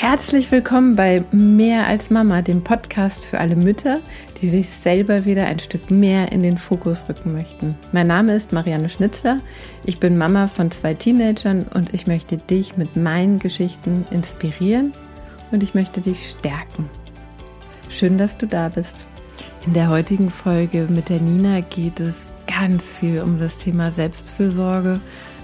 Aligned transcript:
Herzlich 0.00 0.52
willkommen 0.52 0.94
bei 0.94 1.24
Mehr 1.32 1.88
als 1.88 2.08
Mama, 2.08 2.40
dem 2.40 2.62
Podcast 2.62 3.26
für 3.26 3.40
alle 3.40 3.56
Mütter, 3.56 3.98
die 4.40 4.46
sich 4.46 4.68
selber 4.68 5.24
wieder 5.24 5.46
ein 5.46 5.58
Stück 5.58 5.90
mehr 5.90 6.30
in 6.30 6.44
den 6.44 6.56
Fokus 6.56 7.08
rücken 7.08 7.32
möchten. 7.32 7.74
Mein 7.90 8.06
Name 8.06 8.36
ist 8.36 8.52
Marianne 8.52 8.90
Schnitzler, 8.90 9.40
ich 9.84 9.98
bin 9.98 10.16
Mama 10.16 10.46
von 10.46 10.70
zwei 10.70 10.94
Teenagern 10.94 11.66
und 11.74 11.94
ich 11.94 12.06
möchte 12.06 12.36
dich 12.36 12.76
mit 12.76 12.94
meinen 12.94 13.40
Geschichten 13.40 14.06
inspirieren 14.12 14.92
und 15.50 15.64
ich 15.64 15.74
möchte 15.74 16.00
dich 16.00 16.30
stärken. 16.30 16.88
Schön, 17.88 18.18
dass 18.18 18.38
du 18.38 18.46
da 18.46 18.68
bist. 18.68 19.04
In 19.66 19.72
der 19.72 19.88
heutigen 19.88 20.30
Folge 20.30 20.86
mit 20.88 21.08
der 21.08 21.20
Nina 21.20 21.58
geht 21.58 21.98
es 21.98 22.14
ganz 22.46 22.94
viel 22.94 23.20
um 23.20 23.40
das 23.40 23.58
Thema 23.58 23.90
Selbstfürsorge 23.90 25.00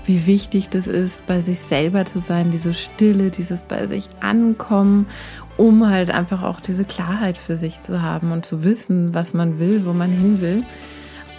wie 0.06 0.26
wichtig 0.26 0.68
das 0.68 0.86
ist, 0.86 1.24
bei 1.26 1.40
sich 1.40 1.60
selber 1.60 2.04
zu 2.04 2.18
sein, 2.20 2.50
diese 2.50 2.74
Stille, 2.74 3.30
dieses 3.30 3.62
bei 3.62 3.86
sich 3.86 4.08
ankommen, 4.20 5.06
um 5.56 5.88
halt 5.88 6.10
einfach 6.10 6.42
auch 6.42 6.60
diese 6.60 6.84
Klarheit 6.84 7.38
für 7.38 7.56
sich 7.56 7.80
zu 7.80 8.02
haben 8.02 8.32
und 8.32 8.44
zu 8.44 8.64
wissen, 8.64 9.14
was 9.14 9.34
man 9.34 9.58
will, 9.58 9.84
wo 9.86 9.92
man 9.92 10.10
hin 10.10 10.40
will. 10.40 10.62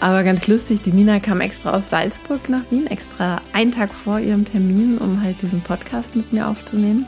Aber 0.00 0.24
ganz 0.24 0.46
lustig, 0.46 0.82
die 0.82 0.92
Nina 0.92 1.20
kam 1.20 1.40
extra 1.40 1.72
aus 1.72 1.88
Salzburg 1.88 2.48
nach 2.48 2.70
Wien, 2.70 2.86
extra 2.86 3.40
einen 3.52 3.72
Tag 3.72 3.94
vor 3.94 4.18
ihrem 4.18 4.44
Termin, 4.44 4.98
um 4.98 5.22
halt 5.22 5.40
diesen 5.40 5.62
Podcast 5.62 6.14
mit 6.14 6.32
mir 6.32 6.48
aufzunehmen. 6.48 7.06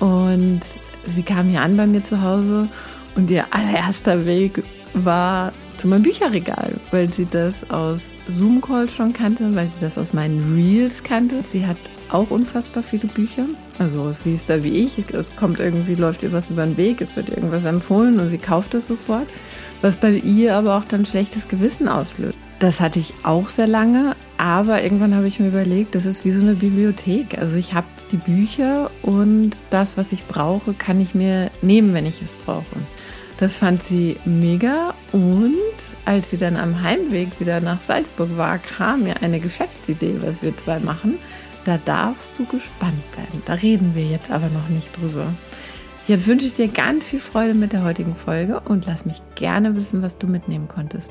Und 0.00 0.60
sie 1.08 1.22
kam 1.22 1.48
hier 1.48 1.60
an 1.60 1.76
bei 1.76 1.86
mir 1.86 2.02
zu 2.02 2.22
Hause 2.22 2.68
und 3.14 3.30
ihr 3.30 3.46
allererster 3.50 4.26
Weg 4.26 4.62
war 4.92 5.52
zu 5.76 5.88
meinem 5.88 6.02
Bücherregal, 6.02 6.72
weil 6.90 7.12
sie 7.12 7.26
das 7.30 7.68
aus 7.70 8.12
Zoom-Call 8.28 8.88
schon 8.88 9.12
kannte, 9.12 9.54
weil 9.54 9.68
sie 9.68 9.80
das 9.80 9.98
aus 9.98 10.12
meinen 10.12 10.54
Reels 10.54 11.02
kannte. 11.02 11.36
Sie 11.48 11.66
hat 11.66 11.76
auch 12.10 12.30
unfassbar 12.30 12.82
viele 12.82 13.08
Bücher. 13.08 13.46
Also 13.78 14.12
sie 14.12 14.32
ist 14.32 14.48
da 14.48 14.62
wie 14.62 14.84
ich. 14.84 14.98
Es 15.12 15.34
kommt 15.36 15.60
irgendwie, 15.60 15.94
läuft 15.94 16.22
ihr 16.22 16.32
was 16.32 16.50
über 16.50 16.64
den 16.64 16.76
Weg, 16.76 17.00
es 17.00 17.16
wird 17.16 17.30
irgendwas 17.30 17.64
empfohlen 17.64 18.20
und 18.20 18.28
sie 18.28 18.38
kauft 18.38 18.74
es 18.74 18.86
sofort. 18.86 19.26
Was 19.82 19.96
bei 19.96 20.12
ihr 20.12 20.54
aber 20.54 20.78
auch 20.78 20.84
dann 20.84 21.04
schlechtes 21.04 21.48
Gewissen 21.48 21.88
auslöst. 21.88 22.36
Das 22.58 22.80
hatte 22.80 22.98
ich 22.98 23.12
auch 23.22 23.50
sehr 23.50 23.66
lange, 23.66 24.16
aber 24.38 24.82
irgendwann 24.82 25.14
habe 25.14 25.28
ich 25.28 25.38
mir 25.38 25.48
überlegt, 25.48 25.94
das 25.94 26.06
ist 26.06 26.24
wie 26.24 26.30
so 26.30 26.40
eine 26.40 26.54
Bibliothek. 26.54 27.38
Also 27.38 27.56
ich 27.56 27.74
habe 27.74 27.86
die 28.12 28.16
Bücher 28.16 28.90
und 29.02 29.52
das, 29.68 29.98
was 29.98 30.12
ich 30.12 30.24
brauche, 30.26 30.72
kann 30.72 31.00
ich 31.00 31.14
mir 31.14 31.50
nehmen, 31.60 31.92
wenn 31.92 32.06
ich 32.06 32.22
es 32.22 32.32
brauche. 32.46 32.64
Das 33.38 33.56
fand 33.56 33.82
sie 33.82 34.16
mega 34.24 34.94
und 35.12 35.52
als 36.06 36.30
sie 36.30 36.38
dann 36.38 36.56
am 36.56 36.82
Heimweg 36.82 37.38
wieder 37.38 37.60
nach 37.60 37.82
Salzburg 37.82 38.36
war, 38.36 38.58
kam 38.58 39.02
mir 39.02 39.22
eine 39.22 39.40
Geschäftsidee, 39.40 40.16
was 40.22 40.42
wir 40.42 40.56
zwei 40.56 40.78
machen. 40.78 41.18
Da 41.64 41.78
darfst 41.84 42.38
du 42.38 42.46
gespannt 42.46 43.12
bleiben. 43.12 43.42
Da 43.44 43.54
reden 43.54 43.94
wir 43.94 44.06
jetzt 44.06 44.30
aber 44.30 44.48
noch 44.48 44.68
nicht 44.68 44.96
drüber. 44.96 45.26
Jetzt 46.06 46.26
wünsche 46.28 46.46
ich 46.46 46.54
dir 46.54 46.68
ganz 46.68 47.06
viel 47.06 47.18
Freude 47.18 47.52
mit 47.52 47.72
der 47.72 47.82
heutigen 47.82 48.14
Folge 48.14 48.60
und 48.60 48.86
lass 48.86 49.04
mich 49.04 49.20
gerne 49.34 49.74
wissen, 49.76 50.00
was 50.00 50.16
du 50.16 50.28
mitnehmen 50.28 50.68
konntest. 50.68 51.10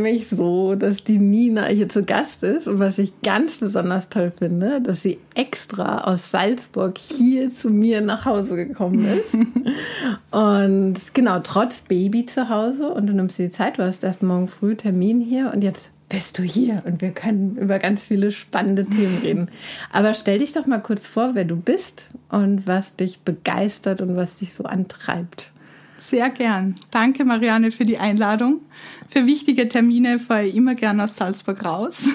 Mich 0.00 0.28
so, 0.28 0.74
dass 0.74 1.04
die 1.04 1.18
Nina 1.18 1.66
hier 1.66 1.88
zu 1.88 2.02
Gast 2.02 2.42
ist. 2.42 2.66
Und 2.66 2.78
was 2.78 2.98
ich 2.98 3.12
ganz 3.22 3.58
besonders 3.58 4.08
toll 4.08 4.32
finde, 4.36 4.80
dass 4.80 5.02
sie 5.02 5.18
extra 5.34 6.04
aus 6.04 6.30
Salzburg 6.30 6.98
hier 6.98 7.50
zu 7.50 7.70
mir 7.70 8.00
nach 8.00 8.24
Hause 8.24 8.56
gekommen 8.56 9.04
ist. 9.04 9.34
und 10.30 11.14
genau, 11.14 11.40
trotz 11.40 11.82
Baby 11.82 12.26
zu 12.26 12.48
Hause. 12.48 12.92
Und 12.92 13.06
du 13.06 13.12
nimmst 13.12 13.38
dir 13.38 13.48
die 13.48 13.54
Zeit, 13.54 13.78
du 13.78 13.84
hast 13.84 14.02
erst 14.02 14.22
morgen 14.22 14.48
früh 14.48 14.74
Termin 14.74 15.20
hier 15.20 15.52
und 15.54 15.62
jetzt 15.62 15.90
bist 16.10 16.38
du 16.38 16.42
hier 16.42 16.82
und 16.84 17.00
wir 17.00 17.12
können 17.12 17.56
über 17.56 17.78
ganz 17.78 18.06
viele 18.06 18.32
spannende 18.32 18.84
Themen 18.84 19.18
reden. 19.22 19.50
Aber 19.92 20.12
stell 20.12 20.40
dich 20.40 20.52
doch 20.52 20.66
mal 20.66 20.80
kurz 20.80 21.06
vor, 21.06 21.34
wer 21.34 21.44
du 21.44 21.56
bist 21.56 22.10
und 22.28 22.66
was 22.66 22.96
dich 22.96 23.20
begeistert 23.20 24.00
und 24.02 24.16
was 24.16 24.34
dich 24.36 24.52
so 24.52 24.64
antreibt. 24.64 25.52
Sehr 26.00 26.30
gern. 26.30 26.76
Danke, 26.90 27.26
Marianne, 27.26 27.70
für 27.70 27.84
die 27.84 27.98
Einladung. 27.98 28.62
Für 29.06 29.26
wichtige 29.26 29.68
Termine 29.68 30.18
fahre 30.18 30.46
ich 30.46 30.54
immer 30.54 30.74
gern 30.74 30.98
aus 30.98 31.16
Salzburg 31.16 31.62
raus. 31.62 32.08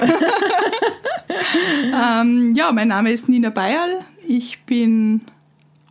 ähm, 1.93 2.55
ja, 2.55 2.71
mein 2.71 2.87
Name 2.87 3.11
ist 3.11 3.29
Nina 3.29 3.51
Bayerl. 3.51 3.99
Ich 4.27 4.63
bin 4.63 5.21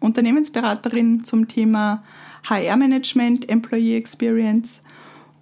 Unternehmensberaterin 0.00 1.25
zum 1.25 1.47
Thema 1.47 2.03
HR-Management, 2.49 3.49
Employee 3.49 3.97
Experience 3.97 4.82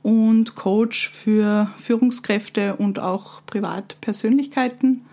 und 0.02 0.54
Coach 0.54 1.08
für 1.08 1.70
Führungskräfte 1.78 2.76
und 2.76 2.98
auch 2.98 3.40
Privatpersönlichkeiten. 3.46 5.06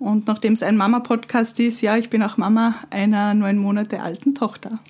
Und 0.00 0.26
nachdem 0.26 0.54
es 0.54 0.64
ein 0.64 0.76
Mama-Podcast 0.76 1.60
ist, 1.60 1.82
ja, 1.82 1.96
ich 1.96 2.10
bin 2.10 2.24
auch 2.24 2.36
Mama 2.36 2.74
einer 2.90 3.34
neun 3.34 3.58
Monate 3.58 4.02
alten 4.02 4.34
Tochter. 4.34 4.80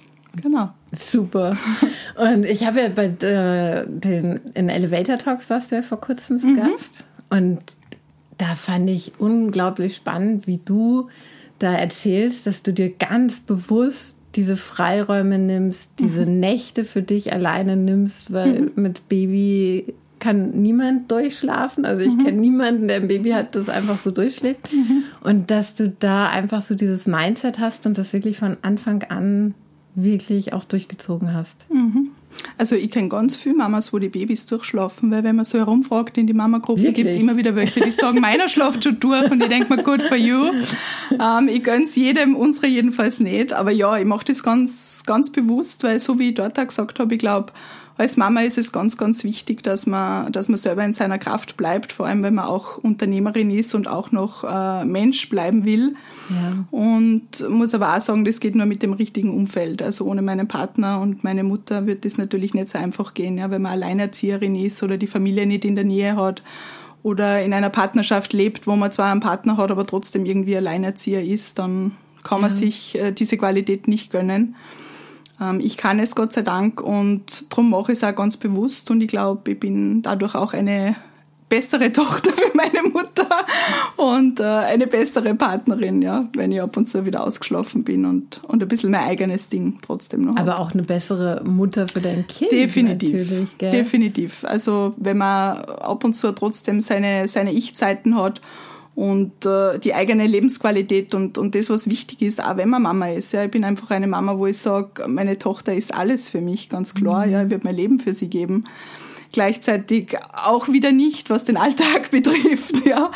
Genau. 0.41 0.70
Super. 0.96 1.56
Und 2.16 2.44
ich 2.44 2.66
habe 2.66 2.80
ja 2.80 2.88
bei 2.88 3.06
äh, 3.06 3.86
den 3.86 4.41
in 4.54 4.68
Elevator 4.68 5.18
Talks 5.18 5.50
warst 5.50 5.70
du 5.70 5.76
ja 5.76 5.82
vor 5.82 6.00
kurzem 6.00 6.38
zu 6.38 6.48
mhm. 6.48 6.56
Gast. 6.56 7.04
Und 7.30 7.60
da 8.38 8.54
fand 8.54 8.88
ich 8.88 9.12
unglaublich 9.19 9.96
spannend, 9.96 10.46
wie 10.46 10.58
du 10.58 11.08
da 11.58 11.72
erzählst, 11.74 12.46
dass 12.46 12.62
du 12.62 12.72
dir 12.72 12.90
ganz 12.90 13.40
bewusst 13.40 14.16
diese 14.36 14.56
Freiräume 14.56 15.38
nimmst, 15.38 15.98
diese 15.98 16.24
mhm. 16.24 16.40
Nächte 16.40 16.84
für 16.84 17.02
dich 17.02 17.32
alleine 17.32 17.76
nimmst, 17.76 18.32
weil 18.32 18.62
mhm. 18.62 18.72
mit 18.76 19.08
Baby 19.08 19.94
kann 20.20 20.50
niemand 20.50 21.10
durchschlafen. 21.10 21.84
Also 21.84 22.02
ich 22.02 22.14
mhm. 22.14 22.24
kenne 22.24 22.40
niemanden, 22.40 22.88
der 22.88 22.96
ein 22.96 23.08
Baby 23.08 23.30
hat, 23.30 23.56
das 23.56 23.69
einfach 23.69 23.98
so 23.98 24.10
durchschläft. 24.10 24.72
Mhm. 24.72 25.04
Und 25.22 25.50
dass 25.50 25.74
du 25.74 25.88
da 25.88 26.28
einfach 26.28 26.62
so 26.62 26.74
dieses 26.74 27.06
Mindset 27.06 27.58
hast 27.58 27.86
und 27.86 27.98
das 27.98 28.12
wirklich 28.12 28.38
von 28.38 28.56
Anfang 28.62 29.02
an 29.04 29.54
wirklich 30.03 30.53
auch 30.53 30.65
durchgezogen 30.65 31.34
hast. 31.34 31.66
Mhm. 31.71 32.11
Also 32.56 32.77
ich 32.77 32.91
kenne 32.91 33.09
ganz 33.09 33.34
viele 33.34 33.56
Mamas, 33.56 33.93
wo 33.93 33.99
die 33.99 34.09
Babys 34.09 34.47
durchschlafen, 34.47 35.11
weil 35.11 35.25
wenn 35.25 35.37
man 35.37 35.44
so 35.44 35.59
herumfragt 35.59 36.16
in 36.16 36.27
die 36.27 36.33
Mama-Gruppe, 36.33 36.93
gibt 36.93 37.11
es 37.11 37.16
immer 37.16 37.37
wieder 37.37 37.56
welche, 37.56 37.81
die 37.81 37.91
sagen, 37.91 38.21
meiner 38.21 38.49
schlaft 38.49 38.84
schon 38.84 39.00
durch 39.00 39.31
und 39.31 39.43
ich 39.43 39.49
denke 39.49 39.75
mir, 39.75 39.83
good 39.83 40.03
for 40.03 40.16
you. 40.16 40.50
Ähm, 41.19 41.49
ich 41.49 41.65
gönne 41.65 41.84
es 41.84 41.97
jedem, 41.97 42.37
unsere 42.37 42.69
jedenfalls 42.69 43.19
nicht. 43.21 43.53
Aber 43.53 43.72
ja, 43.72 43.99
ich 43.99 44.05
mache 44.05 44.27
das 44.27 44.43
ganz, 44.43 45.03
ganz 45.05 45.31
bewusst, 45.31 45.83
weil 45.83 45.99
so 45.99 46.19
wie 46.19 46.28
ich 46.28 46.34
dort 46.34 46.59
auch 46.59 46.67
gesagt 46.67 46.99
habe, 47.00 47.15
ich 47.15 47.19
glaube, 47.19 47.53
als 48.00 48.16
Mama 48.16 48.41
ist 48.41 48.56
es 48.56 48.72
ganz, 48.72 48.97
ganz 48.97 49.25
wichtig, 49.25 49.62
dass 49.62 49.87
man, 49.87 50.33
dass 50.33 50.49
man 50.49 50.56
selber 50.56 50.83
in 50.83 50.94
seiner 50.94 51.19
Kraft 51.19 51.59
bleibt, 51.59 51.93
vor 51.93 52.06
allem 52.06 52.22
wenn 52.22 52.34
man 52.34 52.47
auch 52.47 52.78
Unternehmerin 52.78 53.50
ist 53.50 53.75
und 53.75 53.88
auch 53.88 54.11
noch 54.11 54.43
äh, 54.43 54.87
Mensch 54.87 55.28
bleiben 55.28 55.66
will. 55.66 55.97
Ja. 56.31 56.65
Und 56.71 57.47
muss 57.50 57.75
aber 57.75 57.94
auch 57.94 58.00
sagen, 58.00 58.25
das 58.25 58.41
geht 58.41 58.55
nur 58.55 58.65
mit 58.65 58.83
dem 58.83 58.94
richtigen 58.94 59.34
Umfeld. 59.34 59.83
Also 59.83 60.06
ohne 60.06 60.22
meinen 60.22 60.49
Partner 60.49 60.99
und 60.99 61.25
meine 61.25 61.44
Mutter 61.44 61.87
wird 61.87 62.06
das 62.06 62.16
natürlich 62.16 62.55
nicht 62.55 62.71
so 62.71 62.78
einfach 62.78 63.12
gehen, 63.12 63.37
ja, 63.37 63.50
wenn 63.50 63.61
man 63.61 63.72
Alleinerzieherin 63.72 64.55
ist 64.55 64.82
oder 64.82 64.97
die 64.97 65.06
Familie 65.06 65.44
nicht 65.44 65.67
in 65.67 65.75
der 65.75 65.84
Nähe 65.84 66.17
hat 66.17 66.43
oder 67.03 67.43
in 67.43 67.53
einer 67.53 67.69
Partnerschaft 67.69 68.32
lebt, 68.32 68.67
wo 68.67 68.77
man 68.77 68.93
zwar 68.93 69.12
einen 69.12 69.21
Partner 69.21 69.59
hat, 69.59 69.71
aber 69.71 69.87
trotzdem 69.87 70.25
irgendwie 70.25 70.56
Alleinerzieher 70.56 71.22
ist, 71.22 71.59
dann 71.59 71.93
kann 72.22 72.41
man 72.41 72.50
sich 72.50 72.99
äh, 72.99 73.12
diese 73.12 73.37
Qualität 73.37 73.88
nicht 73.88 74.11
gönnen. 74.11 74.56
Ähm, 75.40 75.60
ich 75.60 75.76
kann 75.76 75.98
es 75.98 76.14
Gott 76.14 76.32
sei 76.32 76.42
Dank 76.42 76.80
und 76.80 77.50
darum 77.50 77.70
mache 77.70 77.92
ich 77.92 77.98
es 77.98 78.04
auch 78.04 78.14
ganz 78.14 78.36
bewusst 78.36 78.90
und 78.90 79.00
ich 79.00 79.08
glaube, 79.08 79.52
ich 79.52 79.60
bin 79.60 80.02
dadurch 80.02 80.34
auch 80.34 80.52
eine 80.52 80.96
bessere 81.48 81.92
Tochter 81.92 82.30
für 82.32 82.56
meine 82.56 82.88
Mutter 82.88 83.26
und 83.96 84.40
äh, 84.40 84.44
eine 84.44 84.86
bessere 84.86 85.34
Partnerin, 85.34 86.00
ja, 86.00 86.28
wenn 86.36 86.52
ich 86.52 86.62
ab 86.62 86.76
und 86.76 86.88
zu 86.88 87.04
wieder 87.04 87.26
ausgeschlafen 87.26 87.84
bin 87.84 88.04
und, 88.06 88.40
und 88.46 88.62
ein 88.62 88.68
bisschen 88.68 88.90
mein 88.90 89.02
eigenes 89.04 89.48
Ding 89.48 89.78
trotzdem 89.82 90.22
noch. 90.22 90.36
Aber 90.36 90.60
auch 90.60 90.72
eine 90.72 90.84
bessere 90.84 91.43
Mutter 91.44 91.88
für 91.88 92.00
dein 92.00 92.26
Kind. 92.26 92.52
Definitiv. 92.52 93.56
Definitiv. 93.58 94.44
Also 94.44 94.94
wenn 94.96 95.19
man 95.19 95.58
ab 95.58 96.04
und 96.04 96.14
zu 96.14 96.32
trotzdem 96.32 96.81
seine, 96.81 97.26
seine 97.28 97.52
Ich-Zeiten 97.52 98.16
hat 98.16 98.40
und 98.94 99.46
äh, 99.46 99.78
die 99.78 99.94
eigene 99.94 100.26
Lebensqualität 100.26 101.14
und, 101.14 101.38
und 101.38 101.54
das, 101.54 101.70
was 101.70 101.88
wichtig 101.88 102.22
ist, 102.22 102.42
auch 102.42 102.56
wenn 102.56 102.69
man 102.69 102.82
Mama 102.82 103.08
ist. 103.08 103.32
Ja, 103.32 103.44
ich 103.44 103.50
bin 103.50 103.64
einfach 103.64 103.90
eine 103.90 104.06
Mama, 104.06 104.37
wo 104.37 104.46
ich 104.46 104.58
sage, 104.58 105.06
meine 105.08 105.38
Tochter 105.38 105.75
ist 105.75 105.94
alles 105.94 106.28
für 106.28 106.40
mich, 106.40 106.69
ganz 106.69 106.94
klar. 106.94 107.26
Mhm. 107.26 107.32
Ja, 107.32 107.42
ich 107.44 107.50
werde 107.50 107.64
mein 107.64 107.76
Leben 107.76 108.00
für 108.00 108.14
sie 108.14 108.28
geben. 108.28 108.64
Gleichzeitig 109.32 110.16
auch 110.32 110.69
wieder 110.69 110.90
nicht, 110.90 111.31
was 111.31 111.44
den 111.44 111.56
Alltag 111.56 112.10
betrifft. 112.10 112.84
Ja. 112.84 113.12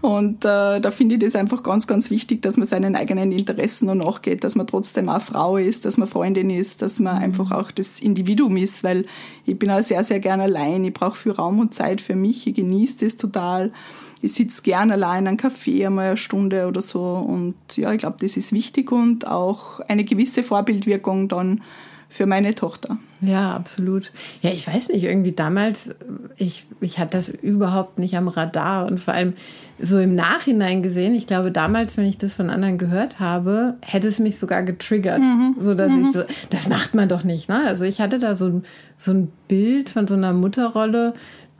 Und 0.00 0.46
äh, 0.46 0.80
da 0.80 0.90
finde 0.90 1.16
ich 1.16 1.20
das 1.20 1.36
einfach 1.36 1.62
ganz, 1.62 1.86
ganz 1.86 2.10
wichtig, 2.10 2.40
dass 2.40 2.56
man 2.56 2.66
seinen 2.66 2.96
eigenen 2.96 3.30
Interessen 3.30 3.86
noch 3.86 3.94
nachgeht, 3.94 4.44
dass 4.44 4.54
man 4.54 4.66
trotzdem 4.66 5.10
auch 5.10 5.20
Frau 5.20 5.58
ist, 5.58 5.84
dass 5.84 5.98
man 5.98 6.08
Freundin 6.08 6.48
ist, 6.48 6.80
dass 6.80 6.98
man 6.98 7.16
mhm. 7.16 7.22
einfach 7.22 7.52
auch 7.52 7.70
das 7.70 8.00
Individuum 8.00 8.56
ist, 8.56 8.82
weil 8.82 9.04
ich 9.44 9.58
bin 9.58 9.70
auch 9.70 9.82
sehr, 9.82 10.04
sehr 10.04 10.20
gern 10.20 10.40
allein. 10.40 10.84
Ich 10.84 10.94
brauche 10.94 11.16
viel 11.16 11.32
Raum 11.32 11.60
und 11.60 11.74
Zeit 11.74 12.00
für 12.00 12.16
mich. 12.16 12.46
Ich 12.46 12.54
genieße 12.54 13.04
das 13.04 13.16
total 13.16 13.70
ich 14.20 14.32
sitze 14.34 14.62
gern 14.62 14.90
allein 14.90 15.24
in 15.24 15.28
einem 15.28 15.36
Café 15.36 15.86
einmal 15.86 16.08
eine 16.08 16.16
Stunde 16.16 16.66
oder 16.66 16.82
so. 16.82 17.02
Und 17.02 17.54
ja, 17.76 17.92
ich 17.92 17.98
glaube, 17.98 18.16
das 18.20 18.36
ist 18.36 18.52
wichtig 18.52 18.92
und 18.92 19.26
auch 19.26 19.80
eine 19.80 20.04
gewisse 20.04 20.42
Vorbildwirkung 20.42 21.28
dann 21.28 21.62
für 22.10 22.26
meine 22.26 22.54
Tochter. 22.54 22.96
Ja, 23.20 23.52
absolut. 23.52 24.12
Ja, 24.42 24.50
ich 24.50 24.66
weiß 24.66 24.88
nicht, 24.88 25.04
irgendwie 25.04 25.32
damals, 25.32 25.90
ich, 26.36 26.66
ich 26.80 26.98
hatte 26.98 27.16
das 27.18 27.28
überhaupt 27.28 27.98
nicht 27.98 28.16
am 28.16 28.28
Radar 28.28 28.86
und 28.86 28.98
vor 28.98 29.12
allem 29.12 29.34
so 29.78 29.98
im 29.98 30.14
Nachhinein 30.14 30.82
gesehen, 30.82 31.14
ich 31.14 31.26
glaube 31.26 31.52
damals, 31.52 31.96
wenn 31.96 32.06
ich 32.06 32.16
das 32.16 32.34
von 32.34 32.48
anderen 32.48 32.78
gehört 32.78 33.20
habe, 33.20 33.76
hätte 33.82 34.08
es 34.08 34.18
mich 34.18 34.38
sogar 34.38 34.62
getriggert, 34.62 35.20
mhm. 35.20 35.56
so 35.58 35.74
dass 35.74 35.92
mhm. 35.92 36.06
ich 36.06 36.12
so, 36.12 36.22
das 36.50 36.68
macht 36.68 36.94
man 36.94 37.08
doch 37.08 37.24
nicht, 37.24 37.48
ne? 37.48 37.62
Also 37.66 37.84
ich 37.84 38.00
hatte 38.00 38.18
da 38.18 38.34
so 38.34 38.46
ein, 38.46 38.62
so 38.96 39.12
ein 39.12 39.30
Bild 39.46 39.90
von 39.90 40.06
so 40.06 40.14
einer 40.14 40.32
Mutterrolle, 40.32 41.14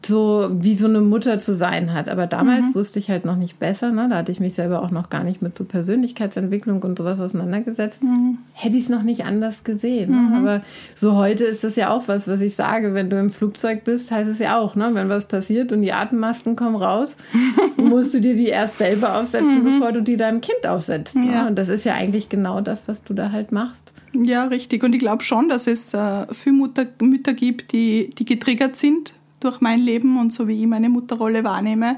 so 0.07 0.49
wie 0.53 0.77
so 0.77 0.87
eine 0.87 1.01
Mutter 1.01 1.39
zu 1.39 1.57
sein 1.57 1.93
hat. 1.93 2.09
Aber 2.09 2.27
damals 2.27 2.69
mhm. 2.69 2.75
wusste 2.77 2.99
ich 2.99 3.11
halt 3.11 3.25
noch 3.25 3.37
nicht 3.37 3.59
besser. 3.59 3.91
Ne? 3.91 4.09
Da 4.09 4.17
hatte 4.19 4.33
ich 4.33 4.41
mich 4.41 4.55
selber 4.55 4.83
auch 4.83 4.91
noch 4.91 5.11
gar 5.11 5.25
nicht 5.25 5.43
mit 5.43 5.57
so 5.57 5.65
Persönlichkeitsentwicklung 5.65 6.83
und 6.83 6.99
sowas 6.99 7.21
auseinandergesetzt. 7.21 8.03
Mhm. 8.03 8.39
Hätte 8.55 8.77
ich 8.77 8.85
es 8.85 8.89
noch 8.89 9.03
nicht 9.03 9.27
anders 9.27 9.65
gesehen. 9.65 10.11
Ne? 10.11 10.17
Mhm. 10.17 10.35
Aber 10.35 10.63
so 10.95 11.17
heute 11.17 11.45
ist 11.45 11.65
das 11.65 11.77
ja 11.77 11.91
auch 11.91 12.07
was, 12.07 12.29
was 12.29 12.41
ich 12.41 12.55
sage. 12.55 12.95
Wenn 12.95 13.11
du 13.11 13.19
im 13.19 13.31
Flugzeug 13.31 13.85
bist, 13.85 14.11
heißt 14.11 14.31
es 14.31 14.39
ja 14.39 14.59
auch, 14.59 14.77
ne? 14.77 14.91
wenn 14.93 15.09
was 15.09 15.27
passiert 15.27 15.73
und 15.73 15.83
die 15.83 15.93
Atemmasken 15.93 16.55
kommen 16.55 16.77
raus, 16.77 17.17
musst 17.77 18.15
du 18.15 18.21
dir 18.21 18.35
die 18.35 18.47
erst 18.47 18.79
selber 18.79 19.19
aufsetzen, 19.21 19.61
mhm. 19.61 19.65
bevor 19.65 19.93
du 19.93 20.03
die 20.03 20.17
deinem 20.17 20.41
Kind 20.41 20.67
aufsetzt. 20.67 21.17
Ne? 21.17 21.33
Ja. 21.33 21.49
Und 21.49 21.59
das 21.59 21.69
ist 21.69 21.85
ja 21.85 21.95
eigentlich 21.95 22.29
genau 22.29 22.61
das, 22.61 22.87
was 22.87 23.03
du 23.03 23.15
da 23.15 23.33
halt 23.33 23.53
machst. 23.53 23.93
Ja, 24.15 24.45
richtig. 24.45 24.83
Und 24.85 24.95
ich 24.95 25.01
glaube 25.01 25.23
schon, 25.23 25.49
dass 25.49 25.67
es 25.67 25.93
äh, 25.93 26.27
viele 26.33 26.57
Mutter, 26.57 26.87
Mütter 27.01 27.35
gibt, 27.35 27.73
die, 27.73 28.11
die 28.17 28.25
getriggert 28.25 28.77
sind 28.77 29.13
durch 29.41 29.61
mein 29.61 29.81
Leben 29.81 30.19
und 30.19 30.33
so 30.33 30.49
wie 30.49 30.61
ich 30.61 30.67
meine 30.67 30.89
Mutterrolle 30.89 31.45
wahrnehme. 31.45 31.97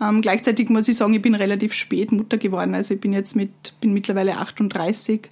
Ähm, 0.00 0.20
gleichzeitig 0.20 0.68
muss 0.68 0.88
ich 0.88 0.96
sagen, 0.96 1.14
ich 1.14 1.22
bin 1.22 1.34
relativ 1.34 1.72
spät 1.72 2.12
Mutter 2.12 2.38
geworden. 2.38 2.74
Also 2.74 2.94
ich 2.94 3.00
bin 3.00 3.12
jetzt 3.12 3.34
mit, 3.36 3.50
bin 3.80 3.92
mittlerweile 3.92 4.36
38 4.38 5.30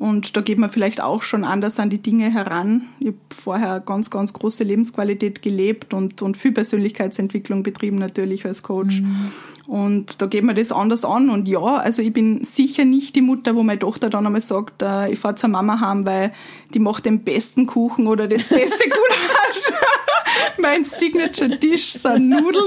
und 0.00 0.34
da 0.34 0.40
geht 0.40 0.58
man 0.58 0.70
vielleicht 0.70 1.02
auch 1.02 1.22
schon 1.22 1.44
anders 1.44 1.78
an 1.78 1.90
die 1.90 2.00
Dinge 2.00 2.32
heran. 2.32 2.84
Ich 3.00 3.08
habe 3.08 3.18
vorher 3.28 3.80
ganz, 3.80 4.08
ganz 4.08 4.32
große 4.32 4.64
Lebensqualität 4.64 5.42
gelebt 5.42 5.92
und, 5.92 6.22
und 6.22 6.38
viel 6.38 6.52
Persönlichkeitsentwicklung 6.52 7.62
betrieben 7.62 7.98
natürlich 7.98 8.46
als 8.46 8.62
Coach. 8.62 9.02
Mhm. 9.02 9.30
Und 9.70 10.20
da 10.20 10.26
geht 10.26 10.42
man 10.42 10.56
das 10.56 10.72
anders 10.72 11.04
an. 11.04 11.30
Und 11.30 11.46
ja, 11.46 11.60
also 11.60 12.02
ich 12.02 12.12
bin 12.12 12.42
sicher 12.42 12.84
nicht 12.84 13.14
die 13.14 13.20
Mutter, 13.20 13.54
wo 13.54 13.62
meine 13.62 13.78
Tochter 13.78 14.10
dann 14.10 14.26
einmal 14.26 14.40
sagt, 14.40 14.82
äh, 14.82 15.12
ich 15.12 15.20
fahre 15.20 15.36
zur 15.36 15.48
Mama 15.48 15.78
heim, 15.78 16.04
weil 16.04 16.32
die 16.74 16.80
macht 16.80 17.04
den 17.04 17.22
besten 17.22 17.68
Kuchen 17.68 18.08
oder 18.08 18.26
das 18.26 18.48
beste 18.48 18.88
Gulasch. 18.88 19.78
mein 20.58 20.84
Signature-Dish 20.84 21.92
sind 21.92 22.30
Nudeln. 22.30 22.66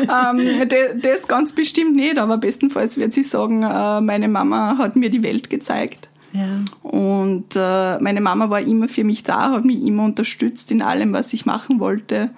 ähm, 0.00 0.68
das 1.02 1.28
ganz 1.28 1.52
bestimmt 1.52 1.94
nicht, 1.94 2.16
aber 2.16 2.38
bestenfalls 2.38 2.96
wird 2.96 3.12
sie 3.12 3.24
sagen, 3.24 3.64
äh, 3.64 4.00
meine 4.00 4.28
Mama 4.28 4.78
hat 4.78 4.96
mir 4.96 5.10
die 5.10 5.22
Welt 5.22 5.50
gezeigt. 5.50 6.08
Ja. 6.32 6.64
Und 6.82 7.56
äh, 7.56 7.98
meine 7.98 8.22
Mama 8.22 8.48
war 8.48 8.62
immer 8.62 8.88
für 8.88 9.04
mich 9.04 9.22
da, 9.22 9.50
hat 9.50 9.66
mich 9.66 9.82
immer 9.82 10.04
unterstützt 10.04 10.70
in 10.70 10.80
allem, 10.80 11.12
was 11.12 11.34
ich 11.34 11.44
machen 11.44 11.78
wollte. 11.78 12.30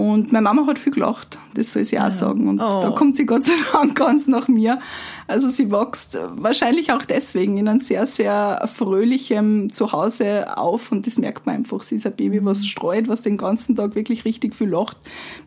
Und 0.00 0.32
meine 0.32 0.44
Mama 0.44 0.66
hat 0.66 0.78
viel 0.78 0.94
gelacht, 0.94 1.36
das 1.52 1.74
soll 1.74 1.84
sie 1.84 1.98
auch 1.98 2.04
ja. 2.04 2.10
sagen. 2.10 2.48
Und 2.48 2.58
oh. 2.58 2.80
da 2.80 2.90
kommt 2.92 3.16
sie 3.16 3.26
Gott 3.26 3.42
sei 3.42 3.52
Dank 3.70 3.96
ganz 3.96 4.28
nach 4.28 4.48
mir. 4.48 4.78
Also 5.26 5.50
sie 5.50 5.70
wächst 5.70 6.16
wahrscheinlich 6.36 6.90
auch 6.90 7.04
deswegen 7.04 7.58
in 7.58 7.68
einem 7.68 7.80
sehr, 7.80 8.06
sehr 8.06 8.66
fröhlichem 8.74 9.70
Zuhause 9.70 10.56
auf. 10.56 10.90
Und 10.90 11.06
das 11.06 11.18
merkt 11.18 11.44
man 11.44 11.56
einfach. 11.56 11.82
Sie 11.82 11.96
ist 11.96 12.06
ein 12.06 12.16
Baby, 12.16 12.42
was 12.42 12.60
mhm. 12.60 12.64
streut, 12.64 13.08
was 13.08 13.20
den 13.20 13.36
ganzen 13.36 13.76
Tag 13.76 13.94
wirklich 13.94 14.24
richtig 14.24 14.56
viel 14.56 14.70
lacht. 14.70 14.96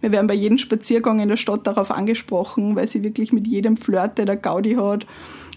Wir 0.01 0.11
werden 0.11 0.27
bei 0.27 0.35
jedem 0.35 0.59
Spaziergang 0.59 1.19
in 1.19 1.29
der 1.29 1.38
Stadt 1.38 1.65
darauf 1.65 1.89
angesprochen, 1.89 2.75
weil 2.75 2.88
sie 2.88 3.03
wirklich 3.03 3.33
mit 3.33 3.47
jedem 3.47 3.75
Flirte 3.75 4.25
der 4.25 4.38
Gaudi 4.38 4.75
hat. 4.75 5.07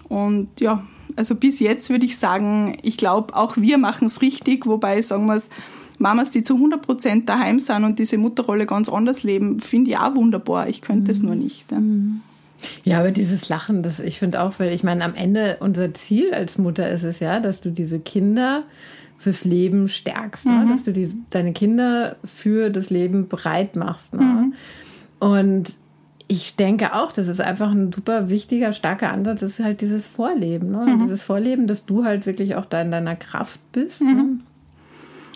Und 0.08 0.58
ja, 0.58 0.86
also 1.16 1.34
bis 1.34 1.60
jetzt 1.60 1.90
würde 1.90 2.06
ich 2.06 2.16
sagen, 2.16 2.78
ich 2.80 2.96
glaube, 2.96 3.36
auch 3.36 3.58
wir 3.58 3.76
machen 3.76 4.06
es 4.06 4.22
richtig, 4.22 4.64
wobei 4.64 5.02
sagen 5.02 5.26
wir 5.26 5.34
es, 5.34 5.50
Mamas, 5.98 6.30
die 6.30 6.42
zu 6.42 6.54
100 6.54 6.82
Prozent 6.82 7.28
daheim 7.28 7.60
sind 7.60 7.84
und 7.84 7.98
diese 7.98 8.18
Mutterrolle 8.18 8.66
ganz 8.66 8.88
anders 8.88 9.22
leben, 9.22 9.60
finde 9.60 9.90
ich 9.92 9.98
auch 9.98 10.14
wunderbar. 10.14 10.68
Ich 10.68 10.82
könnte 10.82 11.10
es 11.10 11.20
mhm. 11.20 11.26
nur 11.26 11.36
nicht. 11.36 11.70
Ja. 11.72 11.78
Mhm. 11.78 12.20
Ja, 12.84 13.00
aber 13.00 13.10
dieses 13.10 13.48
Lachen, 13.48 13.82
das 13.82 14.00
ich 14.00 14.18
finde 14.18 14.40
auch, 14.42 14.54
weil 14.58 14.72
ich 14.72 14.82
meine, 14.82 15.04
am 15.04 15.14
Ende 15.14 15.58
unser 15.60 15.92
Ziel 15.94 16.32
als 16.32 16.58
Mutter 16.58 16.88
ist 16.88 17.02
es 17.02 17.20
ja, 17.20 17.38
dass 17.40 17.60
du 17.60 17.70
diese 17.70 18.00
Kinder 18.00 18.64
fürs 19.18 19.44
Leben 19.44 19.88
stärkst, 19.88 20.46
ne? 20.46 20.52
mhm. 20.52 20.64
ne? 20.64 20.70
dass 20.70 20.84
du 20.84 20.92
die, 20.92 21.08
deine 21.30 21.52
Kinder 21.52 22.16
für 22.24 22.70
das 22.70 22.90
Leben 22.90 23.28
bereit 23.28 23.76
machst. 23.76 24.14
Ne? 24.14 24.22
Mhm. 24.22 24.54
Und 25.18 25.74
ich 26.28 26.56
denke 26.56 26.94
auch, 26.94 27.12
das 27.12 27.28
ist 27.28 27.40
einfach 27.40 27.70
ein 27.70 27.92
super 27.92 28.28
wichtiger, 28.28 28.72
starker 28.72 29.12
Ansatz, 29.12 29.40
das 29.40 29.58
ist 29.58 29.64
halt 29.64 29.80
dieses 29.80 30.06
Vorleben. 30.06 30.70
Ne? 30.70 30.86
Mhm. 30.86 31.00
Dieses 31.00 31.22
Vorleben, 31.22 31.66
dass 31.66 31.86
du 31.86 32.04
halt 32.04 32.26
wirklich 32.26 32.56
auch 32.56 32.66
da 32.66 32.82
in 32.82 32.90
deiner 32.90 33.16
Kraft 33.16 33.60
bist. 33.72 34.02
Ne? 34.02 34.38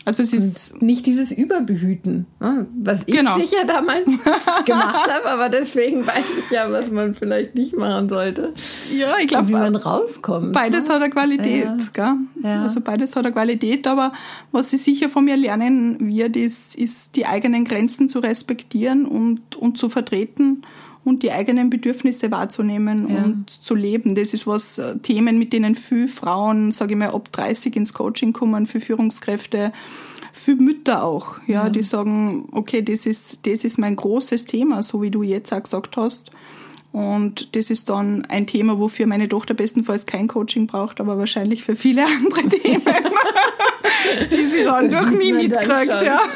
Also 0.07 0.23
es 0.23 0.33
ist 0.33 0.73
und 0.73 0.83
nicht 0.83 1.05
dieses 1.05 1.31
Überbehüten, 1.31 2.27
ne? 2.41 2.67
was 2.83 3.03
ich 3.05 3.15
genau. 3.15 3.39
sicher 3.39 3.65
damals 3.67 4.07
gemacht 4.65 5.11
habe, 5.11 5.31
aber 5.31 5.51
deswegen 5.51 6.07
weiß 6.07 6.25
ich 6.39 6.51
ja, 6.51 6.71
was 6.73 6.91
man 6.91 7.15
vielleicht 7.15 7.55
nicht 7.55 7.77
machen 7.77 8.09
sollte. 8.09 8.55
Ja, 8.97 9.15
ich 9.21 9.29
glaube, 9.29 9.49
wie 9.49 9.53
man 9.53 9.77
rauskommt. 9.77 10.55
Beides 10.55 10.89
ne? 10.89 10.95
hat 10.95 11.03
eine 11.03 11.11
Qualität, 11.11 11.69
ja. 11.97 12.17
Ja. 12.43 12.63
Also 12.63 12.81
beides 12.81 13.15
hat 13.15 13.27
eine 13.27 13.33
Qualität, 13.33 13.87
aber 13.87 14.13
was 14.53 14.71
sie 14.71 14.79
sicher 14.79 15.11
von 15.11 15.27
mir 15.27 15.37
lernen 15.37 15.99
wird, 16.01 16.35
ist, 16.35 16.77
ist 16.77 17.17
die 17.17 17.27
eigenen 17.27 17.67
Grenzen 17.67 18.09
zu 18.09 18.21
respektieren 18.21 19.05
und, 19.05 19.57
und 19.57 19.77
zu 19.77 19.91
vertreten 19.91 20.63
und 21.05 21.23
die 21.23 21.33
eigenen 21.33 21.71
Bedürfnisse 21.71 22.31
wahrzunehmen 22.31 23.09
ja. 23.09 23.25
und 23.25 23.51
zu 23.51 23.75
leben. 23.75 24.15
Das 24.15 24.35
ist 24.35 24.47
was 24.47 24.79
äh, 24.79 24.99
Themen, 24.99 25.39
mit 25.39 25.53
denen 25.53 25.75
viele 25.75 26.09
Frauen, 26.09 26.73
sage 26.73 26.93
ich 26.93 26.99
mal, 26.99 27.11
ab 27.11 27.31
30 27.33 27.77
ins 27.77 27.95
Coaching 27.95 28.33
kommen, 28.33 28.67
für 28.67 28.81
Führungskräfte, 28.81 29.73
für 30.33 30.55
Mütter 30.55 31.03
auch, 31.03 31.39
ja, 31.47 31.65
ja, 31.65 31.71
die 31.71 31.83
sagen, 31.83 32.49
okay, 32.53 32.83
das 32.83 33.07
ist, 33.07 33.47
das 33.47 33.65
ist 33.65 33.79
mein 33.79 33.97
großes 33.97 34.47
Thema, 34.47 34.83
so 34.83 35.03
wie 35.03 35.11
du 35.11 35.23
jetzt 35.23 35.53
auch 35.53 35.63
gesagt 35.63 35.97
hast. 35.97 36.31
Und 36.93 37.55
das 37.55 37.71
ist 37.71 37.89
dann 37.89 38.25
ein 38.27 38.47
Thema, 38.47 38.79
wofür 38.79 39.07
meine 39.07 39.29
Tochter 39.29 39.55
bestenfalls 39.55 40.07
kein 40.07 40.27
Coaching 40.27 40.67
braucht, 40.67 41.01
aber 41.01 41.19
wahrscheinlich 41.19 41.63
für 41.63 41.77
viele 41.77 42.05
andere 42.07 42.49
Themen, 42.49 42.83
die 44.33 44.43
sie 44.43 44.65
dann 44.65 44.91
das 44.91 45.03
durch 45.03 45.17
mich 45.17 45.33
mitkriegt. 45.33 46.03
Ja. 46.03 46.21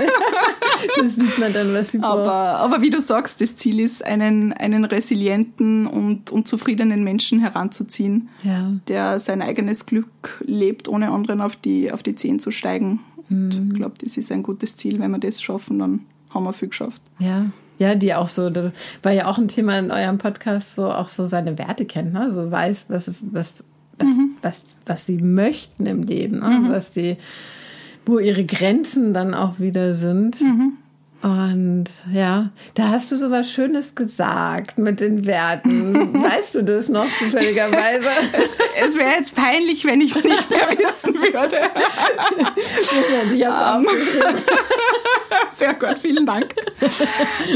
Das 1.00 1.14
sieht 1.14 1.38
man 1.38 1.50
dann, 1.52 1.72
was 1.72 1.92
sie 1.92 1.98
braucht. 1.98 2.18
Aber, 2.18 2.32
aber 2.58 2.82
wie 2.82 2.90
du 2.90 3.00
sagst, 3.00 3.40
das 3.40 3.56
Ziel 3.56 3.80
ist, 3.80 4.04
einen, 4.04 4.52
einen 4.52 4.84
resilienten 4.84 5.86
und, 5.86 6.30
und 6.30 6.46
zufriedenen 6.46 7.04
Menschen 7.04 7.40
heranzuziehen, 7.40 8.28
ja. 8.42 8.70
der 8.86 9.18
sein 9.18 9.40
eigenes 9.40 9.86
Glück 9.86 10.42
lebt, 10.44 10.88
ohne 10.88 11.10
anderen 11.10 11.40
auf 11.40 11.56
die, 11.56 11.90
auf 11.90 12.02
die 12.02 12.16
Zehen 12.16 12.38
zu 12.38 12.50
steigen. 12.50 13.00
Mhm. 13.29 13.70
ich 13.72 13.79
glaube, 13.79 13.94
das 13.98 14.19
ist 14.19 14.31
ein 14.31 14.43
gutes 14.43 14.76
Ziel. 14.76 14.98
Wenn 14.98 15.10
wir 15.12 15.19
das 15.19 15.40
schaffen, 15.40 15.79
dann 15.79 16.00
haben 16.31 16.44
wir 16.44 16.52
viel 16.52 16.69
geschafft. 16.69 17.00
Ja, 17.19 17.46
ja, 17.78 17.94
die 17.94 18.14
auch 18.14 18.28
so, 18.28 18.50
das 18.50 18.72
war 19.02 19.12
ja 19.12 19.26
auch 19.26 19.38
ein 19.38 19.48
Thema 19.48 19.78
in 19.78 19.90
eurem 19.90 20.19
Podcast, 20.19 20.74
so 20.74 20.90
auch 20.90 21.08
so 21.08 21.26
seine 21.26 21.58
Werte 21.58 21.84
kennt, 21.84 22.12
ne? 22.12 22.31
so 22.31 22.50
weiß, 22.50 22.86
was 22.88 23.08
ist, 23.08 23.24
was, 23.32 23.64
was, 23.98 24.08
mhm. 24.08 24.36
was, 24.43 24.66
was 24.86 25.06
sie 25.06 25.19
möchten 25.19 25.86
im 25.86 26.02
Leben, 26.02 26.40
ne? 26.40 26.48
Mhm. 26.48 26.70
was 26.70 26.90
die, 26.90 27.16
wo 28.06 28.19
ihre 28.19 28.44
Grenzen 28.44 29.14
dann 29.14 29.34
auch 29.34 29.58
wieder 29.58 29.94
sind. 29.94 30.40
Mhm. 30.40 30.74
Und 31.24 31.86
ja, 32.12 32.50
da 32.74 32.90
hast 32.90 33.10
du 33.10 33.16
so 33.16 33.31
was 33.31 33.50
Schönes 33.50 33.94
gesagt 33.94 34.78
mit 34.78 35.00
den 35.00 35.24
Werten. 35.24 36.12
weißt 36.22 36.56
du 36.56 36.62
das 36.62 36.90
noch 36.90 37.06
zufälligerweise? 37.19 38.10
es, 38.32 38.54
es 38.84 38.98
wäre 38.98 39.12
jetzt 39.16 39.34
peinlich, 39.34 39.86
wenn 39.86 40.02
ich 40.02 40.14
es 40.14 40.22
nicht 40.22 40.50
mehr 40.50 40.69
wissen 40.76 41.14
würde. 41.14 41.56
ich 43.34 43.46
habe 43.46 43.81
es 43.81 43.88
um. 43.88 43.96
Sehr 45.56 45.74
gut, 45.74 45.98
vielen 45.98 46.26
Dank. 46.26 46.55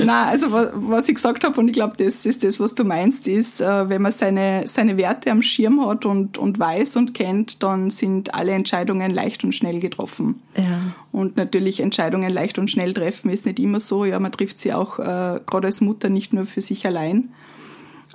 Na, 0.04 0.26
also 0.26 0.47
was 0.50 1.08
ich 1.08 1.14
gesagt 1.14 1.44
habe, 1.44 1.58
und 1.61 1.68
ich 1.68 1.75
glaube, 1.75 1.97
das 1.97 2.26
ist 2.26 2.44
das, 2.44 2.61
was 2.61 2.75
du 2.75 2.85
meinst, 2.85 3.28
ist, 3.28 3.61
äh, 3.61 3.88
wenn 3.88 4.02
man 4.02 4.12
seine, 4.12 4.66
seine 4.66 4.97
Werte 4.97 5.30
am 5.30 5.42
Schirm 5.42 5.85
hat 5.87 6.06
und, 6.06 6.38
und 6.38 6.58
weiß 6.58 6.97
und 6.97 7.14
kennt, 7.14 7.62
dann 7.62 7.90
sind 7.90 8.35
alle 8.35 8.52
Entscheidungen 8.52 9.11
leicht 9.11 9.44
und 9.44 9.54
schnell 9.54 9.80
getroffen. 9.80 10.42
Ja. 10.56 10.80
Und 11.12 11.37
natürlich 11.37 11.80
Entscheidungen 11.80 12.30
leicht 12.30 12.58
und 12.58 12.70
schnell 12.70 12.94
treffen 12.94 13.30
ist 13.30 13.47
nicht 13.47 13.58
immer 13.58 13.80
so. 13.80 14.04
Ja, 14.04 14.18
man 14.20 14.32
trifft 14.32 14.58
sie 14.58 14.73
auch 14.73 14.99
äh, 14.99 15.40
gerade 15.47 15.66
als 15.66 15.80
Mutter 15.80 16.08
nicht 16.08 16.32
nur 16.32 16.44
für 16.44 16.61
sich 16.61 16.87
allein. 16.87 17.30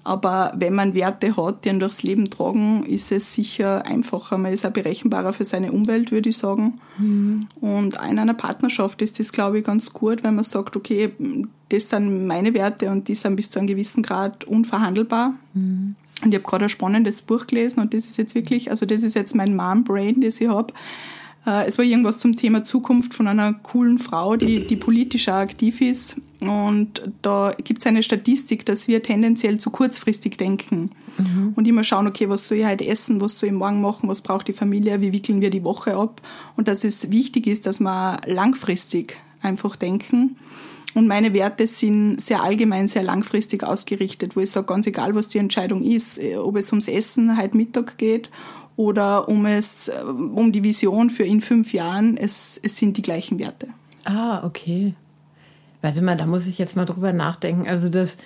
Aber 0.06 0.54
wenn 0.58 0.74
man 0.74 0.94
Werte 0.96 1.38
hat, 1.38 1.64
die 1.64 1.70
ihn 1.70 1.80
durchs 1.80 2.04
Leben 2.04 2.30
tragen, 2.30 2.84
ist 2.86 3.12
es 3.12 3.34
sicher 3.34 3.86
einfacher. 3.86 4.38
Man 4.38 4.52
ist 4.52 4.66
auch 4.66 4.72
berechenbarer 4.72 5.32
für 5.32 5.46
seine 5.46 5.72
Umwelt, 5.72 6.12
würde 6.12 6.30
ich 6.30 6.38
sagen. 6.38 6.82
Mhm. 6.98 7.48
Und 7.62 7.96
in 7.96 8.20
einer 8.20 8.34
Partnerschaft 8.34 9.02
ist 9.02 9.20
das, 9.20 9.32
glaube 9.32 9.60
ich, 9.60 9.64
ganz 9.64 9.94
gut, 9.94 10.24
wenn 10.24 10.36
man 10.36 10.44
sagt, 10.44 10.76
okay, 10.76 11.12
das 11.70 11.90
sind 11.90 12.28
meine 12.28 12.54
Werte 12.54 12.92
und 12.92 13.08
die 13.08 13.16
sind 13.16 13.38
bis 13.38 13.50
zu 13.50 13.60
einem 13.60 13.68
gewissen 13.68 14.04
Grad 14.04 14.44
unverhandelbar. 14.44 15.36
Mhm. 15.54 15.96
Und 16.22 16.32
ich 16.32 16.36
habe 16.36 16.50
gerade 16.50 16.66
ein 16.66 16.70
spannendes 16.70 17.22
Buch 17.22 17.48
gelesen 17.48 17.80
und 17.80 17.94
das 17.94 18.06
ist 18.06 18.18
jetzt 18.18 18.36
wirklich, 18.36 18.70
also 18.72 18.86
das 18.86 19.04
ist 19.04 19.16
jetzt 19.16 19.36
mein 19.36 19.56
Mom-Brain, 19.56 20.22
das 20.22 20.40
ich 20.40 20.48
habe 20.50 20.74
Äh, 21.46 21.66
es 21.68 21.78
war 21.78 21.86
irgendwas 21.86 22.20
zum 22.20 22.36
Thema 22.36 22.64
Zukunft 22.64 23.14
von 23.14 23.28
einer 23.28 23.54
coolen 23.54 24.00
Frau, 24.00 24.36
die, 24.36 24.66
die 24.66 24.76
politisch 24.76 25.28
aktiv 25.28 25.82
ist. 25.82 26.22
Und 26.42 27.10
da 27.22 27.54
gibt 27.64 27.80
es 27.80 27.88
eine 27.88 28.04
Statistik, 28.04 28.66
dass 28.66 28.88
wir 28.88 29.02
tendenziell 29.02 29.58
zu 29.58 29.70
kurzfristig 29.70 30.38
denken 30.38 30.92
mhm. 31.18 31.54
und 31.56 31.68
immer 31.68 31.84
schauen, 31.84 32.08
okay, 32.08 32.30
was 32.30 32.48
soll 32.48 32.60
ich 32.60 32.66
heute 32.66 32.88
essen, 32.88 33.22
was 33.22 33.40
soll 33.40 33.50
ich 33.50 33.56
morgen 33.56 33.82
machen, 33.82 34.10
was 34.10 34.22
braucht 34.22 34.48
die 34.48 34.54
Familie, 34.54 35.02
wie 35.02 35.14
wickeln 35.14 35.42
wir 35.42 35.50
die 35.50 35.64
Woche 35.64 35.96
ab. 35.96 36.22
Und 36.58 36.68
dass 36.68 36.84
es 36.84 37.12
wichtig 37.12 37.48
ist, 37.48 37.66
dass 37.66 37.80
wir 37.80 38.18
langfristig 38.26 39.16
einfach 39.42 39.76
denken. 39.76 40.38
Und 40.96 41.08
meine 41.08 41.34
Werte 41.34 41.66
sind 41.66 42.22
sehr 42.22 42.44
allgemein, 42.44 42.88
sehr 42.88 43.02
langfristig 43.02 43.64
ausgerichtet, 43.64 44.36
wo 44.36 44.42
ich 44.42 44.52
sage, 44.52 44.68
ganz 44.68 44.86
egal, 44.86 45.16
was 45.16 45.28
die 45.28 45.40
Entscheidung 45.40 45.82
ist, 45.82 46.20
äh, 46.20 46.36
ob 46.36 46.56
es 46.56 46.72
ums 46.72 46.88
Essen 46.88 47.42
heute 47.42 47.58
Mittag 47.58 47.98
geht 47.98 48.30
oder 48.76 49.28
um 49.30 49.46
es, 49.46 49.88
äh, 49.88 50.04
um 50.04 50.52
die 50.52 50.64
Vision 50.64 51.10
für 51.10 51.24
in 51.24 51.42
fünf 51.42 51.74
Jahren, 51.74 52.18
es, 52.18 52.60
es 52.62 52.78
sind 52.78 52.98
die 52.98 53.02
gleichen 53.02 53.40
Werte. 53.40 53.68
Ah, 54.06 54.46
okay. 54.46 54.94
Warte 55.82 56.02
mal, 56.02 56.18
da 56.18 56.26
muss 56.26 56.48
ich 56.48 56.58
jetzt 56.58 56.76
mal 56.76 56.86
drüber 56.86 57.14
nachdenken. 57.14 57.68
Also 57.68 57.90
das, 57.90 58.18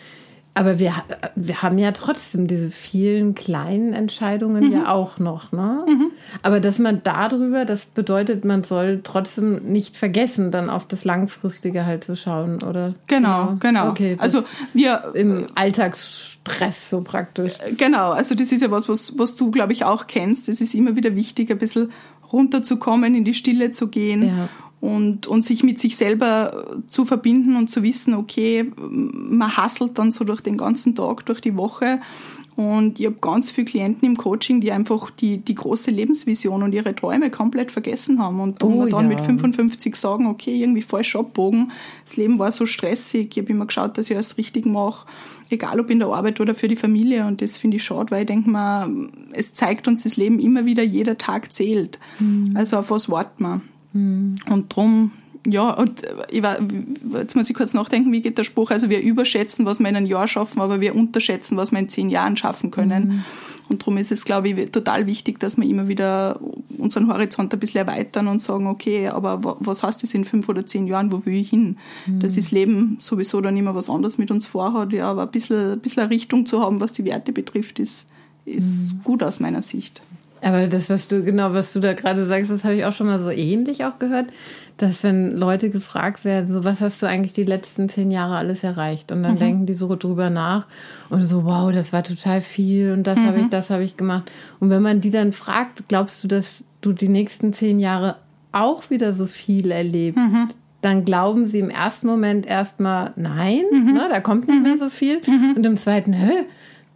aber 0.57 0.79
wir, 0.79 0.93
wir 1.35 1.61
haben 1.61 1.77
ja 1.77 1.91
trotzdem 1.91 2.47
diese 2.47 2.71
vielen 2.71 3.35
kleinen 3.35 3.93
Entscheidungen 3.93 4.65
mhm. 4.65 4.71
ja 4.71 4.91
auch 4.91 5.19
noch, 5.19 5.51
ne? 5.51 5.85
Mhm. 5.87 6.11
Aber 6.41 6.59
dass 6.59 6.79
man 6.79 7.01
darüber, 7.03 7.65
das 7.65 7.85
bedeutet, 7.85 8.43
man 8.43 8.63
soll 8.63 9.01
trotzdem 9.03 9.63
nicht 9.63 9.97
vergessen, 9.97 10.51
dann 10.51 10.69
auf 10.69 10.87
das 10.87 11.05
Langfristige 11.05 11.85
halt 11.85 12.03
zu 12.03 12.15
schauen, 12.15 12.63
oder? 12.63 12.95
Genau, 13.07 13.57
genau. 13.59 13.59
genau. 13.59 13.89
Okay, 13.89 14.17
also 14.19 14.43
wir 14.73 15.11
im 15.13 15.45
Alltagsstress 15.55 16.89
so 16.89 17.01
praktisch. 17.01 17.53
Äh, 17.59 17.73
genau, 17.73 18.11
also 18.11 18.35
das 18.35 18.51
ist 18.51 18.61
ja 18.61 18.71
was, 18.71 18.89
was, 18.89 19.17
was 19.17 19.35
du, 19.35 19.51
glaube 19.51 19.73
ich, 19.73 19.85
auch 19.85 20.07
kennst. 20.07 20.49
Es 20.49 20.61
ist 20.61 20.73
immer 20.73 20.95
wieder 20.95 21.15
wichtig, 21.15 21.51
ein 21.51 21.59
bisschen 21.59 21.91
runterzukommen, 22.31 23.15
in 23.15 23.23
die 23.23 23.33
Stille 23.33 23.71
zu 23.71 23.87
gehen. 23.87 24.27
Ja 24.27 24.49
und, 24.79 25.25
und 25.25 25.43
sich 25.43 25.63
mit 25.63 25.79
sich 25.79 25.97
selber 25.97 26.77
zu 26.87 27.05
verbinden 27.05 27.55
und 27.55 27.69
zu 27.69 27.81
wissen, 27.81 28.13
okay, 28.13 28.71
man 28.77 29.57
hasselt 29.57 29.97
dann 29.97 30.11
so 30.11 30.23
durch 30.23 30.41
den 30.41 30.57
ganzen 30.57 30.95
Tag, 30.95 31.25
durch 31.25 31.41
die 31.41 31.57
Woche. 31.57 31.99
Und 32.55 32.99
ich 32.99 33.05
habe 33.05 33.17
ganz 33.21 33.51
viele 33.51 33.65
Klienten 33.65 34.07
im 34.07 34.17
Coaching, 34.17 34.61
die 34.61 34.71
einfach 34.71 35.11
die, 35.11 35.37
die 35.37 35.53
große 35.53 35.91
Lebensvision 35.91 36.63
und 36.63 36.73
ihre 36.73 36.95
Träume 36.95 37.29
komplett 37.29 37.71
vergessen 37.71 38.19
haben. 38.19 38.39
Und 38.39 38.63
oh, 38.63 38.87
dann 38.87 39.03
ja. 39.03 39.09
mit 39.09 39.21
55 39.21 39.95
sagen, 39.95 40.25
okay, 40.25 40.59
irgendwie 40.59 40.81
falsch 40.81 41.15
abbogen. 41.15 41.71
Das 42.05 42.17
Leben 42.17 42.39
war 42.39 42.51
so 42.51 42.65
stressig. 42.65 43.29
Ich 43.31 43.43
habe 43.43 43.51
immer 43.51 43.67
geschaut, 43.67 43.97
dass 43.97 44.09
ich 44.09 44.15
alles 44.15 44.39
richtig 44.39 44.65
mache. 44.65 45.05
Egal 45.51 45.79
ob 45.79 45.91
in 45.91 45.99
der 45.99 46.07
Arbeit 46.07 46.39
oder 46.39 46.55
für 46.55 46.67
die 46.67 46.75
Familie. 46.75 47.27
Und 47.27 47.43
das 47.43 47.57
finde 47.57 47.77
ich 47.77 47.83
schade, 47.83 48.09
weil 48.09 48.21
ich 48.21 48.27
denke 48.27 48.49
mal, 48.49 48.89
es 49.33 49.53
zeigt 49.53 49.87
uns 49.87 50.01
das 50.03 50.17
Leben 50.17 50.39
immer 50.39 50.65
wieder, 50.65 50.81
jeder 50.81 51.17
Tag 51.19 51.53
zählt. 51.53 51.99
Mhm. 52.17 52.53
Also 52.55 52.77
auf 52.77 52.89
was 52.89 53.07
warten 53.09 53.43
wir? 53.43 53.61
Mhm. 53.97 54.35
Und 54.49 54.75
drum, 54.75 55.11
ja, 55.45 55.71
und 55.71 56.01
ich 56.29 56.43
war, 56.43 56.57
jetzt 57.13 57.35
muss 57.35 57.49
ich 57.49 57.55
kurz 57.55 57.73
nachdenken, 57.73 58.11
wie 58.11 58.21
geht 58.21 58.37
der 58.37 58.43
Spruch? 58.43 58.71
Also 58.71 58.89
wir 58.89 59.01
überschätzen, 59.01 59.65
was 59.65 59.79
wir 59.79 59.89
in 59.89 59.95
einem 59.95 60.05
Jahr 60.05 60.27
schaffen, 60.27 60.61
aber 60.61 60.81
wir 60.81 60.95
unterschätzen, 60.95 61.57
was 61.57 61.71
wir 61.71 61.79
in 61.79 61.89
zehn 61.89 62.09
Jahren 62.09 62.37
schaffen 62.37 62.71
können. 62.71 63.07
Mhm. 63.07 63.23
Und 63.69 63.81
darum 63.81 63.97
ist 63.97 64.11
es, 64.11 64.23
glaube 64.23 64.49
ich, 64.49 64.71
total 64.71 65.07
wichtig, 65.07 65.39
dass 65.39 65.57
wir 65.57 65.65
immer 65.65 65.87
wieder 65.87 66.39
unseren 66.77 67.11
Horizont 67.11 67.53
ein 67.53 67.59
bisschen 67.59 67.85
erweitern 67.85 68.27
und 68.27 68.41
sagen, 68.41 68.67
okay, 68.67 69.09
aber 69.09 69.57
was 69.59 69.83
heißt 69.83 70.03
das 70.03 70.13
in 70.13 70.25
fünf 70.25 70.47
oder 70.47 70.65
zehn 70.65 70.87
Jahren, 70.87 71.11
wo 71.11 71.25
will 71.25 71.35
ich 71.35 71.49
hin? 71.49 71.77
Mhm. 72.05 72.19
Dass 72.19 72.35
das 72.35 72.51
Leben 72.51 72.97
sowieso 72.99 73.41
dann 73.41 73.57
immer 73.57 73.75
was 73.75 73.89
anderes 73.89 74.17
mit 74.17 74.31
uns 74.31 74.45
vorhat, 74.45 74.93
ja, 74.93 75.09
aber 75.09 75.23
ein 75.23 75.31
bisschen, 75.31 75.73
ein 75.73 75.79
bisschen 75.79 76.03
eine 76.03 76.11
Richtung 76.11 76.45
zu 76.45 76.61
haben, 76.61 76.79
was 76.79 76.93
die 76.93 77.05
Werte 77.05 77.33
betrifft, 77.33 77.79
ist, 77.79 78.09
ist 78.45 78.93
mhm. 78.93 79.03
gut 79.03 79.23
aus 79.23 79.39
meiner 79.39 79.61
Sicht. 79.61 80.01
Aber 80.47 80.67
das, 80.67 80.89
was 80.89 81.09
du, 81.09 81.23
genau, 81.23 81.51
was 81.51 81.73
du 81.73 81.81
da 81.81 81.91
gerade 81.91 82.25
sagst, 82.25 82.49
das 82.49 82.63
habe 82.63 82.75
ich 82.75 82.85
auch 82.85 82.93
schon 82.93 83.07
mal 83.07 83.19
so 83.19 83.29
ähnlich 83.29 83.83
auch 83.83 83.99
gehört, 83.99 84.27
dass 84.77 85.03
wenn 85.03 85.35
Leute 85.35 85.69
gefragt 85.69 86.23
werden, 86.23 86.47
so, 86.47 86.63
was 86.63 86.79
hast 86.79 87.01
du 87.01 87.05
eigentlich 87.05 87.33
die 87.33 87.43
letzten 87.43 87.89
zehn 87.89 88.11
Jahre 88.11 88.37
alles 88.37 88.63
erreicht? 88.63 89.11
Und 89.11 89.23
dann 89.23 89.33
mhm. 89.33 89.39
denken 89.39 89.65
die 89.65 89.73
so 89.73 89.93
drüber 89.97 90.29
nach 90.29 90.65
und 91.09 91.25
so, 91.25 91.43
wow, 91.43 91.69
das 91.73 91.91
war 91.91 92.01
total 92.01 92.39
viel 92.39 92.93
und 92.93 93.05
das 93.05 93.19
mhm. 93.19 93.25
habe 93.25 93.39
ich, 93.41 93.49
das 93.49 93.69
habe 93.69 93.83
ich 93.83 93.97
gemacht. 93.97 94.31
Und 94.61 94.69
wenn 94.69 94.81
man 94.81 95.01
die 95.01 95.09
dann 95.09 95.33
fragt, 95.33 95.89
glaubst 95.89 96.23
du, 96.23 96.29
dass 96.29 96.63
du 96.79 96.93
die 96.93 97.09
nächsten 97.09 97.51
zehn 97.51 97.77
Jahre 97.77 98.15
auch 98.53 98.89
wieder 98.89 99.11
so 99.11 99.25
viel 99.25 99.69
erlebst? 99.69 100.31
Mhm. 100.31 100.47
Dann 100.79 101.03
glauben 101.03 101.45
sie 101.45 101.59
im 101.59 101.69
ersten 101.69 102.07
Moment 102.07 102.45
erstmal, 102.45 103.11
nein, 103.17 103.63
mhm. 103.69 103.93
ne, 103.95 104.07
da 104.09 104.21
kommt 104.21 104.47
nicht 104.47 104.63
mehr 104.63 104.75
mhm. 104.75 104.77
so 104.77 104.89
viel. 104.89 105.19
Mhm. 105.27 105.55
Und 105.57 105.65
im 105.65 105.75
zweiten, 105.75 106.13
hä? 106.13 106.31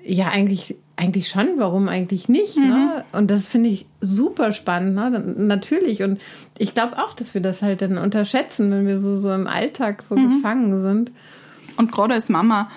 Ja, 0.05 0.29
eigentlich 0.29 0.77
eigentlich 0.95 1.29
schon, 1.29 1.48
warum 1.57 1.88
eigentlich 1.88 2.29
nicht? 2.29 2.57
Ne? 2.57 2.63
Mhm. 2.63 2.69
Ne? 2.69 3.05
Und 3.13 3.31
das 3.31 3.48
finde 3.48 3.69
ich 3.69 3.86
super 4.01 4.51
spannend, 4.51 4.95
ne? 4.95 5.10
natürlich. 5.38 6.03
Und 6.03 6.19
ich 6.57 6.74
glaube 6.74 6.98
auch, 6.98 7.13
dass 7.13 7.33
wir 7.33 7.41
das 7.41 7.62
halt 7.62 7.81
dann 7.81 7.98
unterschätzen, 7.98 8.71
wenn 8.71 8.88
wir 8.88 9.00
so, 9.00 9.17
so 9.17 9.33
im 9.33 9.48
Alltag 9.48 10.03
so 10.03 10.15
mhm. 10.15 10.36
gefangen 10.36 10.81
sind. 10.81 11.12
Und 11.77 11.91
gerade 11.91 12.13
als 12.13 12.29
Mama 12.29 12.67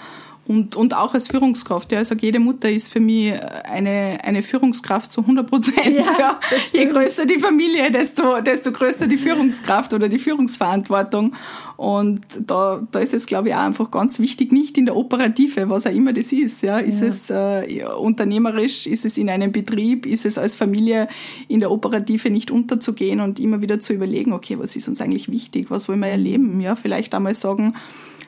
und, 0.47 0.77
und 0.77 0.95
auch 0.95 1.15
als 1.15 1.29
Führungskraft. 1.29 1.91
Ja, 1.93 1.99
also 1.99 2.15
jede 2.15 2.39
Mutter 2.39 2.71
ist 2.71 2.93
für 2.93 3.01
mich 3.01 3.33
eine, 3.65 4.19
eine 4.23 4.43
Führungskraft 4.43 5.11
zu 5.11 5.23
100 5.23 5.49
Prozent. 5.49 5.87
Ja, 5.87 6.05
ja. 6.19 6.41
Je 6.73 6.87
größer 6.87 7.25
die 7.25 7.39
Familie, 7.39 7.91
desto, 7.91 8.41
desto 8.41 8.73
größer 8.73 9.07
die 9.07 9.17
Führungskraft 9.17 9.95
oder 9.95 10.09
die 10.09 10.19
Führungsverantwortung. 10.19 11.35
Und 11.77 12.21
da, 12.39 12.87
da 12.91 12.99
ist 12.99 13.15
es, 13.15 13.27
glaube 13.27 13.49
ich, 13.49 13.55
auch 13.55 13.61
einfach 13.61 13.91
ganz 13.91 14.19
wichtig, 14.19 14.53
nicht 14.53 14.77
in 14.77 14.85
der 14.85 14.97
Operative, 14.97 15.71
was 15.71 15.87
auch 15.87 15.93
immer 15.93 16.13
das 16.13 16.31
ist. 16.33 16.63
Ja, 16.63 16.79
ist 16.79 17.01
ja. 17.01 17.07
es 17.07 17.31
äh, 17.31 17.85
unternehmerisch, 17.99 18.87
ist 18.87 19.05
es 19.05 19.17
in 19.17 19.31
einem 19.31 19.51
Betrieb, 19.51 20.05
ist 20.05 20.27
es 20.27 20.37
als 20.37 20.57
Familie 20.57 21.09
in 21.49 21.61
der 21.61 21.71
Operative 21.71 22.31
nicht 22.31 22.51
unterzugehen 22.51 23.21
und 23.21 23.41
immer 23.41 23.63
wieder 23.63 23.81
zu 23.81 23.95
überlegen, 23.95 24.33
okay, 24.33 24.59
was 24.59 24.77
ist 24.77 24.89
uns 24.89 25.01
eigentlich 25.01 25.31
wichtig, 25.31 25.71
was 25.71 25.89
wollen 25.89 26.01
wir 26.01 26.09
erleben? 26.09 26.61
Ja, 26.61 26.77
vielleicht 26.77 27.15
einmal 27.15 27.35
sagen, 27.35 27.75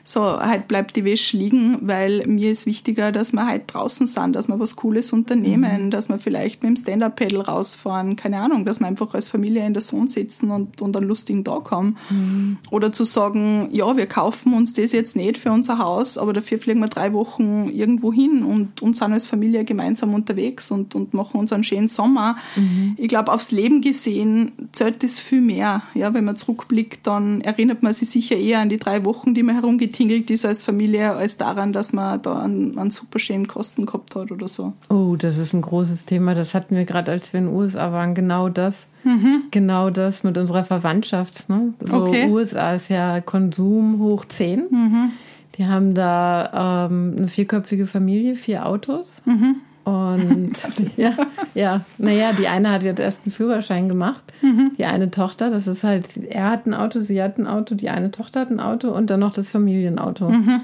so, 0.07 0.39
halt 0.39 0.69
bleibt 0.69 0.95
die 0.95 1.03
Wäsche 1.03 1.35
liegen, 1.35 1.79
weil 1.81 2.25
mir 2.27 2.49
ist 2.49 2.65
wichtiger, 2.65 3.11
dass 3.11 3.33
wir 3.33 3.45
halt 3.45 3.63
draußen 3.67 4.07
sind, 4.07 4.37
dass 4.37 4.47
wir 4.47 4.57
was 4.57 4.77
Cooles 4.77 5.11
unternehmen, 5.11 5.85
mhm. 5.87 5.91
dass 5.91 6.07
wir 6.07 6.17
vielleicht 6.17 6.63
mit 6.63 6.69
dem 6.69 6.75
Stand-Up-Pedal 6.77 7.41
rausfahren, 7.41 8.15
keine 8.15 8.39
Ahnung, 8.39 8.63
dass 8.63 8.79
wir 8.79 8.87
einfach 8.87 9.13
als 9.13 9.27
Familie 9.27 9.65
in 9.65 9.73
der 9.73 9.81
Sonne 9.81 10.07
sitzen 10.07 10.49
und, 10.51 10.81
und 10.81 10.95
einen 10.95 11.09
lustigen 11.09 11.43
Tag 11.43 11.71
haben. 11.71 11.97
Mhm. 12.09 12.57
Oder 12.71 12.93
zu 12.93 13.03
sagen, 13.03 13.67
ja, 13.73 13.97
wir 13.97 14.05
kaufen 14.05 14.53
uns 14.53 14.71
das 14.71 14.93
jetzt 14.93 15.17
nicht 15.17 15.37
für 15.37 15.51
unser 15.51 15.77
Haus, 15.77 16.17
aber 16.17 16.31
dafür 16.31 16.57
fliegen 16.57 16.79
wir 16.79 16.87
drei 16.87 17.11
Wochen 17.11 17.69
irgendwo 17.69 18.13
hin 18.13 18.43
und, 18.43 18.81
und 18.81 18.95
sind 18.95 19.11
als 19.11 19.27
Familie 19.27 19.65
gemeinsam 19.65 20.13
unterwegs 20.13 20.71
und, 20.71 20.95
und 20.95 21.13
machen 21.13 21.37
uns 21.37 21.51
einen 21.51 21.65
schönen 21.65 21.89
Sommer. 21.89 22.37
Mhm. 22.55 22.95
Ich 22.95 23.09
glaube, 23.09 23.33
aufs 23.33 23.51
Leben 23.51 23.81
gesehen 23.81 24.53
zählt 24.71 25.03
das 25.03 25.19
viel 25.19 25.41
mehr. 25.41 25.83
Ja, 25.95 26.13
wenn 26.13 26.23
man 26.23 26.37
zurückblickt, 26.37 27.05
dann 27.05 27.41
erinnert 27.41 27.83
man 27.83 27.91
sich 27.91 28.09
sicher 28.09 28.37
eher 28.37 28.59
an 28.59 28.69
die 28.69 28.77
drei 28.77 29.03
Wochen, 29.03 29.33
die 29.33 29.43
man 29.43 29.55
herumgeht 29.55 29.96
getingelt 29.97 30.29
ist 30.29 30.45
als 30.45 30.61
Familie, 30.61 31.13
als 31.13 31.37
daran, 31.37 31.73
dass 31.73 31.91
man 31.91 32.21
da 32.21 32.39
einen, 32.43 32.77
einen 32.77 32.91
super 32.91 33.17
schönen 33.17 33.47
Kosten 33.47 33.87
gehabt 33.87 34.15
hat 34.15 34.31
oder 34.31 34.47
so. 34.47 34.73
Oh, 34.89 35.15
das 35.17 35.39
ist 35.39 35.53
ein 35.53 35.61
großes 35.61 36.05
Thema. 36.05 36.35
Das 36.35 36.53
hatten 36.53 36.75
wir 36.75 36.85
gerade, 36.85 37.11
als 37.11 37.33
wir 37.33 37.39
in 37.39 37.47
den 37.47 37.55
USA 37.55 37.91
waren, 37.91 38.13
genau 38.13 38.49
das. 38.49 38.87
Mhm. 39.03 39.43
Genau 39.49 39.89
das 39.89 40.23
mit 40.23 40.37
unserer 40.37 40.63
Verwandtschaft. 40.63 41.49
Ne? 41.49 41.73
So 41.79 42.05
okay. 42.05 42.29
USA 42.29 42.75
ist 42.75 42.89
ja 42.89 43.21
Konsum 43.21 43.99
hoch 43.99 44.25
10. 44.25 44.67
Mhm. 44.69 45.09
Die 45.57 45.65
haben 45.65 45.95
da 45.95 46.87
ähm, 46.91 47.15
eine 47.17 47.27
vierköpfige 47.27 47.87
Familie, 47.87 48.35
vier 48.35 48.67
Autos. 48.67 49.23
Mhm. 49.25 49.55
Und 49.87 50.51
ja, 50.97 51.15
ja, 51.53 51.85
naja, 51.97 52.33
die 52.33 52.49
eine 52.49 52.71
hat 52.71 52.83
jetzt 52.83 52.99
erst 52.99 53.21
einen 53.23 53.31
Führerschein 53.31 53.87
gemacht. 53.87 54.33
Mhm. 54.41 54.71
Die 54.77 54.83
eine 54.83 55.11
Tochter, 55.11 55.49
das 55.49 55.65
ist 55.65 55.85
halt, 55.85 56.17
er 56.29 56.49
hat 56.49 56.65
ein 56.65 56.73
Auto, 56.73 56.99
sie 56.99 57.23
hat 57.23 57.37
ein 57.37 57.47
Auto, 57.47 57.73
die 57.73 57.87
eine 57.87 58.11
Tochter 58.11 58.41
hat 58.41 58.49
ein 58.49 58.59
Auto 58.59 58.89
und 58.89 59.09
dann 59.09 59.21
noch 59.21 59.31
das 59.31 59.49
Familienauto. 59.49 60.29
Mhm. 60.29 60.59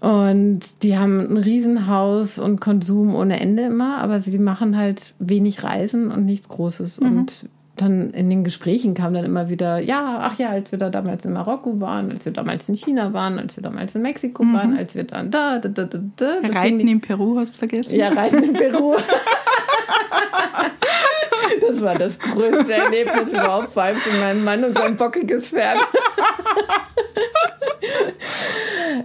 Und 0.00 0.82
die 0.82 0.98
haben 0.98 1.20
ein 1.20 1.36
Riesenhaus 1.36 2.40
und 2.40 2.60
Konsum 2.60 3.14
ohne 3.14 3.38
Ende 3.38 3.62
immer, 3.62 3.98
aber 3.98 4.18
sie 4.18 4.40
machen 4.40 4.76
halt 4.76 5.14
wenig 5.20 5.62
Reisen 5.62 6.10
und 6.10 6.26
nichts 6.26 6.48
Großes. 6.48 7.00
Mhm. 7.00 7.06
Und 7.06 7.48
dann 7.76 8.10
in 8.12 8.30
den 8.30 8.44
Gesprächen 8.44 8.94
kam 8.94 9.14
dann 9.14 9.24
immer 9.24 9.48
wieder, 9.48 9.78
ja, 9.78 10.20
ach 10.22 10.38
ja, 10.38 10.50
als 10.50 10.70
wir 10.70 10.78
da 10.78 10.90
damals 10.90 11.24
in 11.24 11.32
Marokko 11.32 11.80
waren, 11.80 12.10
als 12.12 12.24
wir 12.24 12.32
damals 12.32 12.68
in 12.68 12.76
China 12.76 13.12
waren, 13.12 13.38
als 13.38 13.56
wir 13.56 13.62
damals 13.62 13.94
in 13.96 14.02
Mexiko 14.02 14.44
mhm. 14.44 14.54
waren, 14.54 14.78
als 14.78 14.94
wir 14.94 15.04
dann 15.04 15.30
da, 15.30 15.58
da, 15.58 15.68
da, 15.68 15.84
da. 15.84 15.98
da. 16.16 16.38
Reiten 16.52 16.86
in 16.86 17.00
Peru 17.00 17.36
hast 17.38 17.54
du 17.54 17.58
vergessen? 17.58 17.96
Ja, 17.96 18.10
Reiten 18.10 18.44
in 18.44 18.52
Peru. 18.52 18.94
das 21.60 21.82
war 21.82 21.98
das 21.98 22.18
größte 22.18 22.72
Erlebnis 22.72 23.32
überhaupt, 23.32 23.70
vor 23.72 23.82
allem 23.82 23.96
für 23.96 24.16
meinen 24.20 24.44
Mann 24.44 24.62
und 24.62 24.74
sein 24.74 24.96
bockiges 24.96 25.48
Pferd. 25.48 25.78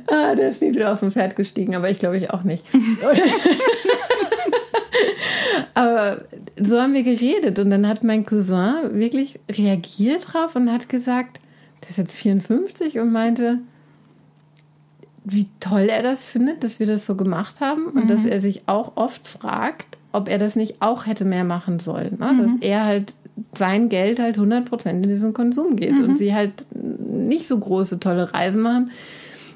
ah, 0.08 0.36
der 0.36 0.50
ist 0.50 0.62
nie 0.62 0.76
wieder 0.76 0.94
auf 0.94 1.00
dem 1.00 1.12
Pferd 1.12 1.36
gestiegen, 1.36 1.76
aber 1.76 1.90
ich 1.90 1.98
glaube 1.98 2.18
ich 2.18 2.30
auch 2.30 2.44
nicht. 2.44 2.64
Aber 5.74 6.22
so 6.62 6.82
haben 6.82 6.94
wir 6.94 7.04
geredet 7.04 7.60
und 7.60 7.70
dann 7.70 7.88
hat 7.88 8.04
mein 8.04 8.26
Cousin 8.26 8.94
wirklich 8.94 9.40
reagiert 9.50 10.34
drauf 10.34 10.56
und 10.56 10.72
hat 10.72 10.90
gesagt, 10.90 11.40
der 11.82 11.90
ist 11.92 11.98
jetzt 11.98 12.18
54 12.18 13.00
und 13.00 13.12
meinte, 13.12 13.60
wie 15.24 15.48
toll 15.60 15.88
er 15.90 16.04
das 16.04 16.30
findet, 16.30 16.64
dass 16.64 16.80
wir 16.80 16.88
das 16.88 17.06
so 17.06 17.16
gemacht 17.16 17.60
haben 17.60 17.86
und 17.88 18.06
mhm. 18.06 18.08
dass 18.08 18.26
er 18.26 18.42
sich 18.42 18.64
auch 18.68 18.94
oft 18.96 19.28
fragt, 19.28 19.98
ob 20.12 20.30
er 20.30 20.40
das 20.40 20.56
nicht 20.56 20.82
auch 20.82 21.06
hätte 21.06 21.26
mehr 21.26 21.44
machen 21.44 21.80
sollen. 21.80 22.18
Ne? 22.20 22.34
Mhm. 22.34 22.42
Dass 22.42 22.52
er 22.62 22.86
halt 22.86 23.14
sein 23.58 23.90
Geld 23.90 24.20
halt 24.20 24.38
100% 24.38 24.90
in 24.90 25.04
diesen 25.04 25.34
Konsum 25.34 25.76
geht 25.76 25.94
mhm. 25.94 26.04
und 26.04 26.18
sie 26.18 26.34
halt 26.34 26.66
nicht 26.74 27.48
so 27.48 27.58
große, 27.58 28.00
tolle 28.00 28.34
Reisen 28.34 28.62
machen. 28.62 28.92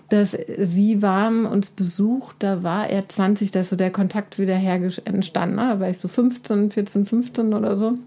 Dass 0.10 0.38
sie 0.58 1.02
war 1.02 1.30
uns 1.30 1.70
besucht, 1.70 2.38
da 2.40 2.62
war 2.62 2.90
er 2.90 3.08
20, 3.08 3.52
da 3.52 3.62
ist 3.62 3.70
so 3.70 3.76
der 3.76 3.92
Kontakt 3.92 4.38
wieder 4.38 4.56
entstanden. 5.06 5.56
Ne? 5.56 5.68
Da 5.70 5.80
war 5.80 5.90
ich 5.90 5.98
so 5.98 6.08
15, 6.08 6.72
14, 6.72 7.06
15 7.06 7.54
oder 7.54 7.76
so. 7.76 7.98